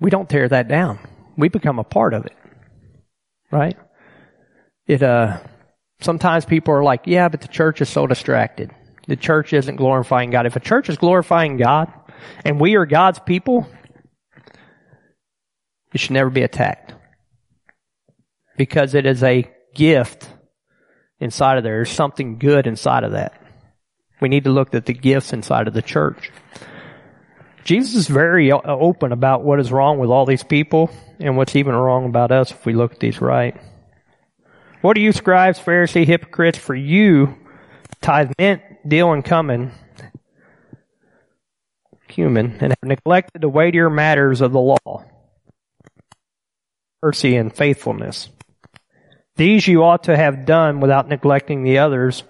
we 0.00 0.10
don't 0.10 0.28
tear 0.28 0.48
that 0.48 0.66
down. 0.66 0.98
We 1.36 1.48
become 1.48 1.78
a 1.78 1.84
part 1.84 2.12
of 2.12 2.26
it. 2.26 2.32
Right? 3.50 3.76
It, 4.86 5.02
uh, 5.02 5.40
sometimes 6.00 6.44
people 6.44 6.74
are 6.74 6.82
like, 6.82 7.02
yeah, 7.06 7.28
but 7.28 7.40
the 7.40 7.48
church 7.48 7.80
is 7.80 7.88
so 7.88 8.06
distracted. 8.06 8.70
The 9.06 9.16
church 9.16 9.52
isn't 9.52 9.76
glorifying 9.76 10.30
God. 10.30 10.46
If 10.46 10.56
a 10.56 10.60
church 10.60 10.88
is 10.88 10.96
glorifying 10.96 11.56
God 11.56 11.92
and 12.44 12.60
we 12.60 12.76
are 12.76 12.86
God's 12.86 13.18
people, 13.18 13.66
it 15.92 15.98
should 15.98 16.12
never 16.12 16.30
be 16.30 16.42
attacked. 16.42 16.94
Because 18.56 18.94
it 18.94 19.06
is 19.06 19.22
a 19.22 19.50
gift 19.74 20.28
inside 21.18 21.58
of 21.58 21.64
there. 21.64 21.76
There's 21.76 21.90
something 21.90 22.38
good 22.38 22.66
inside 22.66 23.04
of 23.04 23.12
that. 23.12 23.40
We 24.20 24.28
need 24.28 24.44
to 24.44 24.50
look 24.50 24.74
at 24.74 24.86
the 24.86 24.92
gifts 24.92 25.32
inside 25.32 25.66
of 25.66 25.74
the 25.74 25.82
church. 25.82 26.30
Jesus 27.64 27.94
is 27.94 28.08
very 28.08 28.50
open 28.52 29.12
about 29.12 29.44
what 29.44 29.60
is 29.60 29.70
wrong 29.70 29.98
with 29.98 30.10
all 30.10 30.26
these 30.26 30.42
people 30.42 30.90
and 31.18 31.36
what's 31.36 31.56
even 31.56 31.74
wrong 31.74 32.06
about 32.06 32.32
us 32.32 32.50
if 32.50 32.64
we 32.64 32.72
look 32.72 32.92
at 32.92 33.00
these 33.00 33.20
right. 33.20 33.56
What 34.80 34.96
are 34.96 35.00
you 35.00 35.12
scribes, 35.12 35.58
Pharisee, 35.58 36.06
hypocrites, 36.06 36.58
for 36.58 36.74
you 36.74 37.36
tithe 38.00 38.32
mint, 38.38 38.62
dill, 38.86 39.12
and 39.12 39.22
cumin, 39.22 39.72
cumin, 42.08 42.56
and 42.60 42.72
have 42.72 42.88
neglected 42.88 43.42
the 43.42 43.48
weightier 43.48 43.90
matters 43.90 44.40
of 44.40 44.52
the 44.52 44.60
law, 44.60 45.04
mercy 47.02 47.36
and 47.36 47.54
faithfulness. 47.54 48.30
These 49.36 49.68
you 49.68 49.84
ought 49.84 50.04
to 50.04 50.16
have 50.16 50.46
done 50.46 50.80
without 50.80 51.08
neglecting 51.08 51.62
the 51.62 51.78
others. 51.78 52.22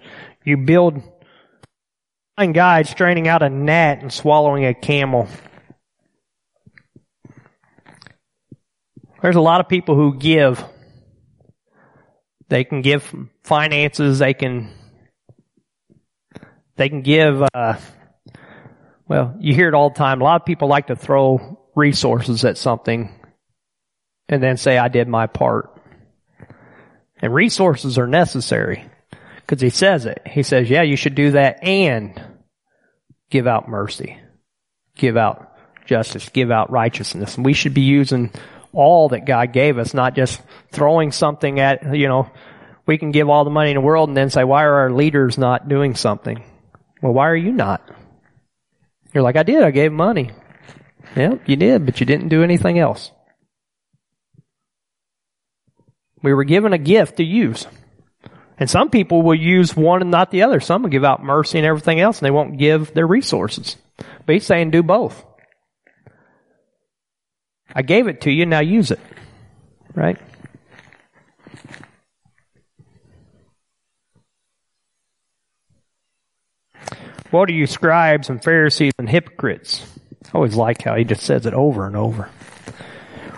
You 0.44 0.56
build 0.56 1.02
blind 2.36 2.54
guide 2.54 2.86
straining 2.86 3.28
out 3.28 3.42
a 3.42 3.48
gnat 3.48 4.02
and 4.02 4.12
swallowing 4.12 4.64
a 4.64 4.74
camel. 4.74 5.28
There's 9.22 9.36
a 9.36 9.40
lot 9.40 9.60
of 9.60 9.68
people 9.68 9.94
who 9.94 10.16
give. 10.16 10.64
They 12.48 12.64
can 12.64 12.80
give 12.82 13.14
finances. 13.44 14.18
They 14.18 14.34
can. 14.34 14.72
They 16.76 16.88
can 16.88 17.02
give. 17.02 17.42
Uh, 17.54 17.74
well, 19.06 19.36
you 19.38 19.54
hear 19.54 19.68
it 19.68 19.74
all 19.74 19.90
the 19.90 19.96
time. 19.96 20.20
A 20.20 20.24
lot 20.24 20.40
of 20.40 20.46
people 20.46 20.68
like 20.68 20.86
to 20.86 20.96
throw 20.96 21.58
resources 21.76 22.44
at 22.44 22.56
something, 22.56 23.14
and 24.28 24.42
then 24.42 24.56
say, 24.56 24.78
"I 24.78 24.88
did 24.88 25.06
my 25.06 25.26
part." 25.26 25.78
And 27.22 27.34
resources 27.34 27.98
are 27.98 28.06
necessary. 28.06 28.89
Because 29.50 29.62
he 29.62 29.70
says 29.70 30.06
it. 30.06 30.22
He 30.26 30.44
says, 30.44 30.70
yeah, 30.70 30.82
you 30.82 30.94
should 30.94 31.16
do 31.16 31.32
that 31.32 31.64
and 31.64 32.22
give 33.30 33.48
out 33.48 33.68
mercy. 33.68 34.16
Give 34.94 35.16
out 35.16 35.56
justice. 35.86 36.28
Give 36.28 36.52
out 36.52 36.70
righteousness. 36.70 37.34
And 37.34 37.44
we 37.44 37.52
should 37.52 37.74
be 37.74 37.80
using 37.80 38.30
all 38.72 39.08
that 39.08 39.26
God 39.26 39.52
gave 39.52 39.76
us, 39.76 39.92
not 39.92 40.14
just 40.14 40.40
throwing 40.70 41.10
something 41.10 41.58
at, 41.58 41.96
you 41.96 42.06
know, 42.06 42.30
we 42.86 42.96
can 42.96 43.10
give 43.10 43.28
all 43.28 43.42
the 43.42 43.50
money 43.50 43.70
in 43.70 43.74
the 43.74 43.80
world 43.80 44.08
and 44.08 44.16
then 44.16 44.30
say, 44.30 44.44
why 44.44 44.62
are 44.62 44.82
our 44.82 44.92
leaders 44.92 45.36
not 45.36 45.68
doing 45.68 45.96
something? 45.96 46.44
Well, 47.02 47.12
why 47.12 47.28
are 47.28 47.34
you 47.34 47.50
not? 47.50 47.82
You're 49.12 49.24
like, 49.24 49.36
I 49.36 49.42
did. 49.42 49.64
I 49.64 49.72
gave 49.72 49.90
money. 49.90 50.30
Yep, 51.16 51.48
you 51.48 51.56
did, 51.56 51.86
but 51.86 51.98
you 51.98 52.06
didn't 52.06 52.28
do 52.28 52.44
anything 52.44 52.78
else. 52.78 53.10
We 56.22 56.34
were 56.34 56.44
given 56.44 56.72
a 56.72 56.78
gift 56.78 57.16
to 57.16 57.24
use. 57.24 57.66
And 58.60 58.68
some 58.68 58.90
people 58.90 59.22
will 59.22 59.34
use 59.34 59.74
one 59.74 60.02
and 60.02 60.10
not 60.10 60.30
the 60.30 60.42
other. 60.42 60.60
Some 60.60 60.82
will 60.82 60.90
give 60.90 61.04
out 61.04 61.24
mercy 61.24 61.58
and 61.58 61.66
everything 61.66 61.98
else 61.98 62.18
and 62.18 62.26
they 62.26 62.30
won't 62.30 62.58
give 62.58 62.92
their 62.92 63.06
resources. 63.06 63.76
But 63.96 64.34
he's 64.34 64.44
saying 64.44 64.70
do 64.70 64.82
both. 64.82 65.24
I 67.74 67.80
gave 67.80 68.06
it 68.06 68.20
to 68.22 68.30
you, 68.30 68.44
now 68.44 68.60
use 68.60 68.90
it. 68.90 69.00
Right? 69.94 70.18
What 77.30 77.48
are 77.48 77.54
you 77.54 77.66
scribes 77.66 78.28
and 78.28 78.42
Pharisees 78.42 78.92
and 78.98 79.08
hypocrites? 79.08 79.86
I 80.26 80.30
always 80.34 80.56
like 80.56 80.82
how 80.82 80.96
he 80.96 81.04
just 81.04 81.22
says 81.22 81.46
it 81.46 81.54
over 81.54 81.86
and 81.86 81.96
over. 81.96 82.28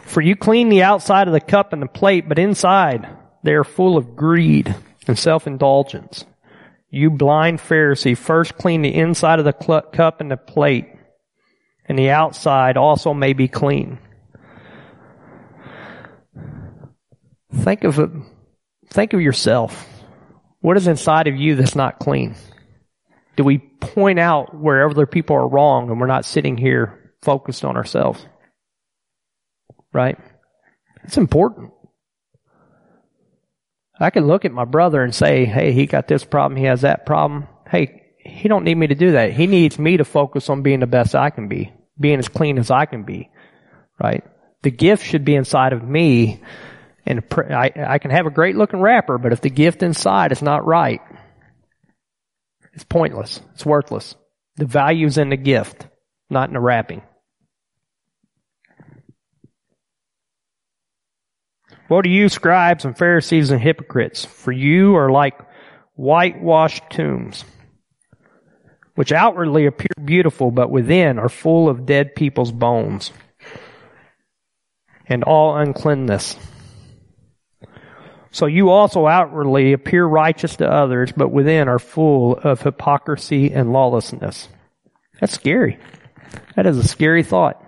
For 0.03 0.21
you 0.21 0.35
clean 0.35 0.69
the 0.69 0.83
outside 0.83 1.29
of 1.29 1.33
the 1.33 1.41
cup 1.41 1.73
and 1.73 1.81
the 1.81 1.87
plate, 1.87 2.29
but 2.29 2.39
inside 2.39 3.07
they 3.45 3.53
are 3.53 3.65
full 3.65 3.97
of 3.97 4.17
greed 4.17 4.75
and 5.07 5.19
self-indulgence. 5.19 6.25
You 6.91 7.11
blind 7.11 7.59
Pharisee, 7.59 8.17
first 8.17 8.59
clean 8.59 8.83
the 8.83 8.95
inside 8.95 9.39
of 9.39 9.45
the 9.45 9.53
cup 9.53 10.21
and 10.21 10.31
the 10.31 10.37
plate, 10.37 10.89
and 11.87 11.99
the 11.99 12.11
outside 12.11 12.77
also 12.77 13.15
may 13.15 13.33
be 13.33 13.49
clean. 13.49 13.99
Think 17.55 17.85
of 17.85 17.99
think 18.89 19.13
of 19.13 19.21
yourself. 19.21 19.89
What 20.61 20.77
is 20.77 20.87
inside 20.87 21.27
of 21.29 21.37
you 21.37 21.57
that's 21.57 21.75
not 21.75 21.99
clean? 21.99 22.35
Do 23.37 23.45
we 23.45 23.59
point 23.59 24.19
out 24.19 24.55
where 24.55 24.89
other 24.89 25.07
people 25.07 25.37
are 25.37 25.49
wrong 25.49 25.91
and 25.91 26.01
we're 26.01 26.07
not 26.07 26.25
sitting 26.25 26.57
here 26.57 27.13
focused 27.23 27.65
on 27.65 27.77
ourselves? 27.77 28.25
Right? 29.93 30.19
It's 31.05 31.17
important. 31.17 31.73
I 34.03 34.11
can 34.11 34.27
look 34.27 34.45
at 34.45 34.53
my 34.53 34.65
brother 34.65 35.03
and 35.03 35.15
say, 35.15 35.45
hey, 35.45 35.73
he 35.73 35.87
got 35.87 36.09
this 36.09 36.25
problem, 36.25 36.59
he 36.59 36.67
has 36.67 36.83
that 36.83 37.07
problem. 37.07 37.47
Hey, 37.69 38.03
he 38.19 38.49
don't 38.49 38.65
need 38.65 38.77
me 38.77 38.89
to 38.89 38.95
do 38.95 39.13
that. 39.13 39.33
He 39.33 39.47
needs 39.47 39.79
me 39.79 39.97
to 39.97 40.05
focus 40.05 40.49
on 40.49 40.63
being 40.63 40.81
the 40.81 40.87
best 40.87 41.15
I 41.15 41.31
can 41.31 41.49
be, 41.49 41.73
being 41.99 42.19
as 42.19 42.29
clean 42.29 42.59
as 42.59 42.71
I 42.71 42.87
can 42.87 43.05
be. 43.05 43.31
Right? 44.03 44.25
The 44.63 44.71
gift 44.71 45.07
should 45.07 45.25
be 45.25 45.35
inside 45.35 45.73
of 45.73 45.83
me 45.83 46.41
and 47.05 47.25
I, 47.33 47.73
I 47.77 47.99
can 47.99 48.11
have 48.11 48.27
a 48.27 48.31
great 48.31 48.57
looking 48.57 48.81
wrapper, 48.81 49.19
but 49.19 49.33
if 49.33 49.41
the 49.41 49.51
gift 49.51 49.83
inside 49.83 50.33
is 50.33 50.43
not 50.43 50.65
right, 50.65 51.01
it's 52.75 52.85
pointless. 52.85 53.41
It's 53.55 53.67
worthless. 53.67 54.15
The 54.57 54.67
value's 54.67 55.19
in 55.19 55.31
the 55.31 55.37
gift, 55.37 55.87
not 56.31 56.49
in 56.49 56.55
the 56.55 56.61
wrapping. 56.61 57.03
What 61.93 62.07
are 62.07 62.09
you, 62.09 62.31
scribes 62.31 62.87
and 62.87 62.97
Pharisees 62.97 63.51
and 63.51 63.61
hypocrites? 63.61 64.25
For 64.25 64.51
you 64.51 64.97
are 64.97 65.11
like 65.11 65.39
whitewashed 65.95 66.85
tombs, 66.89 67.45
which 68.95 69.13
outwardly 69.13 69.67
appear 69.67 69.91
beautiful, 70.03 70.51
but 70.51 70.71
within 70.71 71.19
are 71.19 71.29
full 71.29 71.69
of 71.69 71.85
dead 71.85 72.15
people's 72.15 72.51
bones 72.51 73.13
and 75.07 75.23
all 75.23 75.55
uncleanness. 75.55 76.37
So 78.31 78.47
you 78.47 78.71
also 78.71 79.07
outwardly 79.07 79.75
appear 79.75 80.07
righteous 80.07 80.57
to 80.57 80.67
others, 80.67 81.13
but 81.15 81.29
within 81.29 81.69
are 81.69 81.79
full 81.79 82.39
of 82.39 82.63
hypocrisy 82.63 83.53
and 83.53 83.71
lawlessness. 83.71 84.49
That's 85.21 85.35
scary. 85.35 85.79
That 86.57 86.67
is 86.67 86.79
a 86.79 86.89
scary 86.89 87.23
thought. 87.23 87.62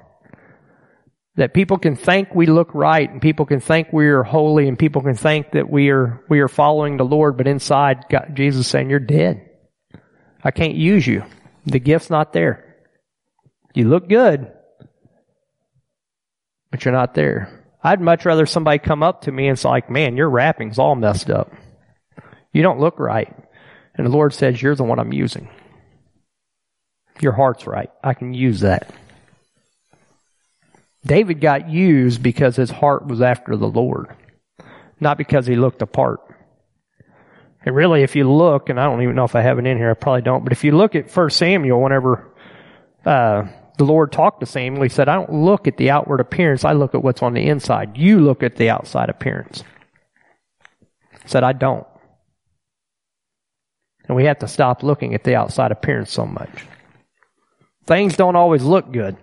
That 1.37 1.53
people 1.53 1.78
can 1.78 1.97
think 1.97 2.32
we 2.32 2.47
look 2.47 2.72
right 2.74 3.11
and 3.11 3.20
people 3.20 3.45
can 3.45 3.59
think 3.59 3.93
we 3.93 4.07
are 4.07 4.22
holy 4.22 4.68
and 4.68 4.78
people 4.78 5.03
can 5.03 5.16
think 5.16 5.51
that 5.53 5.68
we 5.68 5.91
are, 5.91 6.22
we 6.28 6.41
are 6.41 6.49
following 6.49 6.97
the 6.97 7.05
Lord, 7.05 7.37
but 7.37 7.49
inside 7.49 8.05
God, 8.09 8.32
Jesus 8.35 8.68
saying 8.68 8.89
you're 8.89 9.01
dead. 9.01 9.51
I 10.45 10.53
can't 10.53 10.74
use 10.74 11.07
you. 11.07 11.24
The 11.66 11.80
gift's 11.80 12.11
not 12.11 12.32
there. 12.32 12.76
You 13.74 13.89
look 13.89 14.09
good, 14.09 14.53
but 16.70 16.85
you're 16.85 16.93
not 16.93 17.14
there. 17.14 17.64
I'd 17.82 18.01
much 18.01 18.24
rather 18.24 18.47
somebody 18.47 18.78
come 18.78 19.03
up 19.03 19.22
to 19.22 19.32
me 19.32 19.49
and 19.49 19.59
say 19.59 19.68
like, 19.68 19.91
man, 19.91 20.16
your 20.16 20.30
wrapping's 20.30 20.78
all 20.78 20.95
messed 20.95 21.30
up. 21.30 21.53
You 22.53 22.62
don't 22.62 22.80
look 22.80 23.01
right. 23.01 23.35
And 23.95 24.07
the 24.07 24.11
Lord 24.11 24.32
says, 24.32 24.62
you're 24.62 24.74
the 24.74 24.85
one 24.85 24.99
I'm 24.99 25.12
using. 25.12 25.49
Your 27.20 27.32
heart's 27.32 27.66
right. 27.66 27.91
I 28.03 28.14
can 28.14 28.35
use 28.35 28.61
that. 28.61 28.93
David 31.07 31.40
got 31.40 31.68
used 31.68 32.22
because 32.22 32.57
his 32.57 32.70
heart 32.70 33.07
was 33.07 33.20
after 33.20 33.57
the 33.57 33.68
Lord, 33.68 34.14
not 35.00 35.18
because 35.18 35.46
he 35.46 35.57
looked 35.57 35.82
apart. 35.82 36.20
And 37.64 37.74
really, 37.74 38.02
if 38.02 38.14
you 38.16 38.30
look, 38.30 38.68
and 38.68 38.78
I 38.78 38.84
don't 38.84 39.02
even 39.02 39.14
know 39.14 39.24
if 39.24 39.34
I 39.34 39.40
have 39.40 39.59
it 39.59 39.66
in 39.66 39.76
here, 39.76 39.90
I 39.90 39.94
probably 39.94 40.22
don't, 40.22 40.44
but 40.44 40.52
if 40.52 40.64
you 40.64 40.72
look 40.72 40.94
at 40.94 41.14
1 41.14 41.30
Samuel, 41.30 41.80
whenever 41.80 42.30
uh, 43.05 43.44
the 43.78 43.84
Lord 43.84 44.12
talked 44.12 44.40
to 44.40 44.46
Samuel, 44.46 44.82
he 44.82 44.88
said, 44.88 45.09
I 45.09 45.14
don't 45.14 45.32
look 45.32 45.66
at 45.66 45.76
the 45.76 45.90
outward 45.90 46.20
appearance, 46.20 46.64
I 46.64 46.72
look 46.72 46.94
at 46.94 47.02
what's 47.02 47.22
on 47.22 47.34
the 47.34 47.48
inside. 47.48 47.96
You 47.96 48.20
look 48.20 48.42
at 48.42 48.57
the 48.57 48.70
outside 48.70 49.09
appearance. 49.09 49.64
He 51.22 51.28
said, 51.28 51.42
I 51.42 51.52
don't. 51.52 51.86
And 54.07 54.16
we 54.16 54.24
have 54.26 54.40
to 54.40 54.48
stop 54.48 54.82
looking 54.82 55.14
at 55.14 55.24
the 55.24 55.34
outside 55.34 55.72
appearance 55.72 56.12
so 56.12 56.26
much. 56.26 56.66
Things 57.86 58.16
don't 58.16 58.36
always 58.36 58.62
look 58.62 58.92
good. 58.92 59.16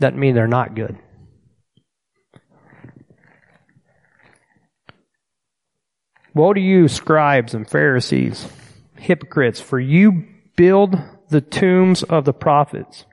Doesn't 0.00 0.18
mean 0.18 0.34
they're 0.34 0.46
not 0.46 0.74
good. 0.74 0.96
Woe 6.34 6.52
to 6.52 6.60
you, 6.60 6.86
scribes 6.86 7.54
and 7.54 7.68
Pharisees, 7.68 8.46
hypocrites, 8.96 9.60
for 9.60 9.80
you 9.80 10.24
build 10.56 10.96
the 11.30 11.40
tombs 11.40 12.02
of 12.04 12.24
the 12.24 12.32
prophets 12.32 13.04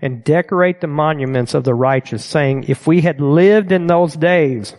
and 0.00 0.24
decorate 0.24 0.80
the 0.80 0.86
monuments 0.86 1.54
of 1.54 1.64
the 1.64 1.74
righteous, 1.74 2.24
saying, 2.24 2.64
if 2.68 2.86
we 2.86 3.00
had 3.00 3.20
lived 3.20 3.72
in 3.72 3.86
those 3.86 4.14
days 4.14 4.74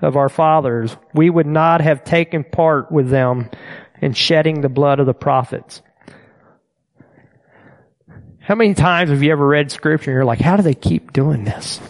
of 0.00 0.16
our 0.16 0.28
fathers, 0.28 0.96
we 1.12 1.28
would 1.28 1.46
not 1.46 1.80
have 1.80 2.04
taken 2.04 2.44
part 2.44 2.90
with 2.90 3.08
them 3.08 3.50
in 4.00 4.12
shedding 4.12 4.60
the 4.60 4.68
blood 4.68 5.00
of 5.00 5.06
the 5.06 5.14
prophets. 5.14 5.82
How 8.44 8.54
many 8.54 8.74
times 8.74 9.08
have 9.08 9.22
you 9.22 9.32
ever 9.32 9.46
read 9.46 9.72
scripture 9.72 10.10
and 10.10 10.16
you're 10.16 10.24
like, 10.26 10.38
how 10.38 10.58
do 10.58 10.62
they 10.62 10.74
keep 10.74 11.14
doing 11.14 11.44
this? 11.44 11.80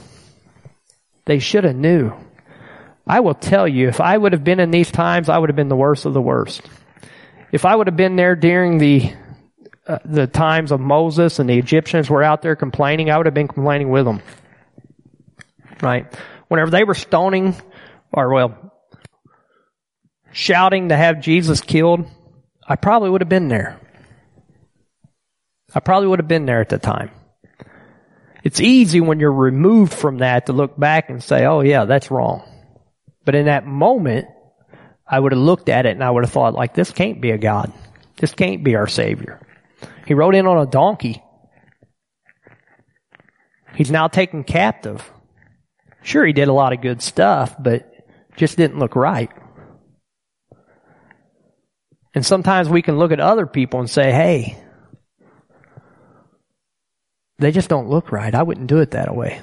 They 1.24 1.40
should 1.40 1.64
have 1.64 1.74
knew. 1.74 2.12
I 3.04 3.20
will 3.20 3.34
tell 3.34 3.66
you, 3.66 3.88
if 3.88 4.00
I 4.00 4.16
would 4.16 4.32
have 4.32 4.44
been 4.44 4.60
in 4.60 4.70
these 4.70 4.92
times, 4.92 5.28
I 5.28 5.36
would 5.36 5.50
have 5.50 5.56
been 5.56 5.68
the 5.68 5.74
worst 5.74 6.06
of 6.06 6.14
the 6.14 6.22
worst. 6.22 6.62
If 7.50 7.64
I 7.64 7.74
would 7.74 7.88
have 7.88 7.96
been 7.96 8.14
there 8.14 8.36
during 8.36 8.78
the 8.78 9.12
uh, 9.86 9.98
the 10.04 10.28
times 10.28 10.70
of 10.70 10.78
Moses 10.80 11.40
and 11.40 11.50
the 11.50 11.58
Egyptians 11.58 12.08
were 12.08 12.22
out 12.22 12.40
there 12.40 12.54
complaining, 12.54 13.10
I 13.10 13.16
would 13.16 13.26
have 13.26 13.34
been 13.34 13.48
complaining 13.48 13.90
with 13.90 14.04
them. 14.04 14.22
Right? 15.82 16.06
Whenever 16.46 16.70
they 16.70 16.84
were 16.84 16.94
stoning, 16.94 17.56
or 18.12 18.32
well, 18.32 18.72
shouting 20.30 20.90
to 20.90 20.96
have 20.96 21.20
Jesus 21.20 21.60
killed, 21.60 22.06
I 22.66 22.76
probably 22.76 23.10
would 23.10 23.22
have 23.22 23.28
been 23.28 23.48
there. 23.48 23.80
I 25.74 25.80
probably 25.80 26.08
would 26.08 26.20
have 26.20 26.28
been 26.28 26.46
there 26.46 26.60
at 26.60 26.68
the 26.68 26.78
time. 26.78 27.10
It's 28.44 28.60
easy 28.60 29.00
when 29.00 29.20
you're 29.20 29.32
removed 29.32 29.92
from 29.92 30.18
that 30.18 30.46
to 30.46 30.52
look 30.52 30.78
back 30.78 31.08
and 31.08 31.22
say, 31.22 31.46
oh 31.46 31.60
yeah, 31.60 31.86
that's 31.86 32.10
wrong. 32.10 32.42
But 33.24 33.34
in 33.34 33.46
that 33.46 33.66
moment, 33.66 34.28
I 35.06 35.18
would 35.18 35.32
have 35.32 35.40
looked 35.40 35.68
at 35.68 35.86
it 35.86 35.92
and 35.92 36.04
I 36.04 36.10
would 36.10 36.24
have 36.24 36.32
thought 36.32 36.54
like, 36.54 36.74
this 36.74 36.90
can't 36.90 37.20
be 37.20 37.30
a 37.30 37.38
God. 37.38 37.72
This 38.16 38.34
can't 38.34 38.62
be 38.62 38.76
our 38.76 38.86
Savior. 38.86 39.40
He 40.06 40.14
rode 40.14 40.34
in 40.34 40.46
on 40.46 40.58
a 40.58 40.70
donkey. 40.70 41.22
He's 43.74 43.90
now 43.90 44.08
taken 44.08 44.44
captive. 44.44 45.10
Sure, 46.02 46.24
he 46.24 46.34
did 46.34 46.48
a 46.48 46.52
lot 46.52 46.74
of 46.74 46.82
good 46.82 47.02
stuff, 47.02 47.56
but 47.58 47.90
just 48.36 48.56
didn't 48.56 48.78
look 48.78 48.94
right. 48.94 49.30
And 52.14 52.24
sometimes 52.24 52.68
we 52.68 52.82
can 52.82 52.98
look 52.98 53.10
at 53.10 53.20
other 53.20 53.46
people 53.46 53.80
and 53.80 53.90
say, 53.90 54.12
hey, 54.12 54.62
they 57.38 57.50
just 57.50 57.68
don't 57.68 57.88
look 57.88 58.12
right. 58.12 58.34
I 58.34 58.42
wouldn't 58.42 58.68
do 58.68 58.78
it 58.78 58.92
that 58.92 59.14
way. 59.14 59.40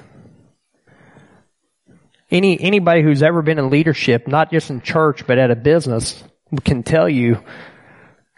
Any, 2.30 2.58
anybody 2.58 3.02
who's 3.02 3.22
ever 3.22 3.42
been 3.42 3.58
in 3.58 3.68
leadership, 3.68 4.26
not 4.26 4.50
just 4.50 4.70
in 4.70 4.80
church, 4.80 5.26
but 5.26 5.38
at 5.38 5.50
a 5.50 5.56
business, 5.56 6.24
can 6.64 6.82
tell 6.82 7.08
you 7.08 7.42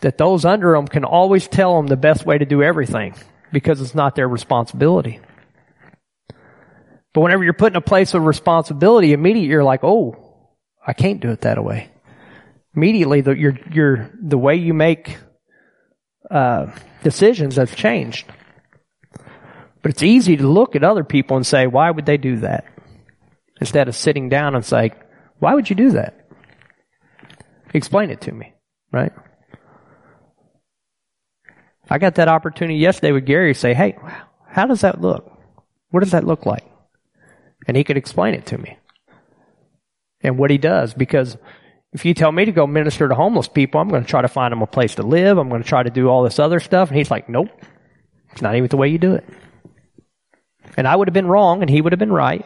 that 0.01 0.19
those 0.19 0.45
under 0.45 0.73
them 0.73 0.89
can 0.89 1.05
always 1.05 1.47
tell 1.47 1.77
them 1.77 1.87
the 1.87 1.97
best 1.97 2.27
way 2.27 2.37
to 2.37 2.45
do 2.45 2.63
everything 2.63 3.15
because 3.53 3.81
it's 3.81 3.95
not 3.95 4.17
their 4.17 4.29
responsibility. 4.29 5.21
But 7.13 7.21
whenever 7.21 7.45
you're 7.45 7.53
put 7.53 7.73
in 7.73 7.77
a 7.77 7.81
place 7.81 8.15
of 8.15 8.25
responsibility, 8.25 9.13
immediately 9.13 9.49
you're 9.49 9.63
like, 9.63 9.85
oh, 9.85 10.17
I 10.85 10.93
can't 10.93 11.21
do 11.21 11.31
it 11.31 11.43
that 11.43 11.63
way. 11.63 11.89
Immediately, 12.75 13.21
the, 13.21 14.11
the 14.21 14.39
way 14.39 14.57
you 14.57 14.75
make 14.75 15.17
uh, 16.29 16.73
decisions 17.05 17.55
has 17.57 17.73
changed. 17.73 18.27
But 19.85 19.91
it's 19.91 20.03
easy 20.03 20.39
to 20.39 20.49
look 20.49 20.75
at 20.75 20.83
other 20.83 21.05
people 21.05 21.37
and 21.37 21.47
say, 21.47 21.67
why 21.67 21.91
would 21.91 22.07
they 22.07 22.17
do 22.17 22.37
that? 22.37 22.65
Instead 23.61 23.87
of 23.87 23.95
sitting 23.95 24.31
down 24.31 24.55
and 24.55 24.65
say, 24.65 24.93
why 25.41 25.53
would 25.53 25.69
you 25.69 25.77
do 25.77 25.91
that? 25.91 26.27
Explain 27.75 28.09
it 28.09 28.23
to 28.23 28.33
me, 28.33 28.55
right? 28.91 29.13
I 31.91 31.99
got 31.99 32.15
that 32.15 32.29
opportunity 32.29 32.79
yesterday 32.79 33.13
with 33.13 33.27
Gary 33.27 33.53
to 33.53 33.61
say, 33.61 33.75
hey, 33.75 33.99
how 34.49 34.67
does 34.67 34.81
that 34.81 35.03
look? 35.03 35.31
What 35.91 36.01
does 36.01 36.13
that 36.13 36.25
look 36.25 36.47
like? 36.47 36.65
And 37.69 37.77
he 37.77 37.85
could 37.85 37.99
explain 37.99 38.33
it 38.33 38.47
to 38.47 38.57
me. 38.57 38.79
And 40.23 40.39
what 40.39 40.51
he 40.51 40.57
does, 40.57 40.95
because 40.95 41.37
if 41.93 42.07
you 42.07 42.15
tell 42.15 42.33
me 42.33 42.47
to 42.47 42.53
go 42.53 42.67
minister 42.67 43.07
to 43.07 43.15
homeless 43.15 43.49
people, 43.49 43.83
I'm 43.83 43.91
going 43.91 44.03
to 44.03 44.09
try 44.09 44.23
to 44.23 44.29
find 44.29 44.51
them 44.51 44.63
a 44.63 44.67
place 44.67 44.95
to 44.95 45.03
live. 45.03 45.37
I'm 45.37 45.51
going 45.51 45.63
to 45.63 45.69
try 45.69 45.83
to 45.83 45.91
do 45.91 46.09
all 46.09 46.23
this 46.23 46.39
other 46.39 46.59
stuff. 46.59 46.89
And 46.89 46.97
he's 46.97 47.11
like, 47.11 47.29
nope, 47.29 47.51
it's 48.33 48.41
not 48.41 48.57
even 48.57 48.69
the 48.69 48.79
way 48.79 48.89
you 48.89 48.97
do 48.97 49.13
it. 49.13 49.29
And 50.77 50.89
I 50.89 50.97
would 50.97 51.09
have 51.09 51.15
been 51.15 51.27
wrong 51.27 51.63
and 51.63 51.71
he 51.71 51.81
would 51.81 51.93
have 51.93 51.99
been 51.99 52.13
right. 52.13 52.45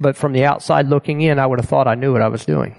But 0.00 0.16
from 0.16 0.32
the 0.32 0.44
outside 0.44 0.88
looking 0.88 1.20
in, 1.20 1.38
I 1.38 1.46
would 1.46 1.60
have 1.60 1.68
thought 1.68 1.86
I 1.86 1.94
knew 1.94 2.12
what 2.12 2.22
I 2.22 2.28
was 2.28 2.44
doing. 2.44 2.76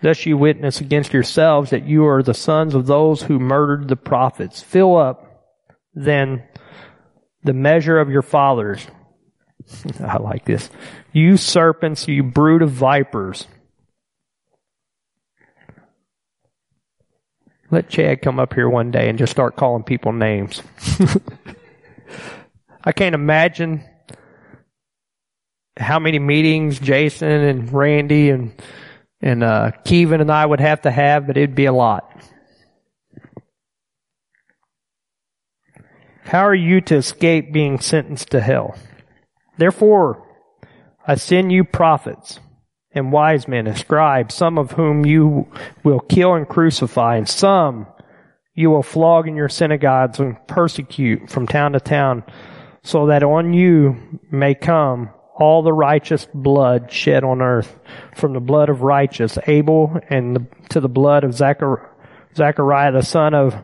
Thus 0.00 0.24
you 0.26 0.36
witness 0.36 0.80
against 0.80 1.12
yourselves 1.12 1.70
that 1.70 1.86
you 1.86 2.06
are 2.06 2.22
the 2.22 2.34
sons 2.34 2.74
of 2.74 2.86
those 2.86 3.22
who 3.22 3.38
murdered 3.38 3.88
the 3.88 3.96
prophets. 3.96 4.62
Fill 4.62 4.96
up 4.96 5.24
then 5.94 6.44
the 7.42 7.52
measure 7.52 7.98
of 7.98 8.10
your 8.10 8.22
fathers. 8.22 8.86
I 10.00 10.18
like 10.18 10.44
this. 10.44 10.70
You 11.12 11.36
serpents, 11.36 12.06
you 12.06 12.22
brood 12.22 12.62
of 12.62 12.70
vipers. 12.70 13.46
Let 17.70 17.88
Chad 17.90 18.22
come 18.22 18.38
up 18.38 18.54
here 18.54 18.68
one 18.68 18.90
day 18.90 19.08
and 19.08 19.18
just 19.18 19.32
start 19.32 19.56
calling 19.56 19.82
people 19.82 20.12
names. 20.12 20.62
I 22.84 22.92
can't 22.92 23.14
imagine 23.14 23.84
how 25.76 25.98
many 25.98 26.18
meetings 26.18 26.78
Jason 26.78 27.28
and 27.28 27.72
Randy 27.72 28.30
and 28.30 28.52
and 29.20 29.42
uh, 29.42 29.72
Kevin 29.84 30.20
and 30.20 30.30
I 30.30 30.46
would 30.46 30.60
have 30.60 30.82
to 30.82 30.90
have, 30.90 31.26
but 31.26 31.36
it'd 31.36 31.56
be 31.56 31.64
a 31.66 31.72
lot. 31.72 32.08
How 36.22 36.46
are 36.46 36.54
you 36.54 36.80
to 36.82 36.96
escape 36.96 37.52
being 37.52 37.80
sentenced 37.80 38.30
to 38.30 38.40
hell? 38.40 38.76
Therefore, 39.56 40.24
I 41.06 41.16
send 41.16 41.50
you 41.50 41.64
prophets 41.64 42.38
and 42.98 43.12
wise 43.12 43.48
men 43.48 43.66
and 43.66 43.78
scribes, 43.78 44.34
some 44.34 44.58
of 44.58 44.72
whom 44.72 45.06
you 45.06 45.50
will 45.84 46.00
kill 46.00 46.34
and 46.34 46.46
crucify, 46.48 47.16
and 47.16 47.28
some 47.28 47.86
you 48.54 48.70
will 48.70 48.82
flog 48.82 49.28
in 49.28 49.36
your 49.36 49.48
synagogues 49.48 50.18
and 50.18 50.36
persecute 50.46 51.30
from 51.30 51.46
town 51.46 51.72
to 51.72 51.80
town, 51.80 52.24
so 52.82 53.06
that 53.06 53.22
on 53.22 53.52
you 53.54 54.20
may 54.30 54.54
come 54.54 55.10
all 55.36 55.62
the 55.62 55.72
righteous 55.72 56.26
blood 56.34 56.90
shed 56.90 57.22
on 57.22 57.40
earth, 57.40 57.78
from 58.16 58.32
the 58.32 58.40
blood 58.40 58.68
of 58.68 58.82
righteous 58.82 59.38
Abel 59.46 60.00
and 60.10 60.34
the, 60.36 60.46
to 60.70 60.80
the 60.80 60.88
blood 60.88 61.22
of 61.22 61.32
Zachar, 61.32 61.88
Zachariah 62.34 62.92
the 62.92 63.02
son 63.02 63.34
of 63.34 63.54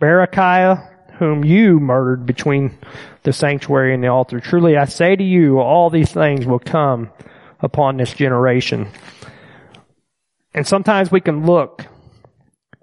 Berechiah, 0.00 0.92
whom 1.18 1.44
you 1.44 1.80
murdered 1.80 2.26
between 2.26 2.78
the 3.24 3.32
sanctuary 3.32 3.94
and 3.94 4.04
the 4.04 4.08
altar. 4.08 4.38
Truly 4.38 4.76
I 4.76 4.84
say 4.84 5.16
to 5.16 5.24
you, 5.24 5.58
all 5.58 5.90
these 5.90 6.12
things 6.12 6.46
will 6.46 6.60
come 6.60 7.10
upon 7.60 7.96
this 7.96 8.12
generation. 8.12 8.88
And 10.54 10.66
sometimes 10.66 11.10
we 11.10 11.20
can 11.20 11.44
look, 11.44 11.84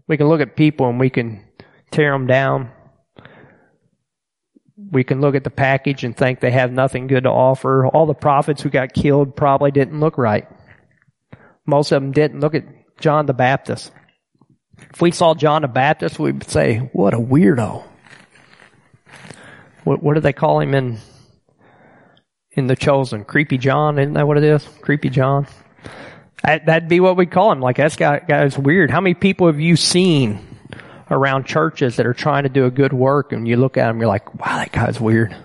we 0.08 0.18
can 0.18 0.28
look 0.28 0.42
at 0.42 0.56
people 0.56 0.90
and 0.90 1.00
we 1.00 1.10
can 1.10 1.44
tear 1.92 2.12
them 2.12 2.28
down. 2.28 2.72
We 4.92 5.04
can 5.04 5.22
look 5.22 5.34
at 5.34 5.44
the 5.44 5.50
package 5.50 6.04
and 6.04 6.16
think 6.16 6.40
they 6.40 6.52
have 6.52 6.72
nothing 6.72 7.08
good 7.08 7.24
to 7.24 7.30
offer. 7.30 7.88
All 7.88 8.06
the 8.06 8.14
prophets 8.14 8.62
who 8.62 8.70
got 8.70 8.94
killed 8.94 9.36
probably 9.36 9.72
didn't 9.72 10.00
look 10.00 10.18
right. 10.18 10.48
Most 11.66 11.92
of 11.92 12.02
them 12.02 12.12
didn't. 12.12 12.42
Look 12.42 12.54
at 12.54 12.66
John 13.00 13.26
the 13.26 13.34
Baptist. 13.34 13.92
If 14.94 15.02
we 15.02 15.12
saw 15.12 15.34
John 15.34 15.62
the 15.62 15.68
Baptist, 15.68 16.20
we'd 16.20 16.44
say, 16.44 16.78
what 16.94 17.14
a 17.14 17.20
weirdo. 17.20 17.84
What, 19.84 20.04
what 20.04 20.14
do 20.14 20.20
they 20.20 20.34
call 20.34 20.60
him 20.60 20.74
in, 20.74 21.00
in 22.54 22.68
The 22.68 22.76
Chosen? 22.76 23.24
Creepy 23.26 23.58
John, 23.58 24.00
isn't 24.00 24.14
that 24.14 24.28
what 24.28 24.38
it 24.38 24.44
is? 24.44 24.68
Creepy 24.82 25.10
John? 25.10 25.48
That'd 26.44 26.90
be 26.90 27.00
what 27.00 27.16
we'd 27.16 27.32
call 27.32 27.52
him. 27.52 27.62
Like, 27.62 27.78
that 27.78 27.96
guy, 27.98 28.20
guy's 28.20 28.58
weird. 28.58 28.92
How 28.92 29.00
many 29.00 29.14
people 29.14 29.48
have 29.48 29.60
you 29.60 29.76
seen 29.76 30.46
around 31.10 31.46
churches 31.46 31.98
that 31.98 32.06
are 32.06 32.14
trying 32.14 32.44
to 32.44 32.50
do 32.50 32.66
a 32.66 32.72
good 32.72 32.94
work 32.94 33.32
and 33.32 33.48
you 33.48 33.58
look 33.58 33.78
at 33.78 33.88
them, 33.88 34.00
you're 34.00 34.08
like, 34.08 34.34
wow, 34.36 34.58
that 34.58 34.72
guy's 34.72 35.00
weird. 35.00 35.36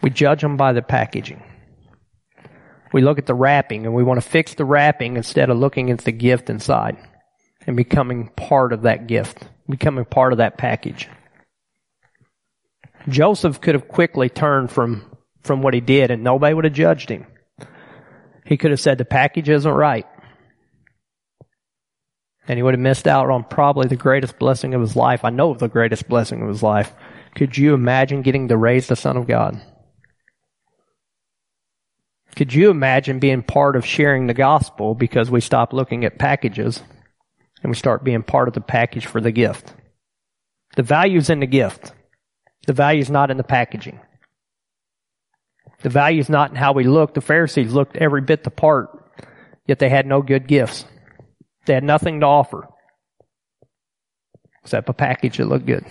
We 0.00 0.10
judge 0.10 0.40
them 0.40 0.56
by 0.56 0.72
the 0.72 0.82
packaging. 0.82 1.42
We 2.92 3.02
look 3.02 3.18
at 3.18 3.26
the 3.26 3.34
wrapping 3.34 3.86
and 3.86 3.94
we 3.94 4.02
want 4.02 4.20
to 4.20 4.28
fix 4.28 4.54
the 4.54 4.64
wrapping 4.64 5.16
instead 5.16 5.48
of 5.48 5.58
looking 5.58 5.90
at 5.90 5.98
the 6.00 6.12
gift 6.12 6.50
inside 6.50 6.96
and 7.66 7.76
becoming 7.76 8.28
part 8.36 8.72
of 8.72 8.82
that 8.82 9.06
gift, 9.06 9.44
becoming 9.68 10.04
part 10.04 10.32
of 10.32 10.38
that 10.38 10.58
package. 10.58 11.08
Joseph 13.08 13.60
could 13.60 13.74
have 13.74 13.88
quickly 13.88 14.28
turned 14.28 14.70
from, 14.70 15.04
from 15.42 15.62
what 15.62 15.74
he 15.74 15.80
did 15.80 16.10
and 16.10 16.22
nobody 16.22 16.54
would 16.54 16.64
have 16.64 16.72
judged 16.72 17.08
him. 17.08 17.26
He 18.44 18.56
could 18.56 18.70
have 18.70 18.80
said 18.80 18.98
the 18.98 19.04
package 19.04 19.48
isn't 19.48 19.70
right. 19.70 20.06
And 22.48 22.58
he 22.58 22.62
would 22.62 22.74
have 22.74 22.80
missed 22.80 23.06
out 23.06 23.30
on 23.30 23.44
probably 23.44 23.86
the 23.86 23.96
greatest 23.96 24.38
blessing 24.38 24.74
of 24.74 24.80
his 24.80 24.96
life. 24.96 25.24
I 25.24 25.30
know 25.30 25.50
of 25.50 25.58
the 25.58 25.68
greatest 25.68 26.08
blessing 26.08 26.42
of 26.42 26.48
his 26.48 26.62
life. 26.62 26.92
Could 27.36 27.56
you 27.56 27.72
imagine 27.74 28.22
getting 28.22 28.48
to 28.48 28.56
raise 28.56 28.88
the 28.88 28.96
Son 28.96 29.16
of 29.16 29.26
God? 29.26 29.60
Could 32.34 32.52
you 32.52 32.70
imagine 32.70 33.18
being 33.20 33.42
part 33.42 33.76
of 33.76 33.86
sharing 33.86 34.26
the 34.26 34.34
gospel 34.34 34.94
because 34.94 35.30
we 35.30 35.40
stop 35.40 35.72
looking 35.72 36.04
at 36.04 36.18
packages 36.18 36.82
and 37.62 37.70
we 37.70 37.76
start 37.76 38.04
being 38.04 38.22
part 38.22 38.48
of 38.48 38.54
the 38.54 38.60
package 38.60 39.06
for 39.06 39.20
the 39.20 39.30
gift? 39.30 39.74
The 40.74 40.82
value's 40.82 41.30
in 41.30 41.40
the 41.40 41.46
gift. 41.46 41.92
The 42.66 42.72
value 42.72 43.00
is 43.00 43.10
not 43.10 43.30
in 43.30 43.36
the 43.36 43.44
packaging. 43.44 44.00
The 45.82 45.88
value 45.88 46.20
is 46.20 46.28
not 46.28 46.50
in 46.50 46.56
how 46.56 46.72
we 46.72 46.84
look. 46.84 47.14
The 47.14 47.20
Pharisees 47.20 47.72
looked 47.72 47.96
every 47.96 48.20
bit 48.20 48.44
the 48.44 48.50
part, 48.50 48.90
yet 49.66 49.78
they 49.78 49.88
had 49.88 50.06
no 50.06 50.22
good 50.22 50.46
gifts. 50.46 50.84
They 51.66 51.74
had 51.74 51.84
nothing 51.84 52.20
to 52.20 52.26
offer 52.26 52.68
except 54.62 54.88
a 54.88 54.92
package 54.92 55.38
that 55.38 55.48
looked 55.48 55.66
good. 55.66 55.84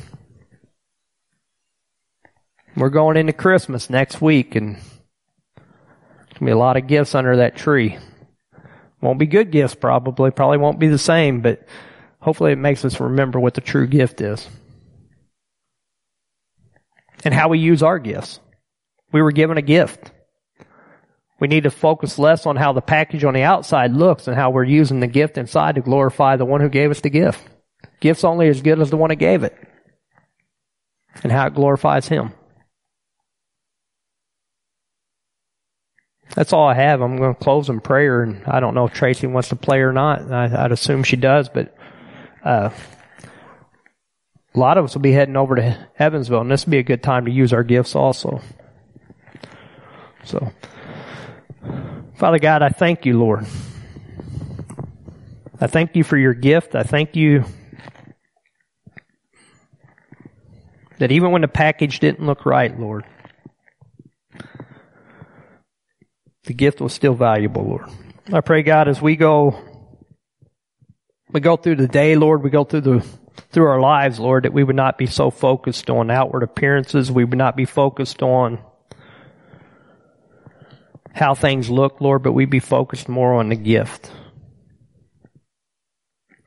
We're 2.76 2.89
going 2.89 3.17
into 3.17 3.34
Christmas 3.34 3.89
next 3.89 4.22
week 4.22 4.55
and 4.55 4.76
there's 4.76 6.39
gonna 6.39 6.49
be 6.49 6.51
a 6.51 6.57
lot 6.57 6.78
of 6.78 6.88
gifts 6.88 7.15
under 7.15 7.38
that 7.38 7.57
tree. 7.57 7.97
Won't 9.01 9.19
be 9.19 9.26
good 9.26 9.51
gifts 9.51 9.76
probably, 9.76 10.32
probably 10.32 10.57
won't 10.57 10.80
be 10.80 10.88
the 10.88 10.97
same, 10.97 11.41
but 11.41 11.67
hopefully 12.22 12.53
it 12.53 12.57
makes 12.57 12.86
us 12.86 12.99
remember 12.99 13.39
what 13.39 13.55
the 13.55 13.61
true 13.61 13.88
gift 13.88 14.22
is. 14.22 14.47
And 17.24 17.34
how 17.34 17.49
we 17.49 17.59
use 17.59 17.84
our 17.84 17.99
gifts. 17.99 18.39
We 19.11 19.22
were 19.22 19.32
given 19.32 19.57
a 19.57 19.61
gift. 19.61 20.11
We 21.39 21.47
need 21.47 21.63
to 21.63 21.72
focus 21.72 22.19
less 22.19 22.45
on 22.45 22.55
how 22.55 22.72
the 22.72 22.82
package 22.82 23.24
on 23.24 23.34
the 23.34 23.43
outside 23.43 23.93
looks 23.93 24.28
and 24.28 24.36
how 24.36 24.51
we're 24.51 24.63
using 24.63 24.99
the 24.99 25.07
gift 25.07 25.38
inside 25.38 25.76
to 25.76 25.82
glorify 25.82 26.36
the 26.36 26.45
one 26.45 26.61
who 26.61 26.69
gave 26.69 26.91
us 26.91 27.01
the 27.01 27.09
gift. 27.09 27.43
Gift's 27.99 28.24
only 28.24 28.47
as 28.47 28.61
good 28.61 28.80
as 28.80 28.89
the 28.89 28.97
one 28.97 29.09
who 29.09 29.15
gave 29.15 29.43
it. 29.43 29.57
And 31.24 31.32
how 31.32 31.47
it 31.47 31.55
glorifies 31.55 32.07
him. 32.07 32.34
That's 36.36 36.53
all 36.53 36.67
I 36.67 36.76
have. 36.76 37.01
I'm 37.01 37.17
going 37.17 37.36
to 37.36 37.43
close 37.43 37.69
in 37.69 37.82
prayer, 37.82 38.24
and 38.24 38.43
I 38.45 38.59
don't 38.59 38.74
know 38.74 38.86
if 38.86 38.93
Tracy 38.93 39.28
wants 39.28 39.49
to 39.49 39.55
play 39.55 39.80
or 39.80 39.91
not. 39.91 40.32
I, 40.32 40.63
would 40.63 40.72
assume 40.72 41.03
she 41.03 41.17
does, 41.17 41.49
but 41.49 41.76
uh, 42.43 42.69
a 44.54 44.60
lot 44.60 44.78
of 44.78 44.86
us 44.86 44.93
will 44.93 45.02
be 45.02 45.14
heading 45.14 45.38
over 45.38 45.56
to 45.56 45.88
Evansville, 45.97 46.41
and 46.41 46.52
this 46.52 46.66
would 46.66 46.72
be 46.72 46.80
a 46.80 46.84
good 46.84 47.02
time 47.02 47.26
to 47.26 47.32
use 47.32 47.54
our 47.54 47.64
gifts 47.64 47.95
also. 47.95 48.41
So. 50.24 50.52
Father 52.16 52.38
God, 52.38 52.62
I 52.62 52.70
thank 52.70 53.06
you, 53.06 53.18
Lord. 53.18 53.47
I 55.60 55.68
thank 55.68 55.95
you 55.95 56.04
for 56.04 56.18
your 56.18 56.34
gift. 56.34 56.76
I 56.76 56.84
thank 56.84 57.16
you 57.16 57.45
that 60.99 61.12
even 61.12 61.32
when 61.32 61.41
the 61.41 61.47
package 61.47 61.99
didn't 61.99 62.26
look 62.26 62.45
right, 62.45 62.80
Lord, 62.80 63.06
the 66.43 66.54
gift 66.54 66.82
was 66.82 66.93
still 66.93 67.16
valuable, 67.16 67.64
Lord. 67.64 67.86
I 68.32 68.41
pray, 68.41 68.62
God, 68.62 68.88
as 68.88 69.02
we 69.02 69.16
go, 69.16 69.60
we 71.32 71.39
go 71.39 71.58
through 71.58 71.78
the 71.78 71.88
day, 71.88 72.16
Lord, 72.16 72.43
we 72.43 72.49
go 72.49 72.64
through 72.64 72.82
the, 72.82 73.08
through 73.49 73.67
our 73.67 73.79
lives, 73.79 74.19
Lord, 74.19 74.43
that 74.43 74.53
we 74.53 74.63
would 74.63 74.75
not 74.75 74.97
be 74.97 75.07
so 75.07 75.31
focused 75.31 75.89
on 75.89 76.11
outward 76.11 76.43
appearances. 76.43 77.11
We 77.11 77.25
would 77.25 77.37
not 77.37 77.55
be 77.55 77.65
focused 77.65 78.21
on 78.21 78.59
how 81.13 81.35
things 81.35 81.69
look, 81.69 81.99
Lord, 81.99 82.23
but 82.23 82.31
we'd 82.33 82.49
be 82.49 82.59
focused 82.59 83.09
more 83.09 83.35
on 83.35 83.49
the 83.49 83.55
gift. 83.55 84.11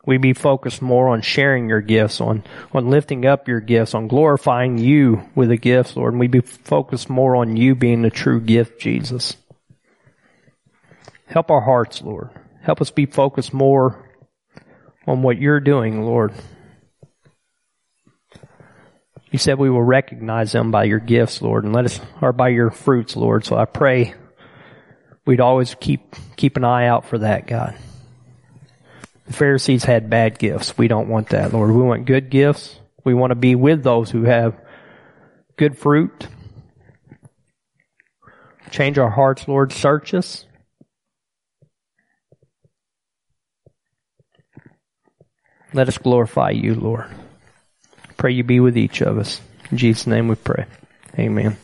We'd 0.06 0.20
be 0.20 0.34
focused 0.34 0.82
more 0.82 1.08
on 1.08 1.22
sharing 1.22 1.68
your 1.68 1.80
gifts, 1.80 2.20
on, 2.20 2.44
on 2.72 2.90
lifting 2.90 3.24
up 3.24 3.48
your 3.48 3.60
gifts, 3.60 3.94
on 3.94 4.06
glorifying 4.06 4.76
you 4.76 5.22
with 5.34 5.48
the 5.48 5.56
gifts, 5.56 5.96
Lord. 5.96 6.12
And 6.12 6.20
we'd 6.20 6.30
be 6.30 6.40
focused 6.40 7.08
more 7.08 7.36
on 7.36 7.56
you 7.56 7.74
being 7.74 8.02
the 8.02 8.10
true 8.10 8.40
gift, 8.40 8.80
Jesus. 8.80 9.36
Help 11.26 11.50
our 11.50 11.62
hearts, 11.62 12.02
Lord. 12.02 12.30
Help 12.62 12.82
us 12.82 12.90
be 12.90 13.06
focused 13.06 13.54
more 13.54 14.10
on 15.06 15.22
what 15.22 15.38
you're 15.38 15.60
doing, 15.60 16.02
Lord. 16.02 16.32
You 19.34 19.38
said 19.38 19.58
we 19.58 19.68
will 19.68 19.82
recognize 19.82 20.52
them 20.52 20.70
by 20.70 20.84
your 20.84 21.00
gifts, 21.00 21.42
Lord, 21.42 21.64
and 21.64 21.74
let 21.74 21.86
us, 21.86 22.00
or 22.22 22.32
by 22.32 22.50
your 22.50 22.70
fruits, 22.70 23.16
Lord. 23.16 23.44
So 23.44 23.56
I 23.56 23.64
pray 23.64 24.14
we'd 25.26 25.40
always 25.40 25.74
keep, 25.74 26.14
keep 26.36 26.56
an 26.56 26.62
eye 26.62 26.86
out 26.86 27.06
for 27.06 27.18
that, 27.18 27.48
God. 27.48 27.76
The 29.26 29.32
Pharisees 29.32 29.82
had 29.82 30.08
bad 30.08 30.38
gifts. 30.38 30.78
We 30.78 30.86
don't 30.86 31.08
want 31.08 31.30
that, 31.30 31.52
Lord. 31.52 31.72
We 31.72 31.82
want 31.82 32.04
good 32.04 32.30
gifts. 32.30 32.78
We 33.02 33.12
want 33.12 33.32
to 33.32 33.34
be 33.34 33.56
with 33.56 33.82
those 33.82 34.08
who 34.08 34.22
have 34.22 34.56
good 35.56 35.76
fruit. 35.76 36.28
Change 38.70 38.98
our 38.98 39.10
hearts, 39.10 39.48
Lord. 39.48 39.72
Search 39.72 40.14
us. 40.14 40.46
Let 45.72 45.88
us 45.88 45.98
glorify 45.98 46.50
you, 46.50 46.76
Lord. 46.76 47.10
Pray 48.24 48.32
you 48.32 48.42
be 48.42 48.58
with 48.58 48.78
each 48.78 49.02
of 49.02 49.18
us. 49.18 49.38
In 49.70 49.76
Jesus' 49.76 50.06
name 50.06 50.28
we 50.28 50.34
pray. 50.34 50.64
Amen. 51.18 51.58